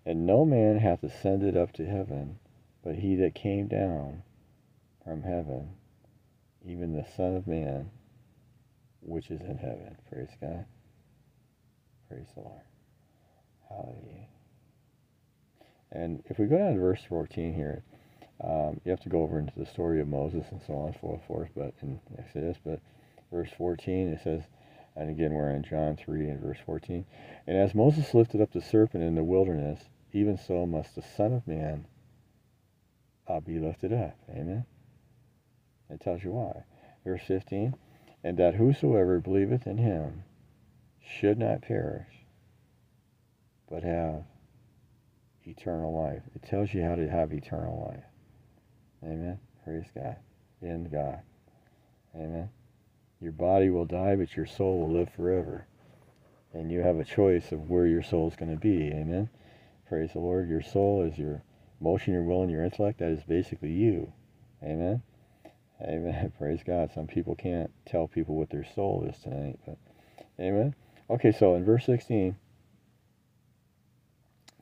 And 0.07 0.27
no 0.27 0.45
man 0.45 0.79
hath 0.79 1.03
ascended 1.03 1.57
up 1.57 1.73
to 1.75 1.87
heaven, 1.87 2.39
but 2.83 2.97
he 2.97 3.15
that 3.17 3.35
came 3.35 3.69
down 3.69 4.23
from 5.05 5.23
heaven, 5.23 5.71
even 6.67 6.95
the 6.95 7.07
Son 7.17 7.37
of 7.37 7.47
Man, 7.47 7.91
which 9.01 9.31
is 9.31 9.41
in 9.41 9.59
heaven. 9.59 9.97
Praise 10.11 10.31
God. 10.41 10.65
Praise 12.09 12.27
the 12.35 12.41
Lord. 12.41 12.63
Hallelujah. 13.69 14.29
And 15.93 16.23
if 16.27 16.39
we 16.39 16.47
go 16.47 16.59
down 16.59 16.75
to 16.75 16.81
verse 16.81 17.03
14 17.09 17.55
here, 17.55 17.83
um, 18.43 18.81
you 18.85 18.91
have 18.91 19.01
to 19.01 19.09
go 19.09 19.23
over 19.23 19.39
into 19.39 19.53
the 19.57 19.67
story 19.67 20.01
of 20.01 20.09
Moses 20.09 20.47
and 20.51 20.61
so 20.67 20.75
on 20.75 20.89
and 20.89 20.97
so 21.01 21.21
forth, 21.27 21.51
but 21.57 21.75
in 21.83 22.01
Exodus, 22.19 22.57
but 22.65 22.81
verse 23.33 23.51
14 23.57 24.09
it 24.09 24.21
says, 24.23 24.43
and 24.95 25.11
again 25.11 25.33
we're 25.33 25.51
in 25.51 25.63
John 25.63 25.97
3 25.97 26.29
and 26.29 26.41
verse 26.41 26.59
14, 26.65 27.05
and 27.47 27.57
as 27.57 27.75
Moses 27.75 28.15
lifted 28.15 28.41
up 28.41 28.53
the 28.53 28.63
serpent 28.63 29.03
in 29.03 29.15
the 29.15 29.25
wilderness, 29.25 29.81
even 30.13 30.39
so 30.39 30.67
must 30.67 30.95
the 30.95 31.03
Son 31.03 31.33
of 31.33 31.47
Man 31.47 31.87
uh, 33.27 33.41
be 33.41 33.59
lifted 33.59 33.93
up. 33.93 34.17
Amen. 34.31 34.65
It 35.91 36.01
tells 36.01 36.23
you 36.23 36.33
why. 36.33 36.65
Verse 37.05 37.23
15, 37.27 37.75
and 38.25 38.37
that 38.39 38.55
whosoever 38.55 39.21
believeth 39.21 39.67
in 39.67 39.79
him 39.79 40.25
should 41.01 41.39
not 41.39 41.63
perish, 41.63 42.25
but 43.71 43.83
have 43.83 44.25
eternal 45.47 45.95
life. 45.95 46.23
It 46.35 46.43
tells 46.43 46.75
you 46.75 46.83
how 46.83 46.95
to 46.95 47.09
have 47.09 47.33
eternal 47.33 47.89
life. 47.91 48.05
Amen. 49.03 49.39
Praise 49.65 49.87
God. 49.95 50.17
In 50.61 50.89
God. 50.89 51.21
Amen. 52.15 52.51
Your 53.21 53.33
body 53.33 53.71
will 53.71 53.85
die, 53.85 54.17
but 54.17 54.37
your 54.37 54.47
soul 54.47 54.81
will 54.81 54.93
live 54.93 55.11
forever. 55.15 55.67
And 56.53 56.71
you 56.71 56.81
have 56.81 56.99
a 56.99 57.05
choice 57.05 57.53
of 57.53 57.69
where 57.69 57.87
your 57.87 58.03
soul 58.03 58.29
is 58.29 58.37
going 58.37 58.51
to 58.51 58.61
be. 58.61 58.89
Amen. 58.89 59.29
Praise 59.89 60.13
the 60.13 60.21
Lord. 60.21 60.49
Your 60.49 60.63
soul 60.63 61.03
is 61.03 61.19
your 61.19 61.43
emotion, 61.81 62.15
your 62.15 62.23
will, 62.23 62.43
and 62.43 62.51
your 62.51 62.65
intellect. 62.65 62.99
That 62.99 63.11
is 63.11 63.23
basically 63.25 63.73
you. 63.73 64.13
Amen. 64.63 65.03
Amen. 65.83 66.33
Praise 66.39 66.61
God. 66.67 66.91
Some 66.93 67.07
people 67.07 67.35
can't 67.35 67.71
tell 67.87 68.09
people 68.09 68.37
what 68.37 68.51
their 68.51 68.67
soul 68.75 69.07
is 69.09 69.19
tonight, 69.23 69.59
but 69.67 69.79
Amen. 70.41 70.75
Okay, 71.11 71.33
so 71.33 71.57
in 71.57 71.65
verse 71.65 71.85
16, 71.87 72.37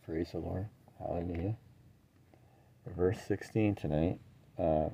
praise 0.06 0.32
the 0.32 0.38
Lord. 0.38 0.68
Hallelujah. 0.98 1.56
Verse 2.96 3.18
16 3.26 3.74
tonight. 3.74 4.20
Uh, 4.58 4.88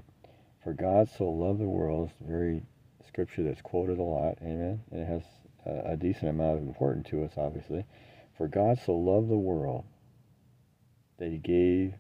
For 0.65 0.73
God 0.73 1.09
so 1.09 1.29
loved 1.29 1.61
the 1.61 1.69
world, 1.69 2.11
it's 2.11 2.21
a 2.21 2.31
very 2.31 2.63
scripture 3.07 3.43
that's 3.43 3.61
quoted 3.63 3.99
a 3.99 4.03
lot. 4.03 4.39
Amen. 4.43 4.81
And 4.91 5.01
it 5.01 5.07
has 5.07 5.23
a, 5.67 5.93
a 5.93 5.97
decent 5.97 6.31
amount 6.31 6.59
of 6.59 6.67
importance 6.67 7.09
to 7.11 7.25
us, 7.25 7.33
obviously. 7.37 7.85
For 8.37 8.49
God 8.49 8.79
so 8.85 8.95
loved 8.95 9.29
the 9.29 9.37
world 9.37 9.85
that 11.19 11.31
he 11.31 11.39
gave 11.39 11.95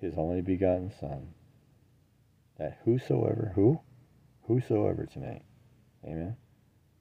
his 0.00 0.14
only 0.16 0.42
begotten 0.42 0.92
Son, 1.00 1.28
that 2.58 2.78
whosoever, 2.84 3.52
who? 3.54 3.80
Whosoever 4.42 5.06
tonight. 5.06 5.42
Amen. 6.04 6.36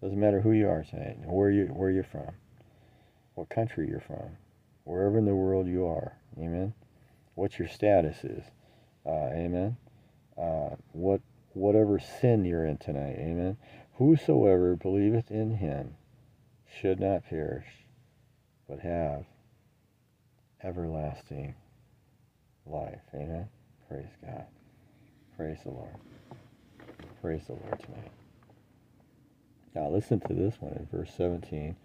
Doesn't 0.02 0.20
matter 0.20 0.42
who 0.42 0.52
you 0.52 0.70
are 0.70 0.84
tonight, 0.84 1.18
where 1.26 1.50
you 1.50 1.68
where 1.68 1.90
you're 1.90 2.04
from, 2.04 2.32
what 3.34 3.50
country 3.50 3.88
you're 3.88 4.00
from, 4.00 4.38
wherever 4.84 5.18
in 5.18 5.26
the 5.26 5.36
world 5.36 5.68
you 5.68 5.86
are. 5.86 6.18
Amen. 6.38 6.74
What 7.34 7.60
your 7.60 7.68
status 7.68 8.24
is. 8.24 8.44
Uh, 9.06 9.30
amen. 9.34 9.78
Uh, 10.38 10.76
what 10.92 11.22
whatever 11.54 12.00
sin 12.00 12.44
you're 12.46 12.66
in 12.66 12.78
tonight. 12.78 13.16
Amen. 13.18 13.58
Whosoever 13.94 14.76
believeth 14.76 15.32
in 15.32 15.56
him 15.56 15.96
should 16.80 17.00
not 17.00 17.26
perish, 17.30 17.68
but 18.68 18.80
have 18.80 19.26
everlasting 20.64 21.56
life. 22.66 23.02
Amen. 23.14 23.48
Praise 23.88 24.10
God. 24.22 24.46
Praise 25.38 25.60
the 25.64 25.72
Lord. 25.72 25.96
Praise 27.22 27.44
the 27.48 27.54
Lord 27.54 27.80
tonight. 27.80 28.12
Now 29.74 29.90
listen 29.90 30.20
to 30.22 30.34
this 30.34 30.56
one 30.60 30.74
in 30.74 30.88
verse 30.92 31.12
17. 31.16 31.76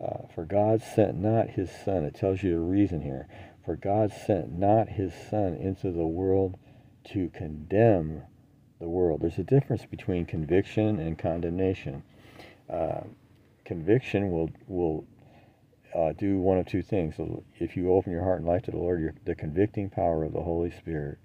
Uh, 0.00 0.26
for 0.34 0.44
God 0.44 0.82
sent 0.82 1.16
not 1.16 1.50
his 1.50 1.70
Son. 1.84 2.04
It 2.04 2.14
tells 2.14 2.42
you 2.42 2.52
the 2.52 2.60
reason 2.60 3.00
here. 3.00 3.26
For 3.68 3.76
God 3.76 4.10
sent 4.10 4.58
not 4.58 4.88
his 4.88 5.12
Son 5.12 5.52
into 5.52 5.92
the 5.92 6.06
world 6.06 6.56
to 7.12 7.28
condemn 7.28 8.22
the 8.80 8.88
world. 8.88 9.20
There's 9.20 9.36
a 9.36 9.42
difference 9.44 9.84
between 9.84 10.24
conviction 10.24 10.98
and 10.98 11.18
condemnation. 11.18 12.02
Uh, 12.70 13.02
conviction 13.66 14.30
will 14.30 14.50
will 14.68 15.04
uh, 15.94 16.12
do 16.12 16.38
one 16.38 16.56
of 16.56 16.64
two 16.64 16.80
things. 16.80 17.16
So 17.18 17.44
if 17.56 17.76
you 17.76 17.92
open 17.92 18.10
your 18.10 18.24
heart 18.24 18.38
and 18.38 18.48
life 18.48 18.62
to 18.62 18.70
the 18.70 18.78
Lord, 18.78 19.20
the 19.26 19.34
convicting 19.34 19.90
power 19.90 20.24
of 20.24 20.32
the 20.32 20.42
Holy 20.42 20.70
Spirit, 20.70 21.18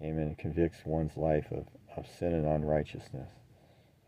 amen, 0.00 0.36
convicts 0.38 0.78
one's 0.84 1.16
life 1.16 1.50
of, 1.50 1.66
of 1.96 2.06
sin 2.06 2.34
and 2.34 2.46
unrighteousness. 2.46 3.32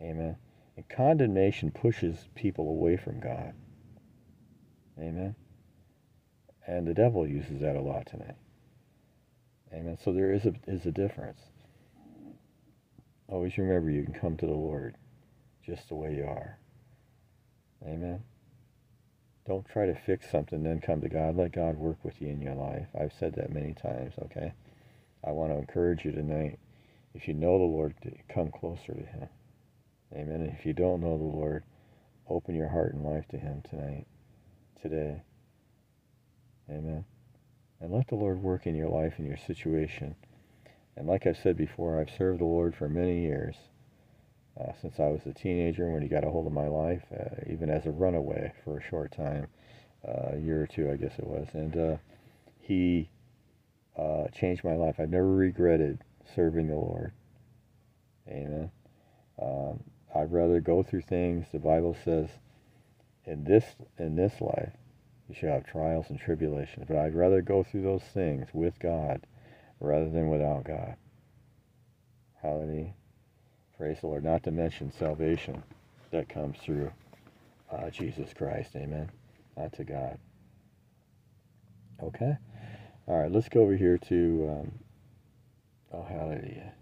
Amen. 0.00 0.36
And 0.76 0.88
condemnation 0.88 1.72
pushes 1.72 2.28
people 2.36 2.68
away 2.68 2.96
from 2.96 3.18
God. 3.18 3.54
Amen. 5.00 5.34
And 6.66 6.86
the 6.86 6.94
devil 6.94 7.26
uses 7.26 7.60
that 7.60 7.76
a 7.76 7.80
lot 7.80 8.06
tonight. 8.06 8.36
Amen. 9.72 9.98
So 10.02 10.12
there 10.12 10.32
is 10.32 10.46
a, 10.46 10.52
is 10.66 10.86
a 10.86 10.92
difference. 10.92 11.40
Always 13.28 13.56
remember 13.56 13.90
you 13.90 14.02
can 14.02 14.14
come 14.14 14.36
to 14.36 14.46
the 14.46 14.52
Lord 14.52 14.96
just 15.64 15.88
the 15.88 15.94
way 15.94 16.16
you 16.16 16.24
are. 16.24 16.58
Amen. 17.84 18.22
Don't 19.46 19.66
try 19.68 19.86
to 19.86 19.94
fix 19.94 20.30
something, 20.30 20.62
then 20.62 20.80
come 20.80 21.00
to 21.00 21.08
God. 21.08 21.36
Let 21.36 21.52
God 21.52 21.76
work 21.76 21.98
with 22.04 22.20
you 22.20 22.28
in 22.28 22.40
your 22.40 22.54
life. 22.54 22.88
I've 22.98 23.12
said 23.18 23.34
that 23.36 23.52
many 23.52 23.74
times, 23.74 24.14
okay? 24.24 24.52
I 25.24 25.30
want 25.30 25.52
to 25.52 25.58
encourage 25.58 26.04
you 26.04 26.12
tonight. 26.12 26.58
If 27.14 27.26
you 27.26 27.34
know 27.34 27.58
the 27.58 27.64
Lord, 27.64 27.94
come 28.28 28.50
closer 28.50 28.94
to 28.94 29.02
Him. 29.02 29.28
Amen. 30.12 30.42
And 30.42 30.52
if 30.58 30.66
you 30.66 30.72
don't 30.72 31.00
know 31.00 31.16
the 31.16 31.24
Lord, 31.24 31.64
open 32.28 32.54
your 32.54 32.68
heart 32.68 32.94
and 32.94 33.04
life 33.04 33.26
to 33.28 33.38
Him 33.38 33.62
tonight, 33.68 34.06
today. 34.82 35.22
Amen. 36.70 37.04
And 37.80 37.92
let 37.92 38.08
the 38.08 38.14
Lord 38.14 38.42
work 38.42 38.66
in 38.66 38.74
your 38.74 38.88
life 38.88 39.14
and 39.18 39.26
your 39.26 39.36
situation. 39.36 40.14
And 40.96 41.06
like 41.08 41.26
I've 41.26 41.38
said 41.38 41.56
before, 41.56 42.00
I've 42.00 42.10
served 42.16 42.40
the 42.40 42.44
Lord 42.44 42.74
for 42.74 42.88
many 42.88 43.22
years. 43.22 43.56
Uh, 44.60 44.72
since 44.80 45.00
I 45.00 45.06
was 45.06 45.22
a 45.26 45.32
teenager 45.32 45.90
when 45.90 46.02
he 46.02 46.08
got 46.08 46.24
a 46.24 46.30
hold 46.30 46.46
of 46.46 46.52
my 46.52 46.66
life, 46.68 47.02
uh, 47.18 47.50
even 47.50 47.70
as 47.70 47.86
a 47.86 47.90
runaway 47.90 48.52
for 48.64 48.78
a 48.78 48.82
short 48.82 49.12
time, 49.12 49.46
uh, 50.06 50.34
a 50.34 50.38
year 50.38 50.62
or 50.62 50.66
two, 50.66 50.90
I 50.90 50.96
guess 50.96 51.18
it 51.18 51.26
was. 51.26 51.48
And 51.54 51.76
uh, 51.76 51.96
he 52.60 53.08
uh, 53.96 54.24
changed 54.28 54.64
my 54.64 54.74
life. 54.74 54.96
I've 54.98 55.10
never 55.10 55.34
regretted 55.34 56.02
serving 56.34 56.68
the 56.68 56.74
Lord. 56.74 57.12
Amen. 58.28 58.70
Um, 59.40 59.80
I'd 60.14 60.32
rather 60.32 60.60
go 60.60 60.82
through 60.82 61.02
things. 61.02 61.46
The 61.52 61.58
Bible 61.58 61.96
says, 62.04 62.28
in 63.24 63.44
this 63.44 63.64
in 63.98 64.16
this 64.16 64.40
life, 64.40 64.72
you 65.30 65.36
shall 65.36 65.54
have 65.54 65.66
trials 65.66 66.06
and 66.10 66.18
tribulations. 66.18 66.86
But 66.88 66.96
I'd 66.96 67.14
rather 67.14 67.40
go 67.40 67.62
through 67.62 67.82
those 67.82 68.02
things 68.02 68.48
with 68.52 68.78
God 68.80 69.20
rather 69.78 70.10
than 70.10 70.28
without 70.28 70.64
God. 70.64 70.96
Hallelujah. 72.42 72.92
Praise 73.78 74.00
the 74.00 74.08
Lord. 74.08 74.24
Not 74.24 74.42
to 74.44 74.50
mention 74.50 74.92
salvation 74.92 75.62
that 76.10 76.28
comes 76.28 76.58
through 76.58 76.90
uh, 77.70 77.90
Jesus 77.90 78.34
Christ. 78.34 78.74
Amen. 78.74 79.08
Not 79.56 79.72
to 79.74 79.84
God. 79.84 80.18
Okay. 82.02 82.36
All 83.06 83.22
right. 83.22 83.30
Let's 83.30 83.48
go 83.48 83.62
over 83.62 83.76
here 83.76 83.98
to. 83.98 84.48
Um, 84.50 84.72
oh, 85.92 86.02
hallelujah. 86.02 86.72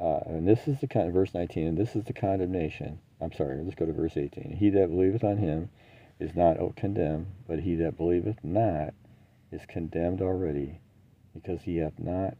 Uh, 0.00 0.20
and 0.26 0.48
this 0.48 0.66
is 0.66 0.80
the 0.80 0.88
kind 0.88 1.06
of 1.06 1.14
verse 1.14 1.34
19, 1.34 1.68
and 1.68 1.78
this 1.78 1.94
is 1.94 2.04
the 2.04 2.12
condemnation. 2.12 2.98
I'm 3.20 3.32
sorry, 3.32 3.62
let's 3.62 3.76
go 3.76 3.86
to 3.86 3.92
verse 3.92 4.16
18. 4.16 4.56
He 4.58 4.70
that 4.70 4.88
believeth 4.88 5.22
on 5.22 5.36
him 5.36 5.70
is 6.18 6.34
not 6.34 6.56
condemned, 6.76 7.26
but 7.46 7.60
he 7.60 7.74
that 7.76 7.96
believeth 7.96 8.42
not 8.42 8.94
is 9.50 9.62
condemned 9.68 10.20
already 10.20 10.80
because 11.34 11.62
he 11.62 11.78
hath 11.78 11.98
not 11.98 12.36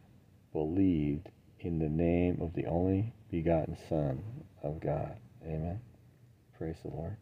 believed 0.53 1.29
in 1.59 1.79
the 1.79 1.89
name 1.89 2.39
of 2.41 2.53
the 2.53 2.65
only 2.65 3.13
begotten 3.29 3.77
Son 3.89 4.23
of 4.63 4.79
God. 4.79 5.17
Amen. 5.43 5.79
Praise 6.57 6.77
the 6.83 6.89
Lord. 6.89 7.17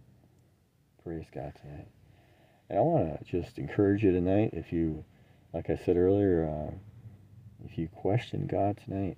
Praise 1.04 1.26
God 1.34 1.54
tonight. 1.62 1.88
And 2.70 2.80
I 2.80 2.82
want 2.82 3.26
to 3.26 3.42
just 3.42 3.58
encourage 3.58 4.04
you 4.04 4.12
tonight, 4.12 4.52
if 4.54 4.72
you, 4.72 5.04
like 5.54 5.70
I 5.70 5.76
said 5.76 5.98
earlier, 5.98 6.48
uh, 6.48 6.74
if 7.66 7.78
you 7.78 7.88
question 7.88 8.48
God 8.48 8.80
tonight, 8.84 9.18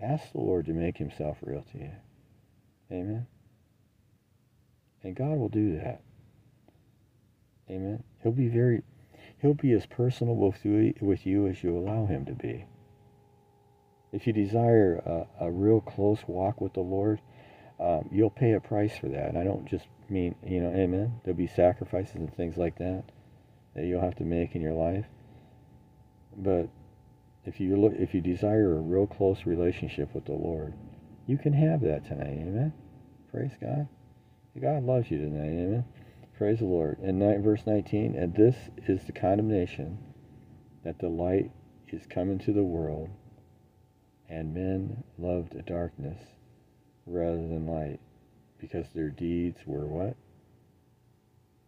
ask 0.00 0.32
the 0.32 0.40
Lord 0.40 0.66
to 0.66 0.72
make 0.72 0.98
himself 0.98 1.38
real 1.42 1.64
to 1.72 1.78
you. 1.78 1.90
Amen. 2.90 3.26
And 5.02 5.14
God 5.14 5.38
will 5.38 5.48
do 5.48 5.76
that. 5.76 6.02
Amen. 7.70 8.02
He'll 8.22 8.32
be 8.32 8.48
very, 8.48 8.82
he'll 9.40 9.54
be 9.54 9.72
as 9.72 9.86
personal 9.86 10.36
with 10.36 10.64
you, 10.64 10.94
with 11.00 11.26
you 11.26 11.46
as 11.46 11.62
you 11.62 11.76
allow 11.76 12.06
him 12.06 12.24
to 12.26 12.32
be. 12.32 12.64
If 14.12 14.26
you 14.26 14.32
desire 14.32 14.96
a, 15.40 15.46
a 15.46 15.50
real 15.50 15.80
close 15.80 16.20
walk 16.26 16.60
with 16.60 16.72
the 16.72 16.80
Lord, 16.80 17.20
um, 17.78 18.08
you'll 18.10 18.30
pay 18.30 18.52
a 18.52 18.60
price 18.60 18.96
for 18.96 19.08
that. 19.08 19.28
And 19.28 19.38
I 19.38 19.44
don't 19.44 19.66
just 19.66 19.86
mean, 20.08 20.34
you 20.46 20.60
know, 20.60 20.70
amen. 20.70 21.20
There'll 21.24 21.36
be 21.36 21.46
sacrifices 21.46 22.14
and 22.16 22.34
things 22.34 22.56
like 22.56 22.78
that 22.78 23.04
that 23.74 23.84
you'll 23.84 24.00
have 24.00 24.16
to 24.16 24.24
make 24.24 24.54
in 24.54 24.62
your 24.62 24.72
life. 24.72 25.04
But 26.36 26.68
if 27.44 27.60
you 27.60 27.76
look, 27.76 27.92
if 27.96 28.14
you 28.14 28.20
desire 28.20 28.76
a 28.76 28.80
real 28.80 29.06
close 29.06 29.46
relationship 29.46 30.14
with 30.14 30.24
the 30.24 30.32
Lord, 30.32 30.74
you 31.26 31.38
can 31.38 31.52
have 31.52 31.82
that 31.82 32.06
tonight. 32.06 32.38
Amen. 32.40 32.72
Praise 33.30 33.52
God. 33.60 33.88
God 34.60 34.82
loves 34.82 35.10
you 35.10 35.18
tonight. 35.18 35.46
Amen. 35.46 35.84
Praise 36.38 36.60
the 36.60 36.66
Lord. 36.66 37.00
And 37.00 37.20
verse 37.42 37.62
19, 37.66 38.14
and 38.14 38.32
this 38.32 38.54
is 38.86 39.04
the 39.04 39.12
condemnation 39.12 39.98
that 40.84 41.00
the 41.00 41.08
light 41.08 41.50
is 41.88 42.06
come 42.08 42.30
into 42.30 42.52
the 42.52 42.62
world, 42.62 43.08
and 44.28 44.54
men 44.54 45.02
loved 45.18 45.56
darkness 45.66 46.20
rather 47.06 47.38
than 47.38 47.66
light, 47.66 47.98
because 48.60 48.86
their 48.94 49.08
deeds 49.08 49.58
were 49.66 49.88
what? 49.88 50.16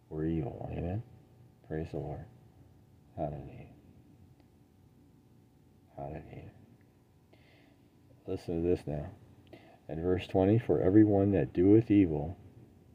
Were 0.07 0.25
evil. 0.25 0.69
Amen. 0.71 1.03
Praise 1.67 1.87
the 1.91 1.97
Lord. 1.97 2.23
Hallelujah. 3.17 3.67
Hallelujah. 5.97 6.51
Listen 8.25 8.63
to 8.63 8.69
this 8.69 8.87
now. 8.87 9.07
In 9.89 10.01
verse 10.01 10.27
20, 10.27 10.59
for 10.59 10.81
everyone 10.81 11.33
that 11.33 11.51
doeth 11.51 11.91
evil 11.91 12.37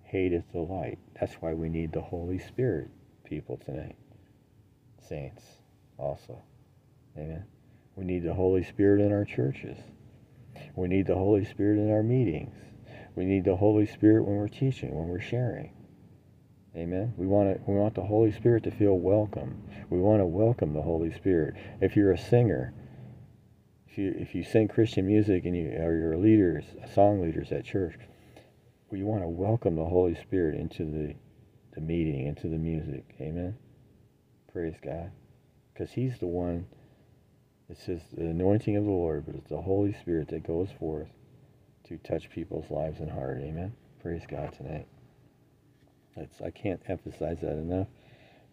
hateth 0.07 0.45
the 0.53 0.61
light. 0.61 0.99
That's 1.19 1.35
why 1.35 1.55
we 1.55 1.69
need 1.69 1.93
the 1.93 2.01
Holy 2.01 2.39
Spirit, 2.39 2.91
people, 3.25 3.57
tonight. 3.59 3.97
Saints, 5.09 5.43
also. 5.99 6.43
Amen. 7.17 7.45
We 7.97 8.05
need 8.05 8.25
the 8.25 8.35
Holy 8.35 8.63
Spirit 8.63 9.01
in 9.01 9.13
our 9.13 9.25
churches. 9.25 9.79
We 10.75 10.89
need 10.89 11.07
the 11.07 11.15
Holy 11.15 11.45
Spirit 11.45 11.79
in 11.79 11.91
our 11.91 12.03
meetings. 12.03 12.55
We 13.15 13.25
need 13.25 13.45
the 13.45 13.57
Holy 13.57 13.87
Spirit 13.87 14.25
when 14.25 14.37
we're 14.37 14.49
teaching, 14.49 14.95
when 14.95 15.09
we're 15.09 15.21
sharing. 15.21 15.73
Amen. 16.77 17.15
We 17.17 17.27
want 17.27 17.57
to, 17.57 17.71
we 17.71 17.79
want 17.79 17.95
the 17.95 18.03
Holy 18.03 18.31
Spirit 18.33 18.65
to 18.65 18.71
feel 18.71 18.99
welcome. 18.99 19.63
We 19.89 19.99
want 19.99 20.21
to 20.21 20.27
welcome 20.27 20.75
the 20.75 20.83
Holy 20.83 21.11
Spirit. 21.13 21.55
If 21.81 21.97
you're 21.97 22.13
a 22.13 22.19
singer, 22.19 22.75
if 23.89 23.97
you 23.97 24.15
if 24.19 24.35
you 24.35 24.45
sing 24.45 24.69
Christian 24.69 25.07
music 25.07 25.47
and 25.47 25.57
you 25.57 25.71
or 25.71 25.97
you're 25.97 26.19
leaders, 26.19 26.65
song 26.95 27.23
leaders 27.23 27.51
at 27.51 27.65
church, 27.65 27.95
we 28.91 29.03
want 29.03 29.23
to 29.23 29.29
welcome 29.29 29.77
the 29.77 29.85
Holy 29.85 30.15
Spirit 30.15 30.55
into 30.59 30.85
the, 30.85 31.15
the 31.75 31.81
meeting, 31.81 32.27
into 32.27 32.49
the 32.49 32.59
music. 32.59 33.05
Amen. 33.21 33.57
Praise 34.53 34.77
God. 34.83 35.11
Because 35.73 35.91
He's 35.93 36.19
the 36.19 36.27
one, 36.27 36.67
it 37.69 37.79
says 37.85 38.01
the 38.17 38.27
anointing 38.27 38.77
of 38.77 38.85
the 38.85 38.91
Lord, 38.91 39.27
but 39.27 39.35
it's 39.35 39.51
the 39.51 39.61
Holy 39.61 39.95
Spirit 40.01 40.29
that 40.29 40.47
goes 40.47 40.69
forth 40.79 41.09
to 41.89 41.99
touch 41.99 42.31
people's 42.31 42.71
lives 42.71 43.01
and 43.01 43.11
heart. 43.11 43.39
Amen. 43.43 43.75
Praise 44.01 44.23
God 44.29 44.53
tonight. 44.55 44.87
That's, 46.17 46.41
I 46.41 46.51
can't 46.51 46.81
emphasize 46.89 47.39
that 47.43 47.53
enough 47.53 47.89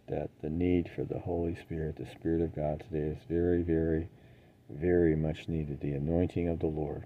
that 0.08 0.30
the 0.42 0.50
need 0.50 0.90
for 0.96 1.04
the 1.04 1.20
Holy 1.20 1.56
Spirit, 1.56 1.96
the 1.96 2.08
Spirit 2.12 2.42
of 2.42 2.56
God 2.56 2.84
today 2.90 3.08
is 3.16 3.24
very, 3.30 3.62
very, 3.62 4.10
very 4.70 5.16
much 5.16 5.48
needed. 5.48 5.80
The 5.80 5.94
anointing 5.94 6.50
of 6.50 6.60
the 6.60 6.68
Lord. 6.68 7.06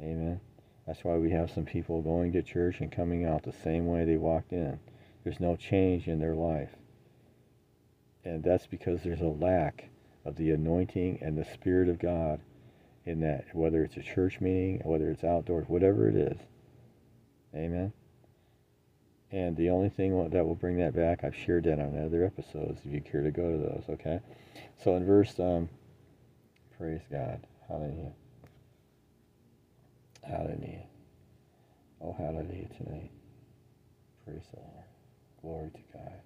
Amen. 0.00 0.40
That's 0.86 1.02
why 1.02 1.16
we 1.16 1.30
have 1.30 1.50
some 1.50 1.64
people 1.64 2.00
going 2.00 2.32
to 2.32 2.42
church 2.42 2.80
and 2.80 2.92
coming 2.92 3.24
out 3.24 3.42
the 3.42 3.52
same 3.52 3.86
way 3.86 4.04
they 4.04 4.16
walked 4.16 4.52
in. 4.52 4.78
There's 5.24 5.40
no 5.40 5.56
change 5.56 6.06
in 6.06 6.20
their 6.20 6.34
life. 6.34 6.70
And 8.24 8.42
that's 8.42 8.66
because 8.66 9.02
there's 9.02 9.20
a 9.20 9.26
lack 9.26 9.88
of 10.24 10.36
the 10.36 10.50
anointing 10.50 11.18
and 11.22 11.36
the 11.36 11.44
Spirit 11.44 11.88
of 11.88 11.98
God 11.98 12.40
in 13.04 13.20
that, 13.20 13.46
whether 13.52 13.82
it's 13.82 13.96
a 13.96 14.02
church 14.02 14.40
meeting, 14.40 14.80
whether 14.84 15.10
it's 15.10 15.24
outdoors, 15.24 15.68
whatever 15.68 16.08
it 16.08 16.16
is. 16.16 16.38
Amen. 17.54 17.92
And 19.32 19.56
the 19.56 19.70
only 19.70 19.88
thing 19.88 20.30
that 20.30 20.44
will 20.46 20.54
bring 20.54 20.78
that 20.78 20.94
back, 20.94 21.24
I've 21.24 21.34
shared 21.34 21.64
that 21.64 21.80
on 21.80 22.00
other 22.04 22.24
episodes 22.24 22.80
if 22.84 22.92
you 22.92 23.00
care 23.00 23.22
to 23.22 23.30
go 23.30 23.50
to 23.50 23.58
those, 23.58 23.84
okay? 23.90 24.20
So 24.82 24.96
in 24.96 25.04
verse, 25.04 25.38
um, 25.40 25.68
praise 26.78 27.02
God. 27.10 27.40
Hallelujah. 27.68 28.12
Hallelujah. 30.28 30.86
Oh, 32.00 32.12
hallelujah 32.18 32.68
tonight. 32.76 33.10
Praise 34.24 34.42
the 34.52 34.60
Lord. 34.60 34.84
Glory 35.40 35.70
to 35.70 35.98
God. 35.98 36.20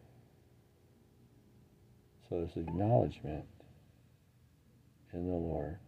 So 2.28 2.36
there's 2.38 2.56
acknowledgement 2.56 3.44
in 5.12 5.26
the 5.26 5.34
Lord 5.36 5.78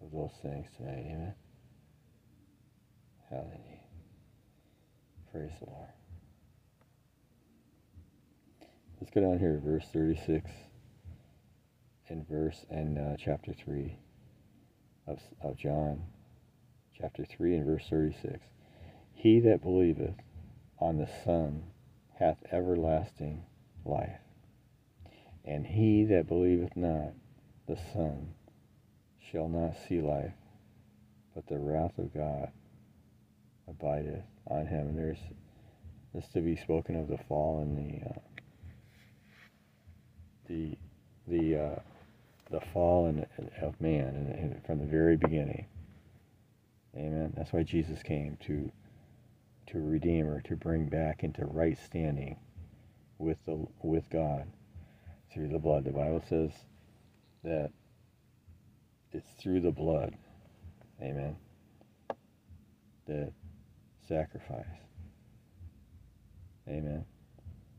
of 0.00 0.12
those 0.12 0.30
things 0.42 0.66
tonight. 0.76 1.04
Amen. 1.06 1.34
Hallelujah. 3.28 3.80
Praise 5.30 5.52
the 5.60 5.70
Lord. 5.70 5.88
Let's 9.00 9.12
go 9.12 9.20
down 9.20 9.38
here 9.38 9.54
to 9.54 9.60
verse 9.60 9.84
36 9.92 10.50
and 12.08 12.26
verse 12.28 12.64
and 12.70 12.98
uh, 12.98 13.16
chapter 13.18 13.52
3 13.52 13.96
of, 15.08 15.18
of 15.42 15.56
John 15.56 16.02
chapter 17.02 17.24
3 17.24 17.56
and 17.56 17.66
verse 17.66 17.84
36. 17.90 18.38
He 19.12 19.40
that 19.40 19.60
believeth 19.60 20.14
on 20.78 20.98
the 20.98 21.08
Son 21.24 21.64
hath 22.14 22.36
everlasting 22.52 23.42
life. 23.84 24.20
And 25.44 25.66
he 25.66 26.04
that 26.04 26.28
believeth 26.28 26.76
not 26.76 27.14
the 27.66 27.76
Son 27.92 28.34
shall 29.18 29.48
not 29.48 29.74
see 29.88 30.00
life, 30.00 30.34
but 31.34 31.48
the 31.48 31.58
wrath 31.58 31.98
of 31.98 32.14
God 32.14 32.52
abideth 33.66 34.22
on 34.46 34.66
him. 34.66 34.88
And 34.88 34.98
there's 34.98 35.18
this 36.14 36.28
to 36.34 36.40
be 36.40 36.54
spoken 36.54 36.94
of 36.94 37.08
the 37.08 37.18
fall 37.28 37.62
and 37.62 37.76
the 37.76 38.06
uh, 38.06 38.18
the 40.46 40.76
the 41.26 41.56
uh, 41.56 41.80
the 42.52 42.60
fall 42.72 43.06
in, 43.06 43.26
of 43.60 43.80
man 43.80 44.06
and, 44.06 44.52
and 44.52 44.64
from 44.64 44.78
the 44.78 44.86
very 44.86 45.16
beginning. 45.16 45.66
Amen. 46.96 47.32
That's 47.36 47.52
why 47.52 47.62
Jesus 47.62 48.02
came 48.02 48.36
to 48.46 48.70
to 49.68 49.78
redeem 49.78 50.26
or 50.26 50.40
to 50.42 50.56
bring 50.56 50.86
back 50.86 51.22
into 51.22 51.46
right 51.46 51.78
standing 51.78 52.36
with 53.18 53.38
the 53.46 53.64
with 53.82 54.10
God 54.10 54.50
through 55.32 55.48
the 55.48 55.58
blood. 55.58 55.84
The 55.84 55.92
Bible 55.92 56.22
says 56.28 56.50
that 57.44 57.70
it's 59.12 59.30
through 59.38 59.60
the 59.60 59.70
blood. 59.70 60.16
Amen. 61.00 61.36
That 63.06 63.32
sacrifice. 64.06 64.66
Amen. 66.68 67.04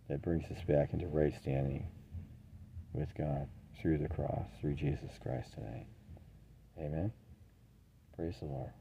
That 0.10 0.22
brings 0.22 0.50
us 0.52 0.64
back 0.68 0.94
into 0.94 1.08
right 1.08 1.34
standing 1.36 1.88
with 2.94 3.10
God 3.18 3.48
through 3.82 3.98
the 4.00 4.10
cross, 4.10 4.48
through 4.60 4.76
Jesus 4.76 5.12
Christ 5.22 5.54
tonight. 5.54 5.88
Amen. 6.78 7.12
Praise 8.16 8.36
the 8.40 8.46
Lord. 8.46 8.72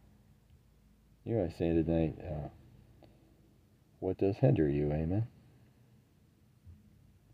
You 1.24 1.38
are 1.38 1.50
saying 1.56 1.84
tonight, 1.84 2.16
uh, 2.20 2.48
what 4.00 4.18
does 4.18 4.36
hinder 4.36 4.68
you? 4.68 4.90
Amen. 4.92 5.26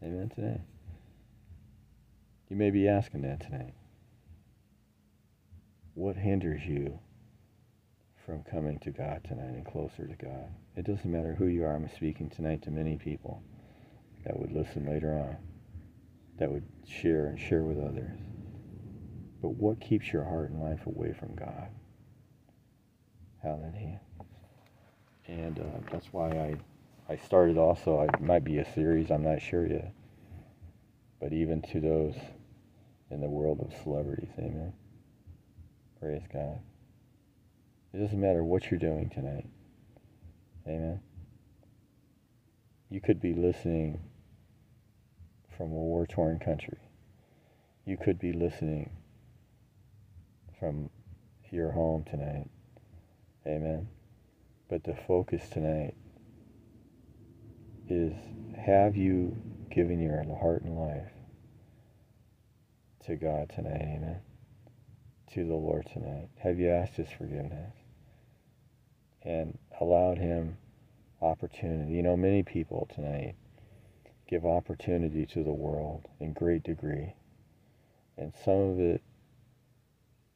Amen 0.03 0.28
today. 0.34 0.61
You 2.51 2.57
may 2.57 2.70
be 2.70 2.86
asking 2.86 3.22
that 3.22 3.41
tonight. 3.41 3.72
What 5.95 6.16
hinders 6.16 6.64
you 6.66 6.99
from 8.26 8.43
coming 8.45 8.78
to 8.80 8.91
God 8.91 9.24
tonight 9.24 9.55
and 9.55 9.64
closer 9.64 10.07
to 10.07 10.14
God? 10.14 10.51
It 10.76 10.84
doesn't 10.84 11.11
matter 11.11 11.34
who 11.34 11.47
you 11.47 11.64
are. 11.64 11.74
I'm 11.74 11.89
speaking 11.97 12.28
tonight 12.28 12.62
to 12.62 12.70
many 12.70 12.97
people 12.97 13.43
that 14.24 14.39
would 14.39 14.53
listen 14.53 14.86
later 14.86 15.14
on, 15.14 15.36
that 16.39 16.51
would 16.51 16.66
share 16.86 17.26
and 17.26 17.41
share 17.41 17.62
with 17.62 17.78
others. 17.78 18.18
But 19.41 19.55
what 19.55 19.80
keeps 19.80 20.12
your 20.12 20.24
heart 20.24 20.51
and 20.51 20.61
life 20.62 20.86
away 20.86 21.14
from 21.18 21.34
God? 21.34 21.68
Hallelujah. 23.43 24.01
And 25.26 25.59
uh, 25.59 25.91
that's 25.93 26.07
why 26.12 26.30
I, 26.30 26.57
I 27.12 27.16
started 27.16 27.59
also, 27.59 28.01
it 28.03 28.20
might 28.20 28.45
be 28.45 28.59
a 28.59 28.74
series, 28.74 29.11
I'm 29.11 29.22
not 29.22 29.41
sure 29.43 29.66
yet. 29.66 29.93
But 31.20 31.32
even 31.32 31.62
to 31.72 31.80
those 31.80 32.14
in 33.11 33.20
the 33.20 33.28
world 33.28 33.61
of 33.61 33.72
celebrities. 33.82 34.30
Amen. 34.39 34.72
Praise 36.01 36.22
God. 36.32 36.61
It 37.93 37.99
doesn't 37.99 38.20
matter 38.20 38.45
what 38.45 38.70
you're 38.70 38.78
doing 38.78 39.11
tonight. 39.11 39.47
Amen. 40.66 41.01
You 42.91 43.01
could 43.01 43.20
be 43.20 43.34
listening 43.34 44.01
from 45.57 45.66
a 45.66 45.74
war 45.74 46.07
torn 46.07 46.39
country. 46.39 46.78
You 47.84 47.97
could 47.97 48.18
be 48.18 48.32
listening 48.32 48.91
from 50.59 50.91
your 51.51 51.72
home 51.72 52.05
tonight. 52.05 52.49
Amen. 53.47 53.89
But 54.68 54.84
the 54.84 54.95
focus 54.95 55.49
tonight 55.49 55.95
is 57.89 58.12
have 58.57 58.97
you 58.97 59.36
given 59.70 60.01
your 60.01 60.22
heart 60.39 60.62
and 60.62 60.78
life 60.78 61.12
to 63.07 63.16
God 63.16 63.51
tonight? 63.55 63.80
Amen. 63.80 64.20
To 65.32 65.47
the 65.47 65.55
Lord 65.55 65.86
tonight. 65.93 66.28
Have 66.39 66.59
you 66.59 66.68
asked 66.68 66.97
His 66.97 67.09
forgiveness? 67.11 67.72
And 69.22 69.59
allowed 69.80 70.18
Him 70.18 70.57
opportunity. 71.20 71.95
You 71.95 72.03
know, 72.03 72.16
many 72.16 72.43
people 72.43 72.89
tonight 72.95 73.34
give 74.28 74.45
opportunity 74.45 75.24
to 75.26 75.43
the 75.43 75.53
world 75.53 76.07
in 76.20 76.32
great 76.32 76.62
degree. 76.62 77.14
And 78.16 78.32
some 78.45 78.55
of 78.55 78.80
it 78.80 79.03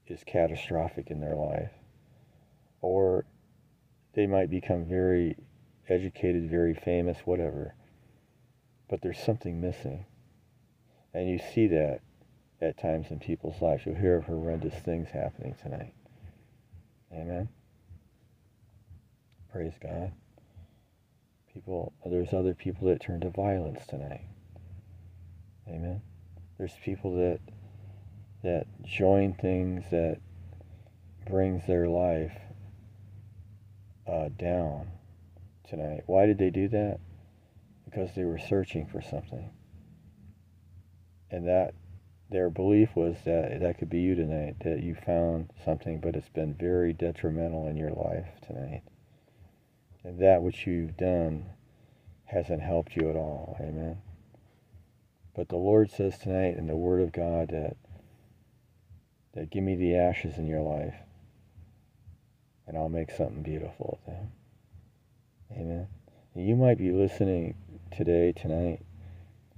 is 0.06 0.24
catastrophic 0.24 1.10
in 1.10 1.20
their 1.20 1.36
life. 1.36 1.70
Or 2.82 3.24
they 4.14 4.26
might 4.26 4.50
become 4.50 4.84
very 4.84 5.36
educated, 5.88 6.50
very 6.50 6.74
famous, 6.74 7.18
whatever. 7.24 7.74
But 8.88 9.00
there's 9.00 9.18
something 9.18 9.60
missing. 9.60 10.04
And 11.14 11.30
you 11.30 11.38
see 11.38 11.66
that 11.68 12.00
at 12.60 12.78
times 12.78 13.06
in 13.10 13.18
people's 13.18 13.60
lives. 13.60 13.84
You'll 13.84 13.96
hear 13.96 14.16
of 14.16 14.24
horrendous 14.24 14.74
things 14.74 15.08
happening 15.08 15.54
tonight. 15.60 15.94
Amen. 17.12 17.48
Praise 19.50 19.74
God. 19.82 20.12
People, 21.52 21.92
there's 22.06 22.32
other 22.32 22.54
people 22.54 22.88
that 22.88 23.00
turn 23.00 23.20
to 23.20 23.30
violence 23.30 23.86
tonight. 23.86 24.24
Amen. 25.68 26.00
There's 26.58 26.72
people 26.84 27.16
that 27.16 27.40
that 28.42 28.66
join 28.84 29.34
things 29.34 29.84
that 29.90 30.18
brings 31.28 31.64
their 31.66 31.88
life 31.88 32.36
uh, 34.06 34.28
down 34.38 34.88
tonight. 35.68 36.02
Why 36.06 36.26
did 36.26 36.38
they 36.38 36.50
do 36.50 36.68
that? 36.68 36.98
Because 37.84 38.14
they 38.14 38.24
were 38.24 38.38
searching 38.38 38.86
for 38.86 39.00
something. 39.00 39.50
And 41.30 41.46
that 41.48 41.74
their 42.30 42.50
belief 42.50 42.96
was 42.96 43.16
that 43.24 43.60
that 43.60 43.78
could 43.78 43.90
be 43.90 44.00
you 44.00 44.14
tonight, 44.14 44.56
that 44.64 44.82
you 44.82 44.94
found 44.94 45.50
something, 45.64 46.00
but 46.00 46.16
it's 46.16 46.28
been 46.28 46.54
very 46.54 46.92
detrimental 46.92 47.66
in 47.68 47.76
your 47.76 47.90
life 47.90 48.28
tonight. 48.46 48.82
And 50.04 50.18
that 50.20 50.42
which 50.42 50.66
you've 50.66 50.96
done 50.96 51.46
hasn't 52.24 52.62
helped 52.62 52.96
you 52.96 53.10
at 53.10 53.16
all. 53.16 53.56
Amen. 53.60 53.98
But 55.34 55.48
the 55.48 55.56
Lord 55.56 55.90
says 55.90 56.18
tonight 56.18 56.56
in 56.56 56.66
the 56.66 56.76
Word 56.76 57.02
of 57.02 57.12
God 57.12 57.48
that 57.50 57.76
that 59.34 59.50
give 59.50 59.64
me 59.64 59.74
the 59.74 59.96
ashes 59.96 60.36
in 60.36 60.46
your 60.46 60.60
life 60.60 60.94
and 62.66 62.76
I'll 62.76 62.88
make 62.88 63.10
something 63.10 63.42
beautiful 63.42 63.98
of 64.00 64.12
them. 64.12 64.32
Amen. 65.52 65.88
You 66.34 66.56
might 66.56 66.78
be 66.78 66.92
listening 66.92 67.54
today, 67.96 68.32
tonight, 68.32 68.80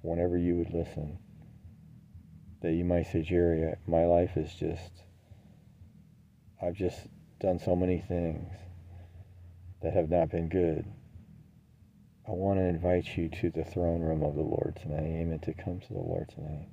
whenever 0.02 0.36
you 0.36 0.56
would 0.56 0.72
listen, 0.72 1.18
that 2.62 2.72
you 2.72 2.84
might 2.84 3.06
say, 3.06 3.22
Jerry, 3.22 3.74
my 3.86 4.04
life 4.06 4.36
is 4.36 4.52
just, 4.54 4.90
I've 6.60 6.74
just 6.74 6.98
done 7.40 7.58
so 7.58 7.76
many 7.76 7.98
things 8.00 8.52
that 9.82 9.92
have 9.92 10.10
not 10.10 10.30
been 10.30 10.48
good. 10.48 10.84
I 12.26 12.32
want 12.32 12.58
to 12.58 12.64
invite 12.64 13.16
you 13.16 13.28
to 13.28 13.50
the 13.50 13.64
throne 13.64 14.00
room 14.00 14.22
of 14.22 14.34
the 14.34 14.42
Lord 14.42 14.78
tonight. 14.80 15.04
Amen. 15.04 15.38
To 15.40 15.52
come 15.52 15.78
to 15.78 15.92
the 15.92 16.00
Lord 16.00 16.28
tonight. 16.30 16.68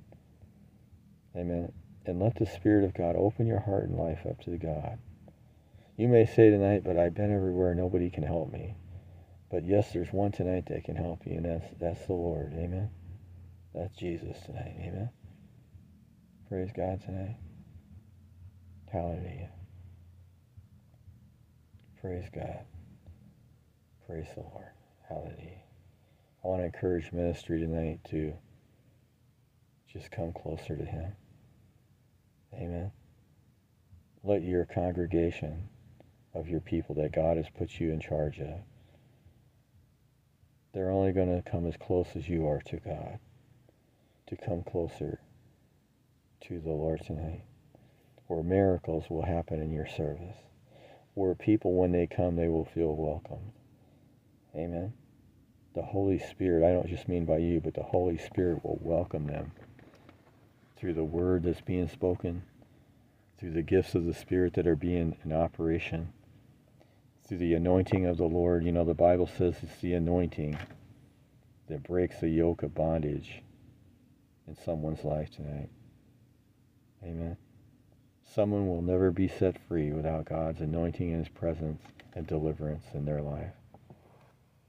Amen. 1.36 1.72
And 2.06 2.20
let 2.20 2.36
the 2.36 2.46
Spirit 2.46 2.84
of 2.84 2.94
God 2.94 3.16
open 3.16 3.46
your 3.46 3.60
heart 3.60 3.84
and 3.84 3.96
life 3.96 4.26
up 4.28 4.40
to 4.44 4.56
God. 4.56 4.98
You 5.96 6.08
may 6.08 6.26
say 6.26 6.50
tonight, 6.50 6.82
but 6.84 6.96
I've 6.96 7.14
been 7.14 7.34
everywhere. 7.34 7.74
Nobody 7.74 8.10
can 8.10 8.22
help 8.22 8.52
me. 8.52 8.74
But 9.50 9.66
yes, 9.66 9.92
there's 9.92 10.12
one 10.12 10.32
tonight 10.32 10.66
that 10.66 10.84
can 10.84 10.96
help 10.96 11.26
you, 11.26 11.36
and 11.36 11.44
that's, 11.44 11.66
that's 11.78 12.06
the 12.06 12.14
Lord. 12.14 12.54
Amen. 12.54 12.90
That's 13.74 13.94
Jesus 13.96 14.38
tonight. 14.46 14.74
Amen. 14.80 15.10
Praise 16.48 16.70
God 16.74 17.02
tonight. 17.02 17.36
Hallelujah. 18.90 19.50
Praise 22.00 22.24
God. 22.34 22.60
Praise 24.06 24.26
the 24.34 24.40
Lord. 24.40 24.70
Hallelujah. 25.08 25.60
I 26.44 26.48
want 26.48 26.62
to 26.62 26.66
encourage 26.66 27.12
ministry 27.12 27.60
tonight 27.60 28.00
to 28.10 28.32
just 29.92 30.10
come 30.10 30.32
closer 30.32 30.76
to 30.76 30.84
Him. 30.84 31.12
Amen. 32.54 32.90
Let 34.24 34.42
your 34.42 34.64
congregation 34.64 35.68
of 36.34 36.48
your 36.48 36.60
people 36.60 36.94
that 36.96 37.12
God 37.12 37.36
has 37.36 37.46
put 37.56 37.78
you 37.78 37.90
in 37.92 38.00
charge 38.00 38.40
of, 38.40 38.60
they're 40.72 40.90
only 40.90 41.12
going 41.12 41.34
to 41.34 41.50
come 41.50 41.66
as 41.66 41.76
close 41.76 42.08
as 42.14 42.28
you 42.28 42.46
are 42.46 42.60
to 42.62 42.76
God, 42.78 43.18
to 44.26 44.36
come 44.36 44.62
closer 44.62 45.20
to 46.42 46.60
the 46.60 46.70
Lord 46.70 47.02
tonight, 47.04 47.44
where 48.26 48.42
miracles 48.42 49.04
will 49.10 49.22
happen 49.22 49.60
in 49.60 49.70
your 49.70 49.86
service, 49.86 50.36
where 51.14 51.34
people, 51.34 51.74
when 51.74 51.92
they 51.92 52.06
come, 52.06 52.36
they 52.36 52.48
will 52.48 52.64
feel 52.64 52.96
welcomed. 52.96 53.52
Amen. 54.56 54.94
The 55.74 55.82
Holy 55.82 56.18
Spirit, 56.18 56.66
I 56.66 56.72
don't 56.72 56.88
just 56.88 57.08
mean 57.08 57.24
by 57.24 57.38
you, 57.38 57.60
but 57.60 57.74
the 57.74 57.82
Holy 57.82 58.18
Spirit 58.18 58.64
will 58.64 58.78
welcome 58.82 59.26
them 59.26 59.52
through 60.76 60.94
the 60.94 61.04
word 61.04 61.44
that's 61.44 61.60
being 61.60 61.88
spoken, 61.88 62.42
through 63.38 63.52
the 63.52 63.62
gifts 63.62 63.94
of 63.94 64.04
the 64.04 64.14
Spirit 64.14 64.54
that 64.54 64.66
are 64.66 64.76
being 64.76 65.16
in 65.24 65.32
operation, 65.32 66.12
through 67.32 67.38
the 67.38 67.54
anointing 67.54 68.04
of 68.04 68.18
the 68.18 68.26
Lord. 68.26 68.62
You 68.62 68.72
know, 68.72 68.84
the 68.84 68.92
Bible 68.92 69.26
says 69.26 69.54
it's 69.62 69.80
the 69.80 69.94
anointing 69.94 70.58
that 71.66 71.82
breaks 71.82 72.20
the 72.20 72.28
yoke 72.28 72.62
of 72.62 72.74
bondage 72.74 73.40
in 74.46 74.54
someone's 74.54 75.02
life 75.02 75.30
tonight. 75.30 75.70
Amen. 77.02 77.38
Someone 78.34 78.68
will 78.68 78.82
never 78.82 79.10
be 79.10 79.28
set 79.28 79.56
free 79.66 79.92
without 79.92 80.26
God's 80.26 80.60
anointing 80.60 81.08
and 81.08 81.24
His 81.24 81.32
presence 81.32 81.80
and 82.14 82.26
deliverance 82.26 82.84
in 82.92 83.06
their 83.06 83.22
life. 83.22 83.54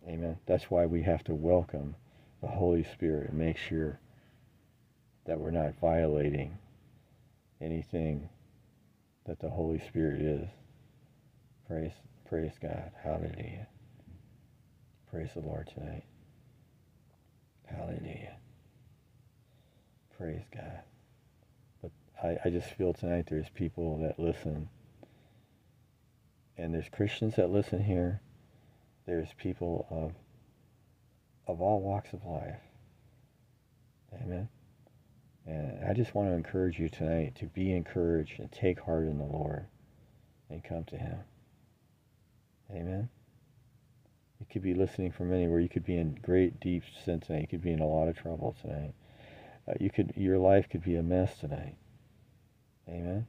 Amen. 0.08 0.38
That's 0.46 0.72
why 0.72 0.86
we 0.86 1.02
have 1.02 1.26
to 1.26 1.36
welcome 1.36 1.96
the 2.40 2.48
Holy 2.48 2.86
Spirit 2.86 3.32
and 3.32 3.38
make 3.38 3.58
sure 3.58 4.00
that 5.26 5.38
we're 5.38 5.52
not 5.52 5.74
violating 5.82 6.58
anything 7.60 8.30
that 9.26 9.42
the 9.42 9.50
Holy 9.50 9.80
Spirit 9.80 10.22
is. 10.22 10.48
Praise, 11.68 11.92
praise 12.34 12.58
God. 12.60 12.90
Hallelujah. 13.04 13.68
Praise 15.12 15.30
the 15.36 15.42
Lord 15.42 15.70
tonight. 15.72 16.06
Hallelujah. 17.64 18.38
Praise 20.18 20.42
God. 20.52 20.80
But 21.84 21.92
I, 22.24 22.38
I 22.44 22.50
just 22.50 22.70
feel 22.72 22.92
tonight 22.92 23.28
there's 23.30 23.50
people 23.50 24.00
that 24.00 24.18
listen. 24.18 24.68
And 26.58 26.74
there's 26.74 26.90
Christians 26.90 27.36
that 27.36 27.52
listen 27.52 27.84
here. 27.84 28.20
There's 29.06 29.30
people 29.38 29.86
of 29.92 30.14
of 31.46 31.62
all 31.62 31.82
walks 31.82 32.14
of 32.14 32.26
life. 32.26 32.62
Amen. 34.12 34.50
And 35.46 35.86
I 35.88 35.94
just 35.94 36.16
want 36.16 36.30
to 36.30 36.34
encourage 36.34 36.80
you 36.80 36.90
tonight 36.90 37.36
to 37.36 37.46
be 37.46 37.72
encouraged 37.72 38.40
and 38.40 38.52
take 38.52 38.80
heart 38.80 39.04
in 39.04 39.20
the 39.20 39.24
Lord 39.24 39.68
and 40.50 40.64
come 40.64 40.84
to 40.86 40.98
Him. 40.98 41.20
Amen. 42.74 43.10
You 44.40 44.46
could 44.52 44.64
be 44.64 44.74
listening 44.74 45.12
from 45.12 45.32
anywhere. 45.32 45.60
You 45.60 45.70
could 45.70 45.86
be 45.86 45.98
in 45.98 46.16
great, 46.22 46.60
deep 46.60 46.84
sin 47.06 47.20
tonight. 47.20 47.42
You 47.42 47.48
could 47.48 47.62
be 47.62 47.72
in 47.72 47.80
a 47.80 47.88
lot 47.88 48.08
of 48.08 48.18
trouble 48.18 48.56
tonight. 48.62 48.94
Uh, 49.68 49.74
you 49.80 49.90
could, 49.90 50.14
your 50.18 50.38
life 50.38 50.68
could 50.70 50.84
be 50.84 50.96
a 50.96 51.04
mess 51.04 51.38
tonight. 51.38 51.76
Amen. 52.90 53.26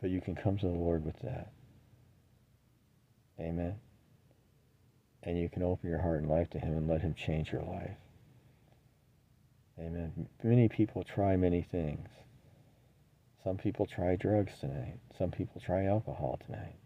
But 0.00 0.10
you 0.10 0.20
can 0.20 0.34
come 0.34 0.58
to 0.58 0.66
the 0.66 0.72
Lord 0.72 1.04
with 1.04 1.18
that. 1.20 1.52
Amen. 3.38 3.76
And 5.22 5.38
you 5.38 5.48
can 5.48 5.62
open 5.62 5.88
your 5.88 6.00
heart 6.00 6.20
and 6.20 6.28
life 6.28 6.50
to 6.50 6.58
Him 6.58 6.76
and 6.76 6.88
let 6.88 7.02
Him 7.02 7.14
change 7.14 7.52
your 7.52 7.62
life. 7.62 7.96
Amen. 9.78 10.28
Many 10.42 10.68
people 10.68 11.02
try 11.02 11.36
many 11.36 11.62
things. 11.62 12.08
Some 13.42 13.56
people 13.56 13.86
try 13.86 14.16
drugs 14.16 14.58
tonight. 14.58 14.98
Some 15.18 15.30
people 15.30 15.60
try 15.60 15.84
alcohol 15.86 16.38
tonight. 16.44 16.76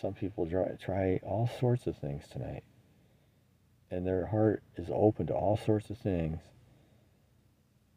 Some 0.00 0.14
people 0.14 0.46
try, 0.48 0.72
try 0.82 1.20
all 1.22 1.48
sorts 1.60 1.86
of 1.86 1.96
things 1.98 2.24
tonight. 2.28 2.64
And 3.90 4.06
their 4.06 4.26
heart 4.26 4.62
is 4.76 4.88
open 4.92 5.26
to 5.28 5.34
all 5.34 5.56
sorts 5.56 5.90
of 5.90 5.98
things. 5.98 6.40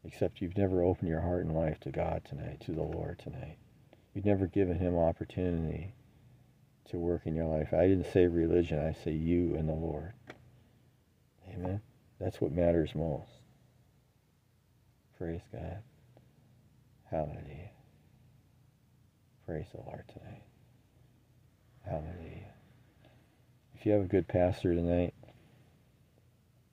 except 0.04 0.40
you've 0.40 0.56
never 0.56 0.82
opened 0.82 1.08
your 1.08 1.20
heart 1.22 1.44
and 1.44 1.54
life 1.54 1.80
to 1.80 1.90
God 1.90 2.22
tonight, 2.28 2.60
to 2.66 2.72
the 2.72 2.82
Lord 2.82 3.18
tonight. 3.18 3.56
You've 4.14 4.26
never 4.26 4.46
given 4.46 4.78
him 4.78 4.96
opportunity 4.96 5.94
to 6.90 6.98
work 6.98 7.22
in 7.26 7.34
your 7.34 7.46
life. 7.46 7.72
I 7.72 7.88
didn't 7.88 8.12
say 8.12 8.26
religion, 8.26 8.78
I 8.78 8.92
say 9.04 9.12
you 9.12 9.54
and 9.56 9.68
the 9.68 9.74
Lord. 9.74 10.12
Amen. 11.50 11.80
That's 12.20 12.40
what 12.40 12.52
matters 12.52 12.94
most. 12.94 13.30
Praise 15.18 15.42
God. 15.52 15.78
Hallelujah. 17.10 17.70
Praise 19.46 19.66
the 19.74 19.82
Lord 19.82 20.04
tonight. 20.08 20.43
Hallelujah. 21.84 22.52
If 23.74 23.84
you 23.86 23.92
have 23.92 24.02
a 24.02 24.06
good 24.06 24.26
pastor 24.26 24.74
tonight, 24.74 25.14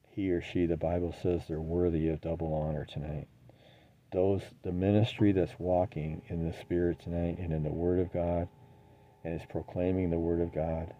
he 0.09 0.31
or 0.31 0.41
she, 0.41 0.65
the 0.65 0.77
Bible 0.77 1.13
says 1.21 1.41
they're 1.47 1.59
worthy 1.59 2.09
of 2.09 2.21
double 2.21 2.53
honor 2.53 2.85
tonight. 2.85 3.27
Those, 4.11 4.41
the 4.63 4.71
ministry 4.71 5.31
that's 5.31 5.57
walking 5.57 6.21
in 6.27 6.45
the 6.45 6.53
Spirit 6.59 6.99
tonight 6.99 7.37
and 7.39 7.53
in 7.53 7.63
the 7.63 7.71
Word 7.71 7.99
of 7.99 8.11
God 8.11 8.47
and 9.23 9.39
is 9.39 9.45
proclaiming 9.49 10.09
the 10.09 10.19
Word 10.19 10.41
of 10.41 10.53
God 10.53 10.93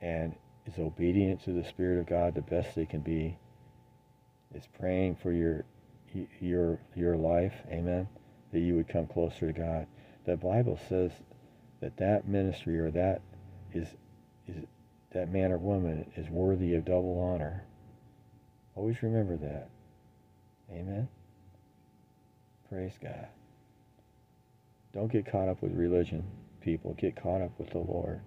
and 0.00 0.34
is 0.66 0.78
obedient 0.78 1.42
to 1.44 1.52
the 1.52 1.64
Spirit 1.64 1.98
of 1.98 2.06
God 2.06 2.34
the 2.34 2.42
best 2.42 2.74
they 2.74 2.86
can 2.86 3.00
be, 3.00 3.38
is 4.54 4.66
praying 4.78 5.16
for 5.16 5.32
your 5.32 5.64
your 6.40 6.80
your 6.94 7.16
life, 7.16 7.54
amen, 7.70 8.08
that 8.52 8.60
you 8.60 8.74
would 8.74 8.88
come 8.88 9.06
closer 9.06 9.52
to 9.52 9.58
God. 9.58 9.86
The 10.24 10.36
Bible 10.36 10.78
says 10.88 11.12
that 11.80 11.96
that 11.98 12.26
ministry 12.28 12.78
or 12.78 12.90
that 12.90 13.22
is 13.72 13.88
is 14.46 14.64
that 15.12 15.32
man 15.32 15.52
or 15.52 15.58
woman 15.58 16.10
is 16.16 16.28
worthy 16.28 16.74
of 16.74 16.84
double 16.84 17.18
honor. 17.20 17.64
Always 18.74 19.02
remember 19.02 19.36
that. 19.38 19.70
Amen. 20.70 21.08
Praise 22.68 22.92
God. 23.02 23.28
Don't 24.92 25.10
get 25.10 25.30
caught 25.30 25.48
up 25.48 25.62
with 25.62 25.72
religion, 25.72 26.24
people. 26.60 26.94
Get 26.94 27.20
caught 27.20 27.40
up 27.40 27.52
with 27.58 27.70
the 27.70 27.78
Lord. 27.78 28.20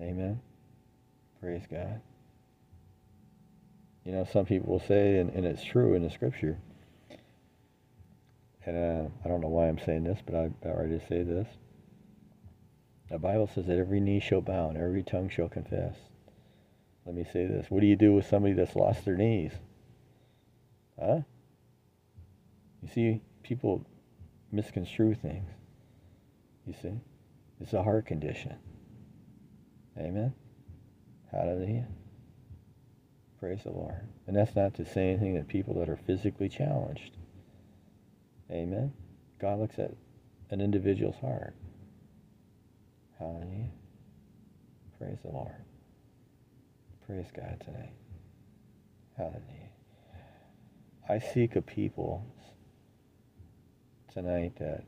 Amen. 0.00 0.40
Praise 1.40 1.62
God. 1.70 2.00
You 4.04 4.12
know, 4.12 4.26
some 4.32 4.46
people 4.46 4.72
will 4.72 4.86
say, 4.86 5.18
and, 5.18 5.30
and 5.30 5.44
it's 5.44 5.64
true 5.64 5.94
in 5.94 6.02
the 6.02 6.10
scripture, 6.10 6.58
and 8.64 8.76
uh, 8.76 9.08
I 9.24 9.28
don't 9.28 9.40
know 9.40 9.48
why 9.48 9.68
I'm 9.68 9.78
saying 9.78 10.04
this, 10.04 10.18
but 10.24 10.34
I'm 10.34 10.54
about 10.62 10.78
ready 10.78 10.98
to 10.98 11.06
say 11.06 11.22
this. 11.22 11.46
The 13.10 13.18
Bible 13.18 13.48
says 13.52 13.66
that 13.66 13.78
every 13.78 14.00
knee 14.00 14.20
shall 14.20 14.40
bow 14.40 14.68
and 14.68 14.78
every 14.78 15.02
tongue 15.02 15.28
shall 15.28 15.48
confess. 15.48 15.96
Let 17.04 17.14
me 17.14 17.24
say 17.24 17.46
this. 17.46 17.66
What 17.68 17.80
do 17.80 17.86
you 17.86 17.96
do 17.96 18.14
with 18.14 18.26
somebody 18.26 18.54
that's 18.54 18.76
lost 18.76 19.04
their 19.04 19.16
knees? 19.16 19.52
Huh? 20.98 21.20
You 22.82 22.88
see, 22.88 23.20
people 23.42 23.84
misconstrue 24.52 25.14
things. 25.14 25.50
You 26.66 26.74
see? 26.80 27.00
It's 27.60 27.72
a 27.72 27.82
heart 27.82 28.06
condition. 28.06 28.54
Amen? 29.98 30.32
Hallelujah. 31.32 31.88
Praise 33.40 33.62
the 33.64 33.70
Lord. 33.70 34.06
And 34.26 34.36
that's 34.36 34.54
not 34.54 34.74
to 34.74 34.84
say 34.84 35.08
anything 35.08 35.34
that 35.34 35.48
people 35.48 35.74
that 35.74 35.88
are 35.88 35.96
physically 35.96 36.48
challenged. 36.48 37.16
Amen? 38.50 38.92
God 39.40 39.58
looks 39.58 39.78
at 39.78 39.92
an 40.50 40.60
individual's 40.60 41.16
heart. 41.16 41.54
Hallelujah. 43.20 43.68
Praise 44.98 45.18
the 45.22 45.30
Lord. 45.30 45.52
Praise 47.06 47.26
God 47.36 47.62
tonight. 47.62 47.92
Hallelujah. 49.18 49.42
I 51.06 51.18
seek 51.18 51.54
a 51.54 51.60
people 51.60 52.24
tonight 54.12 54.54
that 54.58 54.84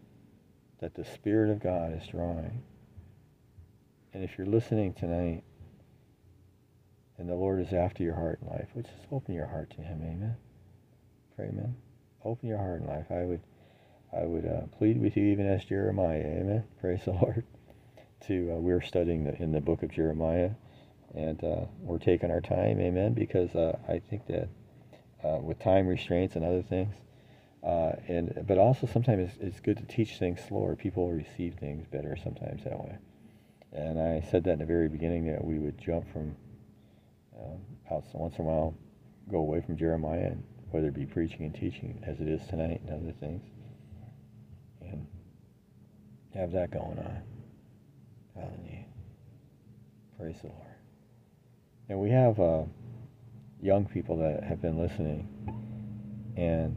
that 0.80 0.95
the 0.95 1.05
Spirit 1.05 1.51
of 1.51 1.61
God 1.61 1.93
is 1.93 2.09
drawing. 2.09 2.62
And 4.14 4.24
if 4.24 4.37
you're 4.39 4.47
listening 4.47 4.95
tonight 4.95 5.45
and 7.18 7.28
the 7.28 7.35
Lord 7.35 7.61
is 7.61 7.72
after 7.72 8.03
your 8.03 8.14
heart 8.14 8.41
and 8.41 8.51
life, 8.51 8.68
would 8.74 8.87
just 8.87 9.07
open 9.12 9.35
your 9.35 9.47
heart 9.47 9.70
to 9.76 9.83
Him. 9.83 10.01
Amen. 10.03 10.37
Pray, 11.37 11.49
amen. 11.49 11.76
Open 12.24 12.49
your 12.49 12.59
heart 12.59 12.80
and 12.80 12.89
life. 12.89 13.07
I 13.11 13.24
would 13.24 13.43
I 14.16 14.24
would 14.24 14.47
uh, 14.47 14.66
plead 14.78 15.01
with 15.01 15.18
you 15.18 15.24
even 15.24 15.47
as 15.47 15.64
Jeremiah. 15.66 16.18
Amen. 16.18 16.64
Praise 16.80 17.05
the 17.05 17.12
Lord 17.12 17.45
to 18.26 18.52
uh, 18.52 18.56
we're 18.56 18.80
studying 18.80 19.24
the, 19.24 19.34
in 19.42 19.52
the 19.52 19.60
book 19.60 19.82
of 19.82 19.90
Jeremiah, 19.90 20.50
and 21.14 21.42
uh, 21.42 21.64
we're 21.80 21.98
taking 21.98 22.30
our 22.30 22.40
time, 22.40 22.80
amen, 22.80 23.14
because 23.14 23.54
uh, 23.54 23.76
I 23.88 23.98
think 23.98 24.26
that 24.26 24.48
uh, 25.24 25.38
with 25.38 25.58
time 25.58 25.86
restraints 25.86 26.36
and 26.36 26.44
other 26.44 26.62
things, 26.62 26.94
uh, 27.62 27.92
and 28.08 28.44
but 28.46 28.58
also 28.58 28.86
sometimes 28.86 29.30
it's, 29.30 29.38
it's, 29.40 29.60
good 29.60 29.76
to 29.76 29.84
teach 29.84 30.18
things 30.18 30.40
slower. 30.48 30.74
People 30.74 31.12
receive 31.12 31.54
things 31.54 31.86
better 31.86 32.16
sometimes 32.22 32.64
that 32.64 32.78
way. 32.78 32.98
And 33.72 34.00
I 34.00 34.26
said 34.30 34.44
that 34.44 34.54
in 34.54 34.58
the 34.58 34.66
very 34.66 34.88
beginning 34.88 35.26
that 35.26 35.44
we 35.44 35.58
would 35.58 35.78
jump 35.78 36.10
from 36.12 36.34
um, 37.38 37.60
out 37.90 38.04
once 38.14 38.36
in 38.36 38.44
a 38.44 38.48
while, 38.48 38.74
go 39.30 39.38
away 39.38 39.60
from 39.60 39.76
Jeremiah, 39.76 40.26
and 40.26 40.42
whether 40.70 40.88
it 40.88 40.94
be 40.94 41.06
preaching 41.06 41.44
and 41.44 41.54
teaching 41.54 42.02
as 42.06 42.20
it 42.20 42.28
is 42.28 42.44
tonight 42.48 42.80
and 42.86 43.02
other 43.02 43.12
things, 43.20 43.42
and 44.80 45.06
have 46.34 46.50
that 46.52 46.70
going 46.72 46.98
on. 46.98 47.32
Hallelujah. 48.35 48.85
Praise 50.18 50.37
the 50.41 50.49
Lord. 50.49 50.66
And 51.89 52.01
we 52.01 52.11
have 52.11 52.41
uh, 52.41 52.62
young 53.61 53.85
people 53.87 54.16
that 54.18 54.43
have 54.45 54.62
been 54.62 54.78
listening. 54.78 55.28
And 56.37 56.76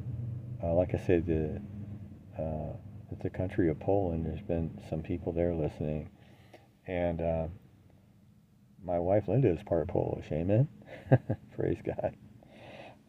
uh, 0.63 0.73
like 0.73 0.93
I 0.93 0.97
said, 0.97 1.25
the, 1.25 1.61
uh, 2.41 2.73
the 3.21 3.29
country 3.29 3.69
of 3.69 3.79
Poland, 3.79 4.25
there's 4.25 4.41
been 4.41 4.79
some 4.89 5.01
people 5.01 5.31
there 5.31 5.53
listening. 5.53 6.09
And 6.87 7.21
uh, 7.21 7.47
my 8.83 8.99
wife 8.99 9.27
Linda 9.27 9.49
is 9.49 9.63
part 9.63 9.87
Polish. 9.87 10.25
Amen. 10.31 10.67
Praise 11.55 11.79
God. 11.83 12.15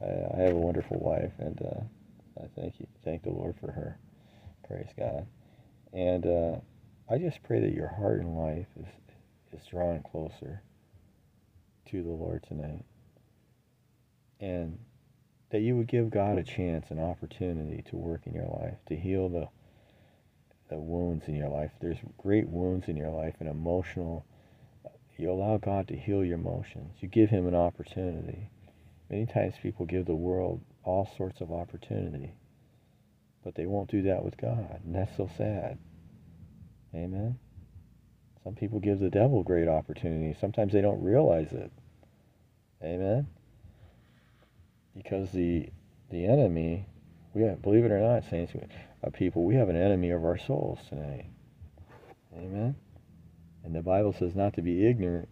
I, 0.01 0.05
I, 0.05 0.43
have 0.43 0.53
a 0.53 0.59
wonderful 0.59 0.99
wife, 0.99 1.33
and 1.39 1.61
uh, 1.63 2.43
I 2.43 2.47
thank 2.55 2.81
you, 2.81 2.87
thank 3.05 3.23
the 3.23 3.31
Lord 3.31 3.55
for 3.61 3.71
her. 3.71 3.99
Praise 4.67 4.91
God. 4.99 5.27
And 5.93 6.27
uh, 6.27 6.57
I 7.09 7.19
just 7.19 7.43
pray 7.45 7.61
that 7.61 7.73
your 7.73 7.89
heart 7.89 8.21
and 8.21 8.37
life 8.37 8.67
is, 8.81 8.87
is 9.53 9.67
drawn 9.67 10.03
closer 10.03 10.63
to 11.91 12.03
the 12.03 12.11
Lord 12.11 12.45
tonight. 12.49 12.85
And 14.41 14.79
that 15.51 15.61
you 15.61 15.77
would 15.77 15.87
give 15.87 16.11
God 16.11 16.37
a 16.37 16.43
chance, 16.43 16.91
an 16.91 16.99
opportunity 16.99 17.85
to 17.91 17.97
work 17.97 18.23
in 18.27 18.35
your 18.35 18.49
life, 18.61 18.79
to 18.89 18.97
heal 18.97 19.29
the, 19.29 19.49
the 20.69 20.81
wounds 20.81 21.29
in 21.29 21.37
your 21.37 21.49
life. 21.49 21.71
There's 21.81 21.99
great 22.19 22.49
wounds 22.49 22.89
in 22.89 22.97
your 22.97 23.11
life 23.11 23.37
and 23.39 23.49
emotional. 23.49 24.27
You 25.17 25.31
allow 25.31 25.59
God 25.59 25.87
to 25.89 25.97
heal 25.97 26.25
your 26.25 26.39
emotions. 26.39 26.97
You 26.99 27.09
give 27.09 27.31
Him 27.31 27.47
an 27.47 27.55
opportunity. 27.55 28.51
Many 29.09 29.27
times 29.27 29.55
people 29.63 29.87
give 29.87 30.07
the 30.07 30.15
world 30.17 30.61
all 30.83 31.09
sorts 31.17 31.41
of 31.41 31.53
opportunity, 31.53 32.35
but 33.45 33.55
they 33.55 33.67
won't 33.67 33.91
do 33.91 34.03
that 34.03 34.25
with 34.25 34.37
God, 34.37 34.81
and 34.85 34.95
that's 34.95 35.17
so 35.17 35.31
sad. 35.37 35.79
Amen. 36.97 37.39
Some 38.43 38.55
people 38.55 38.81
give 38.81 39.01
the 39.01 39.11
devil 39.11 39.43
great 39.43 39.69
opportunity. 39.69 40.37
Sometimes 40.41 40.73
they 40.73 40.81
don't 40.81 41.03
realize 41.03 41.53
it. 41.53 41.71
Amen. 42.83 43.27
Because 44.97 45.31
the 45.33 45.69
the 46.11 46.25
enemy, 46.25 46.87
we 47.35 47.43
have, 47.43 47.61
believe 47.61 47.85
it 47.85 47.91
or 47.91 47.99
not, 48.01 48.25
saints, 48.31 48.53
people, 49.13 49.45
we 49.45 49.57
have 49.57 49.69
an 49.69 49.77
enemy 49.77 50.11
of 50.11 50.25
our 50.25 50.39
souls 50.39 50.79
tonight. 50.89 51.27
Amen. 52.37 52.77
And 53.65 53.75
the 53.75 53.83
Bible 53.83 54.13
says 54.13 54.35
not 54.37 54.55
to 54.55 54.63
be 54.63 54.87
ignorant 54.87 55.29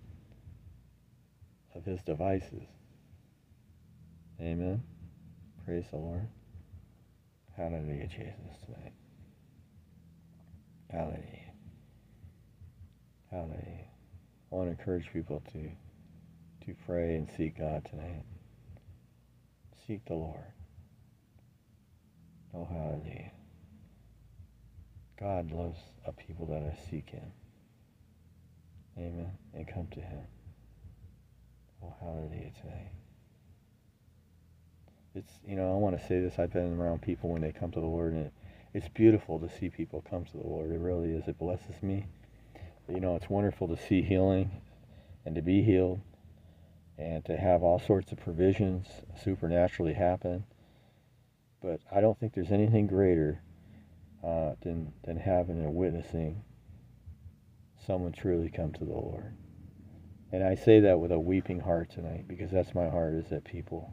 of 1.75 1.85
his 1.85 2.03
devices. 2.03 2.65
Amen. 4.41 4.83
Praise 5.65 5.85
the 5.91 5.97
Lord. 5.97 6.27
Hallelujah, 7.57 8.09
Jesus, 8.09 8.35
tonight. 8.67 8.93
Hallelujah. 10.91 11.44
Hallelujah. 13.35 13.89
I 14.53 14.55
want 14.55 14.69
to 14.69 14.79
encourage 14.79 15.13
people 15.13 15.43
to 15.53 15.69
to 16.67 16.75
pray 16.87 17.17
and 17.17 17.29
seek 17.37 17.59
God 17.59 17.85
tonight. 17.91 18.23
Seek 19.89 20.05
the 20.05 20.15
Lord. 20.15 20.45
Oh, 22.55 22.65
hallelujah. 22.65 23.33
God 25.19 25.51
loves 25.51 25.81
a 26.07 26.13
people 26.13 26.47
that 26.47 26.79
seek 26.89 27.11
Him. 27.11 27.33
Amen. 28.97 29.33
And 29.53 29.67
come 29.67 29.89
to 29.89 30.01
Him. 30.01 30.23
Oh, 31.83 31.93
hallelujah 32.01 32.53
tonight. 32.61 32.93
It's, 35.17 35.33
you 35.45 35.57
know, 35.57 35.73
I 35.73 35.77
want 35.77 35.99
to 36.01 36.07
say 36.07 36.21
this. 36.21 36.39
I've 36.39 36.53
been 36.53 36.79
around 36.79 37.03
people 37.03 37.31
when 37.31 37.43
they 37.43 37.51
come 37.51 37.73
to 37.73 37.81
the 37.81 37.87
Lord, 37.87 38.13
and 38.13 38.27
it, 38.27 38.33
it's 38.73 38.89
beautiful 38.91 39.41
to 39.41 39.51
see 39.59 39.71
people 39.71 40.05
come 40.09 40.25
to 40.25 40.37
the 40.37 40.47
Lord. 40.47 40.71
It 40.71 40.79
really 40.79 41.11
is. 41.11 41.27
It 41.27 41.37
blesses 41.37 41.83
me 41.83 42.07
you 42.89 43.01
know, 43.01 43.17
it's 43.17 43.31
wonderful 43.31 43.69
to 43.69 43.77
see 43.77 44.03
healing 44.03 44.51
and 45.25 45.35
to 45.35 45.43
be 45.43 45.63
healed 45.63 46.01
and 46.99 47.25
to 47.25 47.37
have 47.37 47.63
all 47.63 47.79
sorts 47.79 48.13
of 48.13 48.19
provisions 48.19 48.87
supernaturally 49.23 49.95
happen. 49.95 50.45
But 51.63 51.81
I 51.91 52.01
don't 52.01 52.19
think 52.19 52.35
there's 52.35 52.53
anything 52.53 52.87
greater 52.87 53.43
uh, 54.23 54.55
than, 54.63 54.93
than 55.05 55.17
having 55.17 55.59
and 55.59 55.75
witnessing 55.75 56.43
someone 57.87 58.13
truly 58.13 58.51
come 58.51 58.73
to 58.73 58.85
the 58.85 58.93
Lord. 58.93 59.37
And 60.33 60.43
I 60.43 60.55
say 60.55 60.81
that 60.81 60.99
with 60.99 61.13
a 61.13 61.19
weeping 61.19 61.61
heart 61.61 61.91
tonight 61.91 62.27
because 62.27 62.51
that's 62.51 62.75
my 62.75 62.89
heart 62.89 63.15
is 63.15 63.29
that 63.31 63.45
people 63.45 63.93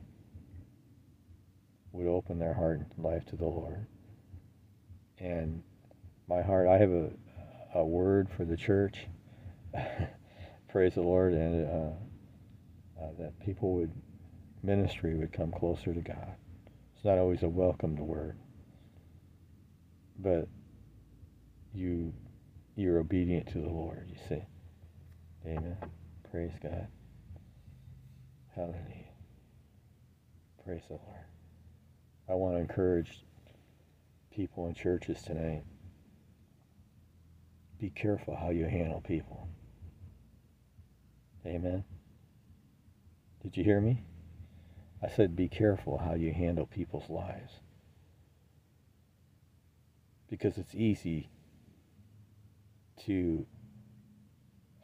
would 1.92 2.08
open 2.08 2.40
their 2.40 2.54
heart 2.54 2.80
and 2.80 3.04
life 3.04 3.26
to 3.28 3.36
the 3.36 3.46
Lord. 3.46 3.86
And 5.20 5.64
my 6.28 6.42
heart, 6.42 6.68
I 6.68 6.78
have 6.78 6.92
a, 6.92 7.12
a 7.74 7.84
word 7.86 8.30
for 8.36 8.46
the 8.46 8.58
church. 8.58 9.08
Praise 10.70 10.96
the 10.96 11.02
Lord. 11.02 11.34
And 11.34 11.68
uh, 11.68 13.04
uh, 13.04 13.10
that 13.20 13.40
people 13.40 13.74
would, 13.76 13.92
ministry 14.64 15.16
would 15.16 15.34
come 15.34 15.52
closer 15.52 15.94
to 15.94 16.02
God. 16.02 16.36
It's 16.96 17.06
not 17.06 17.18
always 17.18 17.44
a 17.44 17.50
welcomed 17.50 18.00
word. 18.00 18.38
But 20.20 20.48
you, 21.74 22.14
you're 22.76 23.00
obedient 23.00 23.48
to 23.54 23.60
the 23.60 23.70
Lord, 23.70 24.08
you 24.08 24.18
see. 24.30 24.44
Amen. 25.46 25.78
Praise 26.30 26.52
God. 26.62 26.88
Hallelujah. 28.56 29.12
Praise 30.64 30.84
the 30.88 30.94
Lord. 30.94 31.26
I 32.30 32.34
want 32.36 32.56
to 32.56 32.62
encourage 32.62 33.24
people 34.32 34.68
in 34.68 34.76
churches 34.76 35.22
tonight. 35.24 35.64
Be 37.82 37.90
careful 37.90 38.36
how 38.36 38.52
you 38.52 38.66
handle 38.66 39.02
people. 39.02 39.50
Amen. 41.44 41.84
Did 43.42 43.58
you 43.58 43.64
hear 43.64 43.82
me? 43.82 44.04
I 45.02 45.10
said, 45.10 45.36
be 45.36 45.48
careful 45.48 45.98
how 45.98 46.14
you 46.14 46.32
handle 46.32 46.68
people's 46.68 47.10
lives. 47.10 47.54
Because 50.30 50.60
it's 50.60 50.76
easy 50.76 51.32
to 53.08 53.48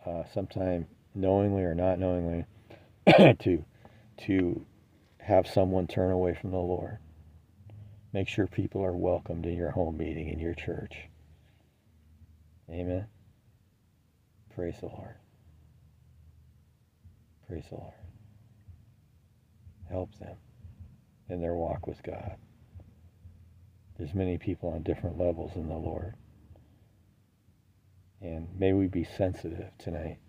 uh, 0.04 0.24
sometimes 0.34 0.88
knowingly 1.14 1.62
or 1.62 1.76
not 1.76 2.00
knowingly 2.00 2.46
to 3.40 3.64
to 4.26 4.66
have 5.20 5.46
someone 5.46 5.86
turn 5.86 6.12
away 6.12 6.34
from 6.34 6.50
the 6.50 6.58
Lord. 6.58 6.98
Make 8.12 8.28
sure 8.28 8.48
people 8.48 8.84
are 8.84 8.98
welcomed 8.98 9.46
in 9.46 9.56
your 9.56 9.72
home 9.72 9.98
meeting 9.98 10.30
in 10.30 10.40
your 10.40 10.56
church. 10.56 11.10
Amen. 12.70 13.08
Praise 14.54 14.76
the 14.80 14.88
Lord. 14.88 15.16
Praise 17.48 17.66
the 17.70 17.76
Lord. 17.76 17.94
Help 19.90 20.18
them 20.20 20.36
in 21.30 21.42
their 21.42 21.56
walk 21.56 21.88
with 21.88 22.04
God. 22.04 22.36
There's 23.98 24.14
many 24.14 24.38
people 24.38 24.70
on 24.70 24.84
different 24.84 25.18
levels 25.18 25.56
in 25.56 25.70
the 25.70 25.76
Lord. 25.76 26.16
And 28.22 28.48
may 28.60 28.74
we 28.74 28.88
be 28.88 29.04
sensitive 29.04 29.72
tonight 29.78 30.20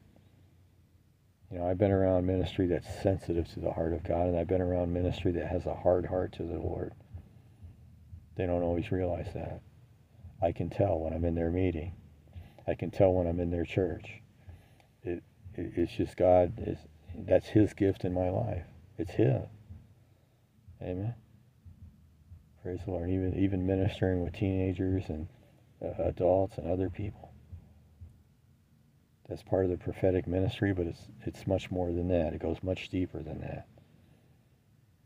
you 1.50 1.58
know, 1.58 1.66
I've 1.66 1.78
been 1.78 1.92
around 1.92 2.26
ministry 2.26 2.66
that's 2.66 3.02
sensitive 3.02 3.48
to 3.54 3.60
the 3.60 3.72
heart 3.72 3.94
of 3.94 4.04
God, 4.04 4.26
and 4.26 4.38
I've 4.38 4.48
been 4.48 4.60
around 4.60 4.92
ministry 4.92 5.32
that 5.32 5.46
has 5.46 5.64
a 5.64 5.74
hard 5.74 6.04
heart 6.04 6.32
to 6.34 6.42
the 6.42 6.58
Lord. 6.58 6.92
They 8.36 8.46
don't 8.46 8.62
always 8.62 8.92
realize 8.92 9.32
that. 9.34 9.62
I 10.42 10.52
can 10.52 10.68
tell 10.68 10.98
when 10.98 11.14
I'm 11.14 11.24
in 11.24 11.34
their 11.34 11.50
meeting. 11.50 11.94
I 12.68 12.74
can 12.74 12.90
tell 12.90 13.12
when 13.12 13.26
I'm 13.26 13.40
in 13.40 13.50
their 13.50 13.64
church. 13.64 14.20
It, 15.02 15.22
it 15.54 15.72
it's 15.76 15.92
just 15.92 16.16
God 16.16 16.52
is 16.58 16.78
that's 17.14 17.48
His 17.48 17.72
gift 17.72 18.04
in 18.04 18.12
my 18.12 18.30
life. 18.30 18.64
It's 18.98 19.12
His. 19.12 19.42
Amen. 20.82 21.14
Praise 22.62 22.80
the 22.84 22.90
Lord. 22.90 23.10
Even 23.10 23.34
even 23.38 23.66
ministering 23.66 24.22
with 24.22 24.34
teenagers 24.34 25.04
and 25.08 25.28
uh, 25.82 26.02
adults 26.02 26.58
and 26.58 26.70
other 26.70 26.90
people 26.90 27.28
that's 29.28 29.42
part 29.42 29.64
of 29.64 29.70
the 29.70 29.76
prophetic 29.76 30.26
ministry, 30.26 30.72
but 30.72 30.86
it's 30.86 31.02
it's 31.26 31.46
much 31.46 31.70
more 31.70 31.92
than 31.92 32.08
that. 32.08 32.32
It 32.32 32.40
goes 32.40 32.62
much 32.62 32.88
deeper 32.88 33.22
than 33.22 33.40
that. 33.40 33.66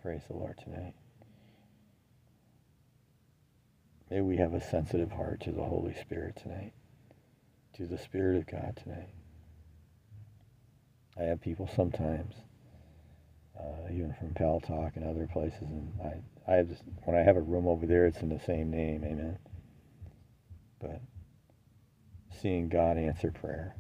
Praise 0.00 0.22
the 0.28 0.36
Lord 0.36 0.58
tonight. 0.62 0.94
May 4.10 4.20
we 4.20 4.36
have 4.36 4.54
a 4.54 4.60
sensitive 4.60 5.10
heart 5.10 5.40
to 5.40 5.52
the 5.52 5.64
Holy 5.64 5.94
Spirit 5.94 6.36
tonight, 6.36 6.72
to 7.74 7.86
the 7.86 7.98
Spirit 7.98 8.36
of 8.36 8.46
God 8.46 8.78
tonight. 8.82 9.08
I 11.18 11.24
have 11.24 11.40
people 11.40 11.68
sometimes, 11.74 12.34
uh, 13.58 13.92
even 13.92 14.14
from 14.18 14.34
Paltalk 14.34 14.96
and 14.96 15.04
other 15.04 15.26
places, 15.26 15.62
and 15.62 15.92
I, 16.02 16.52
I 16.52 16.56
have 16.56 16.68
this, 16.68 16.82
when 17.04 17.16
I 17.16 17.22
have 17.22 17.36
a 17.36 17.40
room 17.40 17.66
over 17.66 17.86
there, 17.86 18.06
it's 18.06 18.22
in 18.22 18.28
the 18.28 18.40
same 18.40 18.70
name, 18.70 19.04
amen. 19.04 19.38
But 20.80 21.00
seeing 22.40 22.68
God 22.68 22.96
answer 22.96 23.30
prayer 23.30 23.76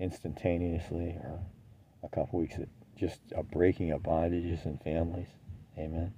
instantaneously 0.00 1.16
or 1.22 1.40
a 2.02 2.08
couple 2.08 2.40
weeks 2.40 2.56
just 2.96 3.20
a 3.34 3.42
breaking 3.42 3.92
of 3.92 4.02
bondages 4.02 4.64
in 4.64 4.78
families. 4.78 5.28
Amen. 5.78 6.14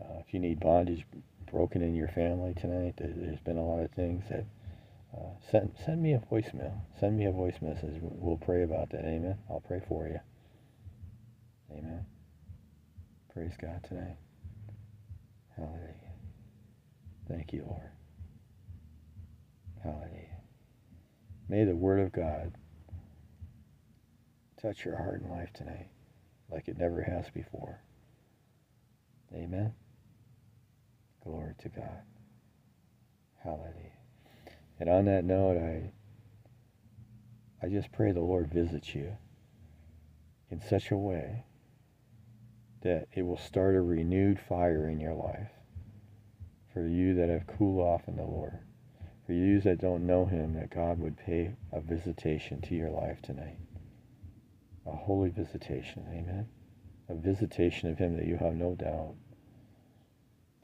Uh, 0.00 0.18
if 0.26 0.34
you 0.34 0.40
need 0.40 0.60
bondage 0.60 1.04
broken 1.50 1.82
in 1.82 1.94
your 1.94 2.08
family 2.08 2.54
tonight, 2.54 2.94
there's 2.98 3.40
been 3.40 3.56
a 3.56 3.64
lot 3.64 3.80
of 3.80 3.90
things 3.92 4.24
that 4.28 4.44
uh, 5.16 5.30
send 5.50 5.72
send 5.84 6.02
me 6.02 6.14
a 6.14 6.18
voicemail. 6.18 6.80
Send 7.00 7.16
me 7.16 7.26
a 7.26 7.32
voice 7.32 7.56
message. 7.62 7.98
We'll 8.02 8.36
pray 8.36 8.62
about 8.62 8.90
that. 8.90 9.04
Amen. 9.04 9.38
I'll 9.50 9.60
pray 9.60 9.80
for 9.88 10.06
you. 10.06 10.20
Amen. 11.72 12.04
Praise 13.32 13.52
God 13.60 13.82
tonight. 13.84 14.16
Hallelujah. 15.56 15.94
Thank 17.28 17.52
you, 17.52 17.64
Lord. 17.66 17.90
Hallelujah. 19.82 20.38
May 21.48 21.64
the 21.64 21.76
Word 21.76 22.00
of 22.00 22.12
God 22.12 22.52
touch 24.60 24.84
your 24.84 24.96
heart 24.96 25.22
and 25.22 25.30
life 25.30 25.52
tonight 25.52 25.88
like 26.50 26.68
it 26.68 26.78
never 26.78 27.02
has 27.02 27.30
before. 27.30 27.80
Amen. 29.34 29.72
Glory 31.22 31.54
to 31.58 31.68
God. 31.68 32.02
Hallelujah. 33.42 33.97
And 34.80 34.88
on 34.88 35.06
that 35.06 35.24
note, 35.24 35.56
I 35.56 35.92
I 37.60 37.68
just 37.68 37.90
pray 37.92 38.12
the 38.12 38.20
Lord 38.20 38.52
visits 38.52 38.94
you 38.94 39.16
in 40.50 40.60
such 40.60 40.90
a 40.90 40.96
way 40.96 41.44
that 42.82 43.08
it 43.12 43.22
will 43.22 43.36
start 43.36 43.74
a 43.74 43.80
renewed 43.80 44.38
fire 44.38 44.88
in 44.88 45.00
your 45.00 45.14
life. 45.14 45.50
For 46.72 46.86
you 46.86 47.14
that 47.14 47.28
have 47.28 47.48
cooled 47.48 47.80
off 47.80 48.06
in 48.06 48.16
the 48.16 48.22
Lord. 48.22 48.60
For 49.26 49.32
you 49.32 49.60
that 49.62 49.80
don't 49.80 50.06
know 50.06 50.24
him, 50.24 50.54
that 50.54 50.70
God 50.70 51.00
would 51.00 51.16
pay 51.16 51.56
a 51.72 51.80
visitation 51.80 52.60
to 52.62 52.74
your 52.74 52.90
life 52.90 53.20
tonight 53.20 53.58
a 54.88 54.96
holy 54.96 55.30
visitation. 55.30 56.04
Amen. 56.10 56.48
A 57.08 57.14
visitation 57.14 57.90
of 57.90 57.98
Him 57.98 58.16
that 58.16 58.26
you 58.26 58.36
have 58.36 58.54
no 58.54 58.74
doubt 58.74 59.14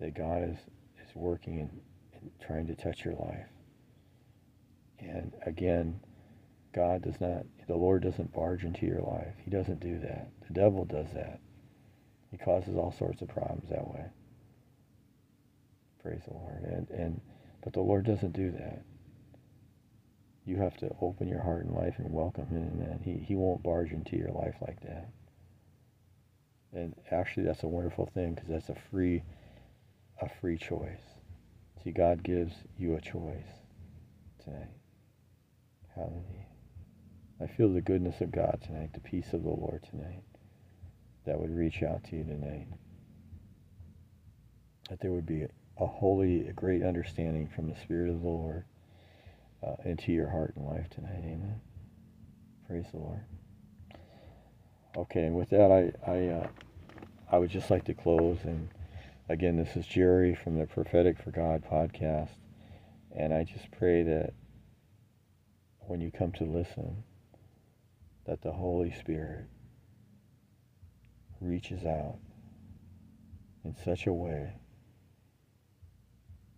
that 0.00 0.14
God 0.14 0.42
is, 0.42 0.56
is 1.06 1.14
working 1.14 1.60
and, 1.60 1.80
and 2.14 2.30
trying 2.40 2.66
to 2.66 2.74
touch 2.74 3.04
your 3.04 3.14
life. 3.14 3.46
And 5.00 5.32
again, 5.46 6.00
God 6.74 7.02
does 7.02 7.20
not, 7.20 7.44
the 7.66 7.76
Lord 7.76 8.02
doesn't 8.02 8.32
barge 8.32 8.64
into 8.64 8.86
your 8.86 9.00
life. 9.00 9.34
He 9.44 9.50
doesn't 9.50 9.80
do 9.80 9.98
that. 10.00 10.28
The 10.46 10.54
devil 10.54 10.84
does 10.84 11.12
that. 11.14 11.40
He 12.30 12.36
causes 12.38 12.76
all 12.76 12.92
sorts 12.92 13.22
of 13.22 13.28
problems 13.28 13.68
that 13.70 13.86
way. 13.86 14.06
Praise 16.02 16.22
the 16.26 16.34
Lord. 16.34 16.62
And, 16.64 16.90
and 16.90 17.20
but 17.62 17.72
the 17.72 17.80
Lord 17.80 18.04
doesn't 18.04 18.32
do 18.32 18.50
that 18.52 18.82
you 20.46 20.56
have 20.56 20.76
to 20.76 20.94
open 21.00 21.28
your 21.28 21.42
heart 21.42 21.64
and 21.64 21.74
life 21.74 21.94
and 21.98 22.12
welcome 22.12 22.46
him 22.46 22.80
and 22.80 23.00
he, 23.02 23.12
he 23.24 23.34
won't 23.34 23.62
barge 23.62 23.92
into 23.92 24.16
your 24.16 24.30
life 24.30 24.56
like 24.60 24.80
that 24.82 25.08
and 26.72 26.94
actually 27.10 27.44
that's 27.44 27.62
a 27.62 27.68
wonderful 27.68 28.06
thing 28.14 28.34
because 28.34 28.48
that's 28.48 28.68
a 28.68 28.76
free 28.90 29.22
a 30.20 30.28
free 30.40 30.58
choice 30.58 31.00
see 31.82 31.90
god 31.90 32.22
gives 32.22 32.54
you 32.78 32.94
a 32.94 33.00
choice 33.00 33.62
tonight 34.44 34.68
hallelujah 35.94 36.46
i 37.40 37.46
feel 37.46 37.72
the 37.72 37.80
goodness 37.80 38.20
of 38.20 38.30
god 38.30 38.60
tonight 38.64 38.92
the 38.92 39.00
peace 39.00 39.32
of 39.32 39.42
the 39.42 39.48
lord 39.48 39.82
tonight 39.90 40.22
that 41.26 41.38
would 41.38 41.54
reach 41.54 41.82
out 41.82 42.04
to 42.04 42.16
you 42.16 42.24
tonight 42.24 42.66
that 44.90 45.00
there 45.00 45.12
would 45.12 45.26
be 45.26 45.46
a 45.78 45.86
holy 45.86 46.46
a 46.48 46.52
great 46.52 46.82
understanding 46.82 47.48
from 47.48 47.68
the 47.68 47.76
spirit 47.76 48.10
of 48.10 48.20
the 48.20 48.28
lord 48.28 48.64
uh, 49.64 49.76
into 49.84 50.12
your 50.12 50.28
heart 50.28 50.54
and 50.56 50.66
life 50.66 50.88
tonight. 50.90 51.22
Amen. 51.24 51.60
Praise 52.66 52.86
the 52.92 52.98
Lord. 52.98 53.20
Okay, 54.96 55.24
and 55.24 55.34
with 55.34 55.50
that, 55.50 55.70
I 55.70 55.92
I 56.10 56.26
uh, 56.28 56.48
I 57.30 57.38
would 57.38 57.50
just 57.50 57.70
like 57.70 57.84
to 57.84 57.94
close. 57.94 58.38
And 58.44 58.68
again, 59.28 59.56
this 59.56 59.76
is 59.76 59.86
Jerry 59.86 60.34
from 60.34 60.58
the 60.58 60.66
Prophetic 60.66 61.18
for 61.22 61.30
God 61.30 61.64
podcast, 61.64 62.36
and 63.16 63.32
I 63.32 63.44
just 63.44 63.70
pray 63.70 64.02
that 64.02 64.34
when 65.86 66.00
you 66.00 66.10
come 66.10 66.32
to 66.32 66.44
listen, 66.44 67.04
that 68.26 68.42
the 68.42 68.52
Holy 68.52 68.92
Spirit 68.92 69.46
reaches 71.40 71.84
out 71.84 72.16
in 73.64 73.74
such 73.84 74.06
a 74.06 74.12
way 74.12 74.52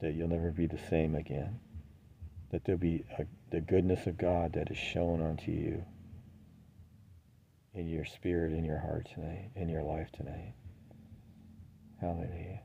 that 0.01 0.15
you'll 0.15 0.29
never 0.29 0.51
be 0.51 0.67
the 0.67 0.79
same 0.91 1.15
again. 1.15 1.59
That 2.51 2.65
there'll 2.65 2.79
be 2.79 3.05
a, 3.19 3.27
the 3.51 3.61
goodness 3.61 4.07
of 4.07 4.17
God 4.17 4.53
that 4.53 4.71
is 4.71 4.77
shown 4.77 5.21
unto 5.23 5.51
you 5.51 5.85
in 7.75 7.89
your 7.89 8.05
spirit, 8.05 8.53
in 8.53 8.65
your 8.65 8.79
heart 8.79 9.09
tonight, 9.13 9.51
in 9.57 9.69
your 9.69 9.83
life 9.83 10.11
tonight. 10.13 10.55
Hallelujah. 12.01 12.61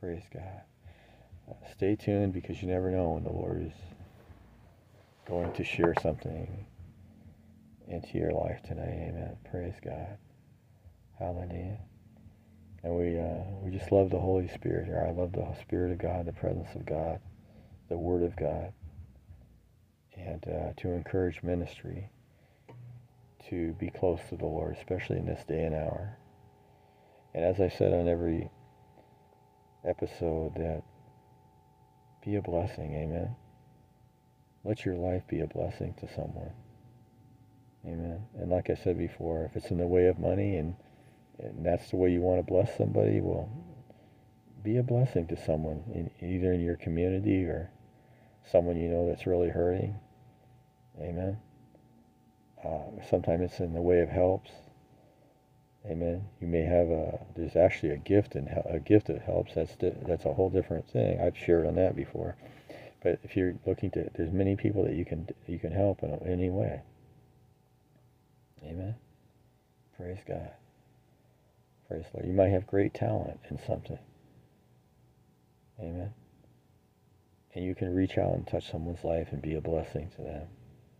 Praise 0.00 0.24
God. 0.32 0.62
Uh, 1.48 1.70
stay 1.72 1.96
tuned 1.96 2.32
because 2.32 2.60
you 2.62 2.68
never 2.68 2.90
know 2.90 3.10
when 3.10 3.24
the 3.24 3.32
Lord 3.32 3.62
is 3.66 3.89
going 5.30 5.52
to 5.52 5.62
share 5.62 5.94
something 6.02 6.66
into 7.86 8.18
your 8.18 8.32
life 8.32 8.60
today. 8.66 9.08
Amen. 9.08 9.36
Praise 9.48 9.76
God. 9.82 10.18
Hallelujah. 11.20 11.78
And 12.82 12.96
we 12.96 13.16
uh, 13.16 13.44
we 13.62 13.70
just 13.70 13.92
love 13.92 14.10
the 14.10 14.18
Holy 14.18 14.48
Spirit 14.48 14.86
here. 14.86 15.06
I 15.06 15.12
love 15.12 15.32
the 15.32 15.46
Spirit 15.60 15.92
of 15.92 15.98
God, 15.98 16.26
the 16.26 16.32
presence 16.32 16.74
of 16.74 16.84
God, 16.84 17.20
the 17.88 17.96
Word 17.96 18.24
of 18.24 18.34
God, 18.36 18.72
and 20.16 20.44
uh, 20.48 20.72
to 20.78 20.88
encourage 20.88 21.44
ministry 21.44 22.10
to 23.48 23.72
be 23.74 23.88
close 23.90 24.20
to 24.30 24.36
the 24.36 24.46
Lord, 24.46 24.76
especially 24.76 25.18
in 25.18 25.26
this 25.26 25.44
day 25.46 25.62
and 25.62 25.76
hour. 25.76 26.18
And 27.34 27.44
as 27.44 27.60
I 27.60 27.68
said 27.68 27.92
on 27.92 28.08
every 28.08 28.50
episode, 29.84 30.54
that 30.56 30.82
be 32.24 32.34
a 32.34 32.42
blessing. 32.42 32.94
Amen. 32.94 33.36
Let 34.64 34.84
your 34.84 34.96
life 34.96 35.22
be 35.28 35.40
a 35.40 35.46
blessing 35.46 35.94
to 36.00 36.08
someone. 36.14 36.52
Amen. 37.86 38.22
And 38.34 38.50
like 38.50 38.68
I 38.68 38.74
said 38.74 38.98
before, 38.98 39.44
if 39.44 39.56
it's 39.56 39.70
in 39.70 39.78
the 39.78 39.86
way 39.86 40.06
of 40.06 40.18
money 40.18 40.56
and 40.56 40.74
and 41.38 41.64
that's 41.64 41.90
the 41.90 41.96
way 41.96 42.12
you 42.12 42.20
want 42.20 42.38
to 42.38 42.52
bless 42.52 42.76
somebody, 42.76 43.20
well, 43.22 43.48
be 44.62 44.76
a 44.76 44.82
blessing 44.82 45.26
to 45.28 45.42
someone, 45.42 45.82
in, 45.94 46.10
either 46.20 46.52
in 46.52 46.60
your 46.60 46.76
community 46.76 47.44
or 47.44 47.70
someone 48.50 48.76
you 48.76 48.88
know 48.88 49.08
that's 49.08 49.26
really 49.26 49.48
hurting. 49.48 49.98
Amen. 51.00 51.38
Uh, 52.62 53.02
sometimes 53.08 53.40
it's 53.42 53.60
in 53.60 53.72
the 53.72 53.80
way 53.80 54.00
of 54.00 54.10
helps. 54.10 54.50
Amen. 55.86 56.26
You 56.42 56.46
may 56.46 56.62
have 56.62 56.88
a. 56.88 57.18
There's 57.34 57.56
actually 57.56 57.92
a 57.92 57.96
gift 57.96 58.34
and 58.34 58.48
a 58.68 58.78
gift 58.78 59.06
that 59.06 59.22
helps. 59.22 59.54
That's 59.54 59.74
that's 59.80 60.26
a 60.26 60.34
whole 60.34 60.50
different 60.50 60.86
thing. 60.90 61.18
I've 61.20 61.38
shared 61.38 61.66
on 61.66 61.76
that 61.76 61.96
before. 61.96 62.36
But 63.02 63.20
if 63.22 63.36
you're 63.36 63.54
looking 63.66 63.90
to, 63.92 64.10
there's 64.14 64.32
many 64.32 64.56
people 64.56 64.84
that 64.84 64.94
you 64.94 65.04
can 65.04 65.28
you 65.46 65.58
can 65.58 65.72
help 65.72 66.02
in 66.02 66.18
any 66.26 66.50
way. 66.50 66.82
Amen. 68.64 68.94
Praise 69.96 70.18
God. 70.26 70.50
Praise 71.88 72.04
Lord. 72.12 72.26
You 72.26 72.34
might 72.34 72.50
have 72.50 72.66
great 72.66 72.94
talent 72.94 73.40
in 73.50 73.58
something. 73.66 73.98
Amen. 75.80 76.12
And 77.54 77.64
you 77.64 77.74
can 77.74 77.94
reach 77.94 78.18
out 78.18 78.34
and 78.34 78.46
touch 78.46 78.70
someone's 78.70 79.02
life 79.02 79.28
and 79.32 79.40
be 79.42 79.54
a 79.54 79.60
blessing 79.60 80.10
to 80.16 80.22
them 80.22 80.46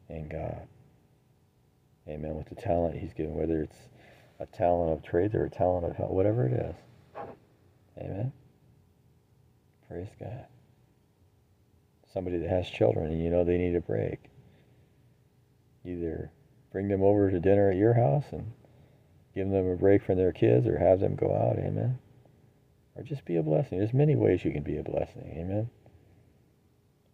and 0.08 0.28
God. 0.28 0.66
Amen. 2.08 2.34
With 2.34 2.48
the 2.48 2.54
talent 2.54 2.98
He's 2.98 3.12
given, 3.12 3.34
whether 3.34 3.62
it's 3.62 3.76
a 4.40 4.46
talent 4.46 4.92
of 4.92 5.02
trade 5.02 5.34
or 5.34 5.44
a 5.44 5.50
talent 5.50 5.84
of 5.84 5.96
health, 5.96 6.10
whatever 6.10 6.46
it 6.46 6.52
is. 6.52 6.74
Amen. 7.98 8.32
Praise 9.86 10.08
God. 10.18 10.46
Somebody 12.12 12.38
that 12.38 12.50
has 12.50 12.68
children 12.68 13.12
and 13.12 13.22
you 13.22 13.30
know 13.30 13.44
they 13.44 13.58
need 13.58 13.76
a 13.76 13.80
break. 13.80 14.18
Either 15.84 16.30
bring 16.72 16.88
them 16.88 17.02
over 17.02 17.30
to 17.30 17.40
dinner 17.40 17.70
at 17.70 17.76
your 17.76 17.94
house 17.94 18.26
and 18.32 18.52
give 19.34 19.48
them 19.48 19.68
a 19.68 19.76
break 19.76 20.02
from 20.02 20.16
their 20.16 20.32
kids 20.32 20.66
or 20.66 20.78
have 20.78 21.00
them 21.00 21.14
go 21.14 21.34
out, 21.34 21.58
amen. 21.58 21.98
Or 22.96 23.02
just 23.02 23.24
be 23.24 23.36
a 23.36 23.42
blessing. 23.42 23.78
There's 23.78 23.94
many 23.94 24.16
ways 24.16 24.44
you 24.44 24.52
can 24.52 24.62
be 24.62 24.78
a 24.78 24.82
blessing, 24.82 25.32
amen. 25.36 25.70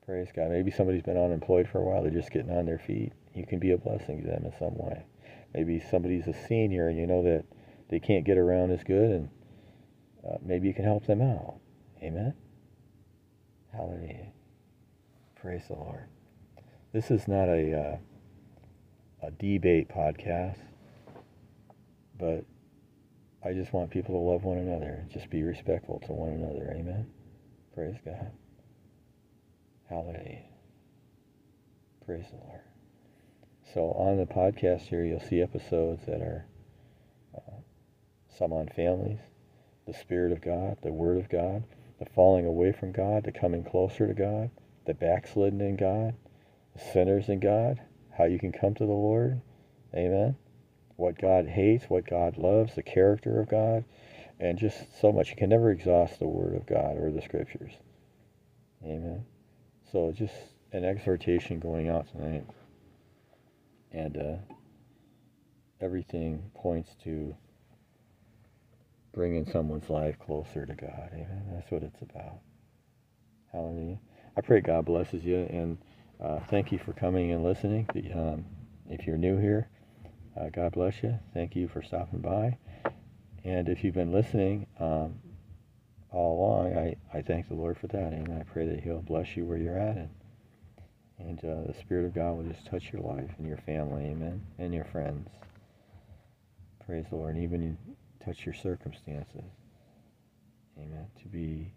Praise 0.06 0.28
God. 0.34 0.50
Maybe 0.50 0.70
somebody's 0.70 1.02
been 1.02 1.18
unemployed 1.18 1.68
for 1.68 1.78
a 1.78 1.84
while, 1.84 2.02
they're 2.02 2.10
just 2.10 2.30
getting 2.30 2.56
on 2.56 2.64
their 2.64 2.78
feet. 2.78 3.12
You 3.34 3.46
can 3.46 3.58
be 3.58 3.72
a 3.72 3.78
blessing 3.78 4.22
to 4.22 4.26
them 4.26 4.44
in 4.46 4.52
some 4.58 4.76
way. 4.78 5.04
Maybe 5.52 5.82
somebody's 5.90 6.26
a 6.26 6.34
senior 6.48 6.88
and 6.88 6.98
you 6.98 7.06
know 7.06 7.22
that 7.22 7.44
they 7.88 8.00
can't 8.00 8.24
get 8.24 8.38
around 8.38 8.72
as 8.72 8.82
good, 8.82 9.10
and 9.10 9.28
uh, 10.26 10.36
maybe 10.42 10.68
you 10.68 10.74
can 10.74 10.84
help 10.84 11.06
them 11.06 11.22
out. 11.22 11.56
Amen. 12.02 12.34
Hallelujah. 13.72 14.32
Praise 15.46 15.68
the 15.68 15.74
Lord. 15.74 16.08
This 16.92 17.08
is 17.12 17.28
not 17.28 17.48
a 17.48 17.72
uh, 17.72 17.96
a 19.24 19.30
debate 19.30 19.88
podcast. 19.88 20.58
But 22.18 22.44
I 23.44 23.52
just 23.52 23.72
want 23.72 23.92
people 23.92 24.16
to 24.16 24.20
love 24.28 24.42
one 24.42 24.58
another. 24.58 25.06
Just 25.08 25.30
be 25.30 25.44
respectful 25.44 26.00
to 26.06 26.12
one 26.12 26.30
another. 26.30 26.74
Amen. 26.76 27.06
Praise 27.76 27.94
God. 28.04 28.32
Hallelujah. 29.88 30.42
Praise 32.04 32.26
the 32.32 32.44
Lord. 32.44 32.62
So 33.72 33.92
on 33.92 34.16
the 34.16 34.26
podcast 34.26 34.88
here, 34.88 35.04
you'll 35.04 35.20
see 35.20 35.42
episodes 35.42 36.04
that 36.06 36.22
are 36.22 36.44
uh, 37.36 37.60
some 38.36 38.52
on 38.52 38.66
families, 38.74 39.20
the 39.86 39.94
Spirit 39.94 40.32
of 40.32 40.40
God, 40.40 40.78
the 40.82 40.92
Word 40.92 41.18
of 41.18 41.28
God, 41.28 41.62
the 42.00 42.06
falling 42.16 42.46
away 42.46 42.72
from 42.72 42.90
God, 42.90 43.22
the 43.22 43.30
coming 43.30 43.62
closer 43.62 44.08
to 44.08 44.12
God, 44.14 44.50
the 44.86 44.94
backslidden 44.94 45.60
in 45.60 45.76
God, 45.76 46.14
the 46.74 46.80
sinners 46.92 47.28
in 47.28 47.40
God, 47.40 47.80
how 48.16 48.24
you 48.24 48.38
can 48.38 48.52
come 48.52 48.74
to 48.74 48.86
the 48.86 48.92
Lord. 48.92 49.40
Amen 49.94 50.36
what 50.96 51.18
God 51.18 51.46
hates, 51.46 51.84
what 51.88 52.08
God 52.08 52.38
loves, 52.38 52.74
the 52.74 52.82
character 52.82 53.40
of 53.40 53.48
God, 53.48 53.84
and 54.40 54.58
just 54.58 55.00
so 55.00 55.12
much. 55.12 55.30
You 55.30 55.36
can 55.36 55.50
never 55.50 55.70
exhaust 55.70 56.18
the 56.18 56.26
Word 56.26 56.54
of 56.54 56.66
God 56.66 56.96
or 56.96 57.10
the 57.10 57.22
Scriptures. 57.22 57.72
Amen. 58.82 59.24
So 59.92 60.12
just 60.12 60.34
an 60.72 60.84
exhortation 60.84 61.60
going 61.60 61.88
out 61.88 62.10
tonight. 62.10 62.46
And 63.92 64.16
uh, 64.16 64.36
everything 65.80 66.50
points 66.54 66.94
to 67.04 67.34
bringing 69.14 69.46
someone's 69.50 69.88
life 69.88 70.18
closer 70.18 70.66
to 70.66 70.74
God. 70.74 71.10
Amen. 71.12 71.44
That's 71.52 71.70
what 71.70 71.82
it's 71.82 72.02
about. 72.02 72.40
Hallelujah. 73.52 73.98
I 74.36 74.42
pray 74.42 74.60
God 74.60 74.84
blesses 74.84 75.24
you 75.24 75.46
and 75.50 75.78
uh, 76.22 76.40
thank 76.50 76.70
you 76.70 76.78
for 76.78 76.92
coming 76.92 77.32
and 77.32 77.42
listening. 77.42 77.88
Um, 78.14 78.44
if 78.88 79.06
you're 79.06 79.16
new 79.16 79.38
here, 79.38 79.68
uh, 80.38 80.48
God 80.50 80.72
bless 80.72 81.02
you. 81.02 81.18
Thank 81.32 81.56
you 81.56 81.68
for 81.68 81.82
stopping 81.82 82.20
by. 82.20 82.58
And 83.44 83.68
if 83.68 83.82
you've 83.82 83.94
been 83.94 84.12
listening 84.12 84.66
um, 84.78 85.14
all 86.10 86.38
along, 86.38 86.76
I, 86.76 86.96
I 87.16 87.22
thank 87.22 87.48
the 87.48 87.54
Lord 87.54 87.78
for 87.78 87.86
that. 87.88 88.12
And 88.12 88.32
I 88.32 88.42
pray 88.42 88.66
that 88.66 88.80
He'll 88.80 89.00
bless 89.00 89.36
you 89.36 89.44
where 89.44 89.56
you're 89.56 89.78
at. 89.78 89.96
And, 89.96 90.10
and 91.18 91.38
uh, 91.38 91.72
the 91.72 91.74
Spirit 91.80 92.04
of 92.06 92.14
God 92.14 92.36
will 92.36 92.44
just 92.44 92.66
touch 92.66 92.92
your 92.92 93.02
life 93.02 93.30
and 93.38 93.46
your 93.46 93.58
family. 93.58 94.04
Amen. 94.06 94.42
And 94.58 94.74
your 94.74 94.84
friends. 94.84 95.28
Praise 96.84 97.06
the 97.08 97.16
Lord. 97.16 97.36
And 97.36 97.44
even 97.44 97.78
touch 98.24 98.44
your 98.44 98.54
circumstances. 98.54 99.44
Amen. 100.78 101.06
To 101.22 101.28
be 101.28 101.72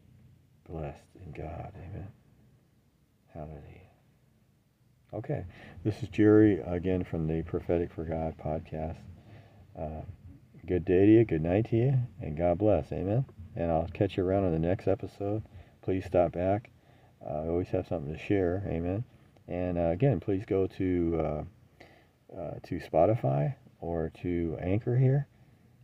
blessed 0.67 1.03
in 1.25 1.31
God. 1.31 1.71
Amen. 1.75 2.07
Hallelujah. 3.39 3.87
Okay, 5.13 5.45
this 5.85 6.03
is 6.03 6.09
Jerry 6.09 6.59
again 6.59 7.05
from 7.05 7.25
the 7.25 7.41
Prophetic 7.43 7.89
for 7.93 8.03
God 8.03 8.35
podcast. 8.37 8.97
Uh, 9.79 10.01
good 10.67 10.83
day 10.83 11.05
to 11.05 11.11
you, 11.13 11.23
good 11.23 11.41
night 11.41 11.69
to 11.69 11.77
you, 11.77 11.93
and 12.21 12.37
God 12.37 12.57
bless. 12.57 12.91
Amen. 12.91 13.23
And 13.55 13.71
I'll 13.71 13.87
catch 13.93 14.17
you 14.17 14.25
around 14.25 14.43
on 14.43 14.51
the 14.51 14.59
next 14.59 14.89
episode. 14.89 15.43
Please 15.81 16.03
stop 16.03 16.33
back. 16.33 16.69
Uh, 17.25 17.43
I 17.43 17.47
always 17.47 17.69
have 17.69 17.87
something 17.87 18.11
to 18.11 18.19
share. 18.19 18.61
Amen. 18.67 19.05
And 19.47 19.77
uh, 19.77 19.91
again, 19.91 20.19
please 20.19 20.43
go 20.45 20.67
to 20.67 21.17
uh, 21.17 22.37
uh, 22.37 22.53
to 22.63 22.81
Spotify 22.81 23.55
or 23.79 24.11
to 24.21 24.57
Anchor 24.59 24.97
here, 24.97 25.27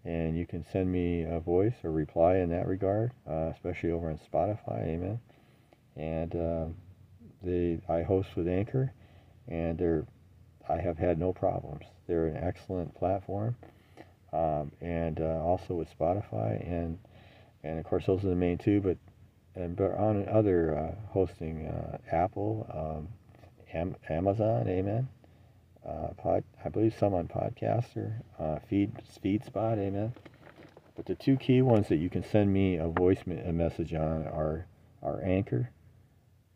and 0.04 0.38
you 0.38 0.46
can 0.46 0.66
send 0.74 0.92
me 0.92 1.22
a 1.22 1.40
voice 1.40 1.76
or 1.86 1.94
reply 1.94 2.36
in 2.40 2.50
that 2.50 2.68
regard, 2.68 3.14
uh, 3.26 3.52
especially 3.54 3.92
over 3.92 4.10
on 4.10 4.20
Spotify. 4.30 4.86
Amen. 4.88 5.22
And 5.96 6.76
um, 7.44 7.50
the 7.50 7.80
I 7.88 8.04
host 8.04 8.36
with 8.36 8.48
Anchor 8.48 8.92
and 9.48 9.78
they're 9.78 10.06
I 10.68 10.78
have 10.78 10.98
had 10.98 11.20
no 11.20 11.32
problems. 11.32 11.86
They're 12.08 12.26
an 12.28 12.38
excellent 12.38 12.96
platform, 12.96 13.56
um, 14.34 14.72
and 14.82 15.20
uh, 15.20 15.42
also 15.44 15.76
with 15.76 15.88
Spotify 15.98 16.60
and 16.68 16.98
and 17.64 17.80
of 17.80 17.86
course 17.86 18.06
those 18.08 18.24
are 18.26 18.30
the 18.30 18.36
main 18.36 18.58
two. 18.58 18.82
But 18.82 18.98
and 19.56 19.76
but 19.76 19.92
on 19.92 20.28
other 20.28 20.78
uh, 20.78 21.12
hosting, 21.12 21.68
uh, 21.68 21.98
Apple, 22.12 22.68
um, 22.74 23.08
Am- 23.74 23.96
Amazon, 24.10 24.68
Amen. 24.68 25.08
Uh, 25.86 26.08
pod, 26.18 26.44
I 26.64 26.70
believe 26.70 26.96
some 26.98 27.14
on 27.14 27.28
Podcaster, 27.28 28.16
uh, 28.40 28.58
Feed 28.68 28.92
FeedSpot, 29.24 29.78
Amen. 29.78 30.14
But 30.96 31.06
the 31.06 31.14
two 31.14 31.38
key 31.38 31.62
ones 31.62 31.90
that 31.90 31.98
you 31.98 32.10
can 32.10 32.24
send 32.24 32.52
me 32.52 32.78
a 32.78 32.88
voice 32.88 33.20
a 33.28 33.54
message 33.54 33.94
on 33.94 34.26
are 34.28 34.66
are 35.04 35.22
Anchor 35.24 35.70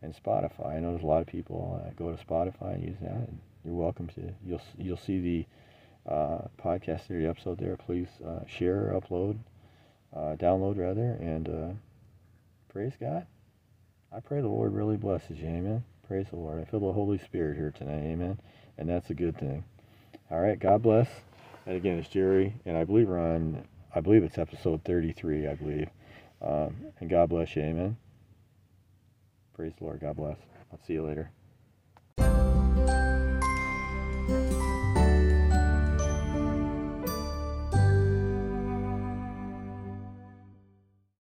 and 0.02 0.16
Spotify. 0.16 0.76
I 0.76 0.80
know 0.80 0.92
there's 0.92 1.04
a 1.04 1.08
lot 1.08 1.22
of 1.22 1.28
people 1.28 1.82
uh, 1.84 1.92
go 1.98 2.16
to 2.16 2.24
Spotify 2.24 2.76
and 2.76 2.84
use 2.84 2.98
that. 3.02 3.12
And 3.12 3.40
you're 3.66 3.74
welcome 3.74 4.08
to. 4.08 4.34
You'll 4.46 4.62
you'll 4.78 4.98
see 4.98 5.20
the 5.20 6.12
uh, 6.12 6.48
podcast 6.62 7.08
the 7.08 7.28
episode 7.28 7.60
there. 7.60 7.76
Please 7.76 8.08
uh, 8.26 8.46
share, 8.48 8.94
upload, 8.96 9.38
uh, 10.16 10.36
download 10.38 10.78
rather, 10.78 11.18
and 11.20 11.50
uh, 11.50 11.74
praise 12.72 12.94
God. 13.00 13.26
I 14.12 14.20
pray 14.22 14.42
the 14.42 14.48
Lord 14.48 14.74
really 14.74 14.98
blesses 14.98 15.40
you. 15.40 15.48
Amen. 15.48 15.84
Praise 16.08 16.28
the 16.32 16.38
Lord. 16.38 16.60
I 16.60 16.66
feel 16.66 16.80
the 16.80 16.94
Holy 16.94 17.20
Spirit 17.20 17.58
here 17.58 17.72
tonight. 17.72 18.04
Amen. 18.04 18.40
And 18.78 18.90
that's 18.90 19.10
a 19.12 19.14
good 19.14 19.38
thing. 19.38 19.64
All 20.32 20.40
right. 20.40 20.58
God 20.58 20.82
bless. 20.82 21.08
And 21.66 21.76
again, 21.76 22.00
it's 22.00 22.10
Jerry, 22.10 22.56
and 22.66 22.76
I 22.78 22.86
believe 22.86 23.10
we're 23.10 23.20
on. 23.20 23.66
I 23.94 24.00
believe 24.00 24.24
it's 24.24 24.38
episode 24.38 24.84
33. 24.86 25.48
I 25.48 25.56
believe. 25.56 25.90
Um, 26.42 26.76
and 27.00 27.10
God 27.10 27.30
bless 27.30 27.56
you. 27.56 27.64
Amen. 27.64 27.98
Praise 29.60 29.74
the 29.78 29.84
Lord. 29.84 30.00
God 30.00 30.16
bless. 30.16 30.38
I'll 30.72 30.80
see 30.88 30.94
you 30.94 31.06
later. 31.06 31.32